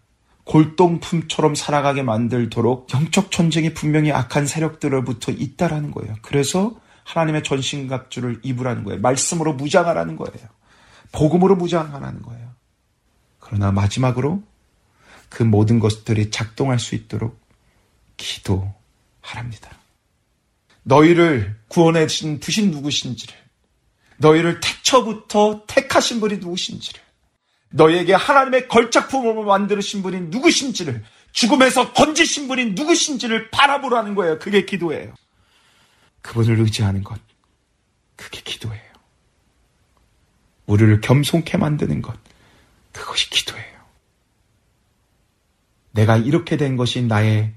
골동품처럼 0.46 1.56
살아가게 1.56 2.04
만들도록 2.04 2.94
영적 2.94 3.32
전쟁이 3.32 3.74
분명히 3.74 4.12
악한 4.12 4.46
세력들로부터 4.48 5.32
있다라는 5.32 5.92
거예요. 5.92 6.16
그래서 6.22 6.76
하나님의 7.06 7.44
전신갑주를 7.44 8.42
입으라는 8.44 8.84
거예요. 8.84 9.00
말씀으로 9.00 9.54
무장하라는 9.54 10.18
거예요. 10.18 10.48
복음으로 11.12 11.56
무장하라는 11.56 12.22
거예요. 12.22 12.54
그러나 13.40 13.72
마지막으로 13.72 14.44
그 15.30 15.44
모든 15.44 15.80
것들이 15.80 16.32
작동할 16.32 16.80
수 16.80 16.96
있도록 16.96 17.40
기도하랍니다. 18.18 19.72
너희를 20.84 21.56
구원해 21.68 22.08
주신 22.08 22.40
부신 22.40 22.72
누구신지를, 22.72 23.36
너희를 24.18 24.60
태초부터 24.60 25.64
택하신 25.68 26.20
분이 26.20 26.38
누구신지를, 26.38 27.02
너희에게 27.70 28.14
하나님의 28.14 28.68
걸작품으로 28.68 29.44
만드신 29.44 30.02
분이 30.02 30.22
누구신지를, 30.30 31.04
죽음에서 31.32 31.94
건지신 31.94 32.48
분이 32.48 32.72
누구신지를 32.72 33.52
바라보라는 33.52 34.16
거예요. 34.16 34.40
그게 34.40 34.66
기도예요. 34.66 35.14
그분을 36.26 36.60
의지하는 36.60 37.04
것, 37.04 37.20
그게 38.16 38.42
기도예요. 38.42 38.82
우리를 40.66 41.00
겸손케 41.02 41.58
만드는 41.58 42.02
것, 42.02 42.18
그것이 42.92 43.30
기도예요. 43.30 43.76
내가 45.92 46.18
이렇게 46.18 46.58
된 46.58 46.78
것이 46.78 47.04
나의 47.04 47.54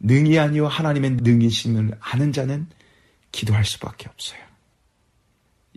능이 0.00 0.38
아니요 0.38 0.68
하나님의 0.68 1.12
능이심을 1.22 1.96
아는 2.00 2.32
자는 2.32 2.66
기도할 3.32 3.64
수밖에 3.64 4.10
없어요. 4.10 4.40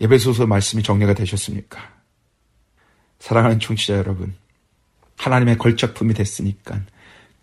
예배소서 0.01 0.45
말씀이 0.45 0.83
정리가 0.83 1.13
되셨습니까? 1.13 1.95
사랑하는 3.19 3.61
청취자 3.61 3.95
여러분, 3.95 4.35
하나님의 5.15 5.57
걸작품이 5.57 6.13
됐으니까 6.13 6.81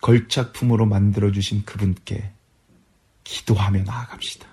걸작품으로 0.02 0.84
만들어주신 0.84 1.64
그분께 1.64 2.30
기도하며 3.24 3.84
나아갑시다. 3.84 4.51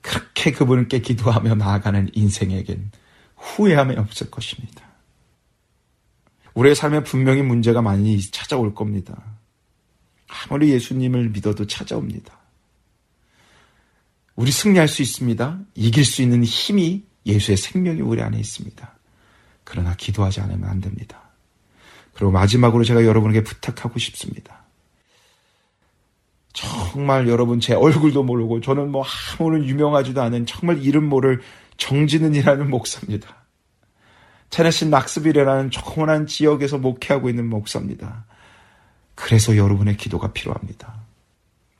그렇게 0.00 0.52
그분께 0.52 1.00
기도하며 1.00 1.56
나아가는 1.56 2.08
인생에겐 2.12 2.90
후회함이 3.36 3.96
없을 3.96 4.30
것입니다. 4.30 4.86
우리의 6.54 6.74
삶에 6.74 7.04
분명히 7.04 7.42
문제가 7.42 7.82
많이 7.82 8.20
찾아올 8.20 8.74
겁니다. 8.74 9.16
아무리 10.28 10.70
예수님을 10.70 11.30
믿어도 11.30 11.66
찾아옵니다. 11.66 12.36
우리 14.34 14.50
승리할 14.52 14.88
수 14.88 15.02
있습니다. 15.02 15.60
이길 15.74 16.04
수 16.04 16.22
있는 16.22 16.44
힘이 16.44 17.04
예수의 17.26 17.56
생명이 17.56 18.00
우리 18.00 18.22
안에 18.22 18.38
있습니다. 18.38 18.98
그러나 19.64 19.94
기도하지 19.94 20.40
않으면 20.40 20.68
안 20.68 20.80
됩니다. 20.80 21.30
그리고 22.14 22.32
마지막으로 22.32 22.84
제가 22.84 23.04
여러분에게 23.04 23.42
부탁하고 23.42 23.98
싶습니다. 23.98 24.64
정말 26.52 27.28
여러분 27.28 27.60
제 27.60 27.74
얼굴도 27.74 28.22
모르고 28.22 28.60
저는 28.60 28.90
뭐 28.90 29.04
아무런 29.38 29.64
유명하지도 29.64 30.20
않은 30.22 30.46
정말 30.46 30.82
이름 30.82 31.08
모를 31.08 31.40
정진은이라는 31.76 32.68
목사입니다. 32.70 33.36
테네시 34.50 34.88
낙스빌이라는 34.88 35.70
조그만한 35.70 36.26
지역에서 36.26 36.78
목회하고 36.78 37.28
있는 37.28 37.48
목사입니다. 37.48 38.24
그래서 39.14 39.56
여러분의 39.56 39.96
기도가 39.96 40.32
필요합니다. 40.32 40.94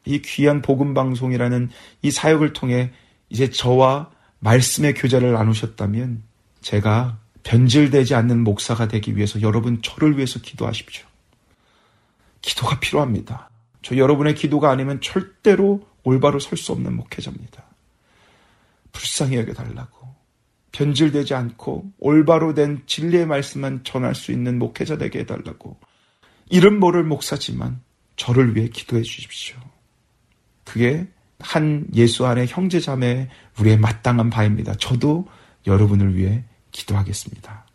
이 0.04 0.22
귀한 0.22 0.62
복음 0.62 0.94
방송이라는 0.94 1.70
이 2.02 2.10
사역을 2.10 2.52
통해 2.52 2.92
이제 3.28 3.50
저와 3.50 4.10
말씀의 4.40 4.94
교제를 4.94 5.32
나누셨다면 5.32 6.22
제가 6.60 7.18
변질되지 7.42 8.14
않는 8.14 8.44
목사가 8.44 8.88
되기 8.88 9.16
위해서 9.16 9.40
여러분 9.40 9.80
저를 9.82 10.16
위해서 10.16 10.40
기도하십시오. 10.40 11.06
기도가 12.42 12.78
필요합니다. 12.80 13.47
저 13.82 13.96
여러분의 13.96 14.34
기도가 14.34 14.70
아니면 14.70 15.00
절대로 15.00 15.86
올바로 16.04 16.38
설 16.38 16.58
수 16.58 16.72
없는 16.72 16.94
목회자입니다. 16.96 17.64
불쌍히 18.92 19.36
여겨달라고. 19.36 20.08
변질되지 20.72 21.34
않고 21.34 21.92
올바로 21.98 22.54
된 22.54 22.82
진리의 22.86 23.26
말씀만 23.26 23.84
전할 23.84 24.14
수 24.14 24.32
있는 24.32 24.58
목회자 24.58 24.98
되게 24.98 25.20
해달라고. 25.20 25.76
이름 26.50 26.78
모를 26.78 27.04
목사지만 27.04 27.80
저를 28.16 28.56
위해 28.56 28.68
기도해 28.68 29.02
주십시오. 29.02 29.56
그게 30.64 31.06
한 31.40 31.86
예수 31.94 32.26
안의 32.26 32.48
형제 32.48 32.80
자매 32.80 33.28
우리의 33.58 33.78
마땅한 33.78 34.30
바입니다. 34.30 34.74
저도 34.74 35.26
여러분을 35.66 36.16
위해 36.16 36.44
기도하겠습니다. 36.72 37.66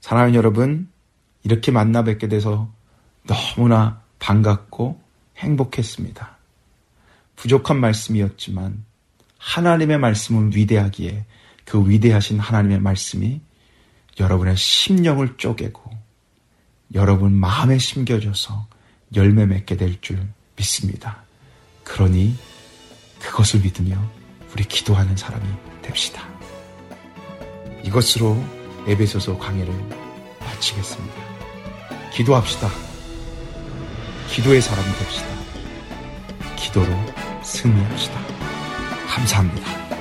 사랑하는 0.00 0.34
여러분, 0.34 0.88
이렇게 1.42 1.72
만나 1.72 2.04
뵙게 2.04 2.28
돼서 2.28 2.70
너무나 3.26 4.03
반갑고 4.24 4.98
행복했습니다. 5.36 6.38
부족한 7.36 7.78
말씀이었지만 7.78 8.82
하나님의 9.36 9.98
말씀은 9.98 10.56
위대하기에 10.56 11.26
그 11.66 11.86
위대하신 11.86 12.38
하나님의 12.38 12.80
말씀이 12.80 13.42
여러분의 14.18 14.56
심령을 14.56 15.36
쪼개고 15.36 15.90
여러분 16.94 17.34
마음에 17.34 17.76
심겨져서 17.76 18.66
열매 19.14 19.44
맺게 19.44 19.76
될 19.76 20.00
줄 20.00 20.26
믿습니다. 20.56 21.22
그러니 21.82 22.34
그것을 23.20 23.60
믿으며 23.60 24.00
우리 24.54 24.64
기도하는 24.64 25.18
사람이 25.18 25.46
됩시다. 25.82 26.26
이것으로 27.82 28.42
에베소서 28.86 29.36
강의를 29.36 29.70
마치겠습니다. 30.40 31.14
기도합시다. 32.14 32.93
기도의 34.34 34.60
사람이 34.60 34.88
됩시다. 34.98 35.28
기도로 36.56 36.88
승리합시다. 37.44 38.18
감사합니다. 39.06 39.93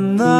No. 0.00 0.39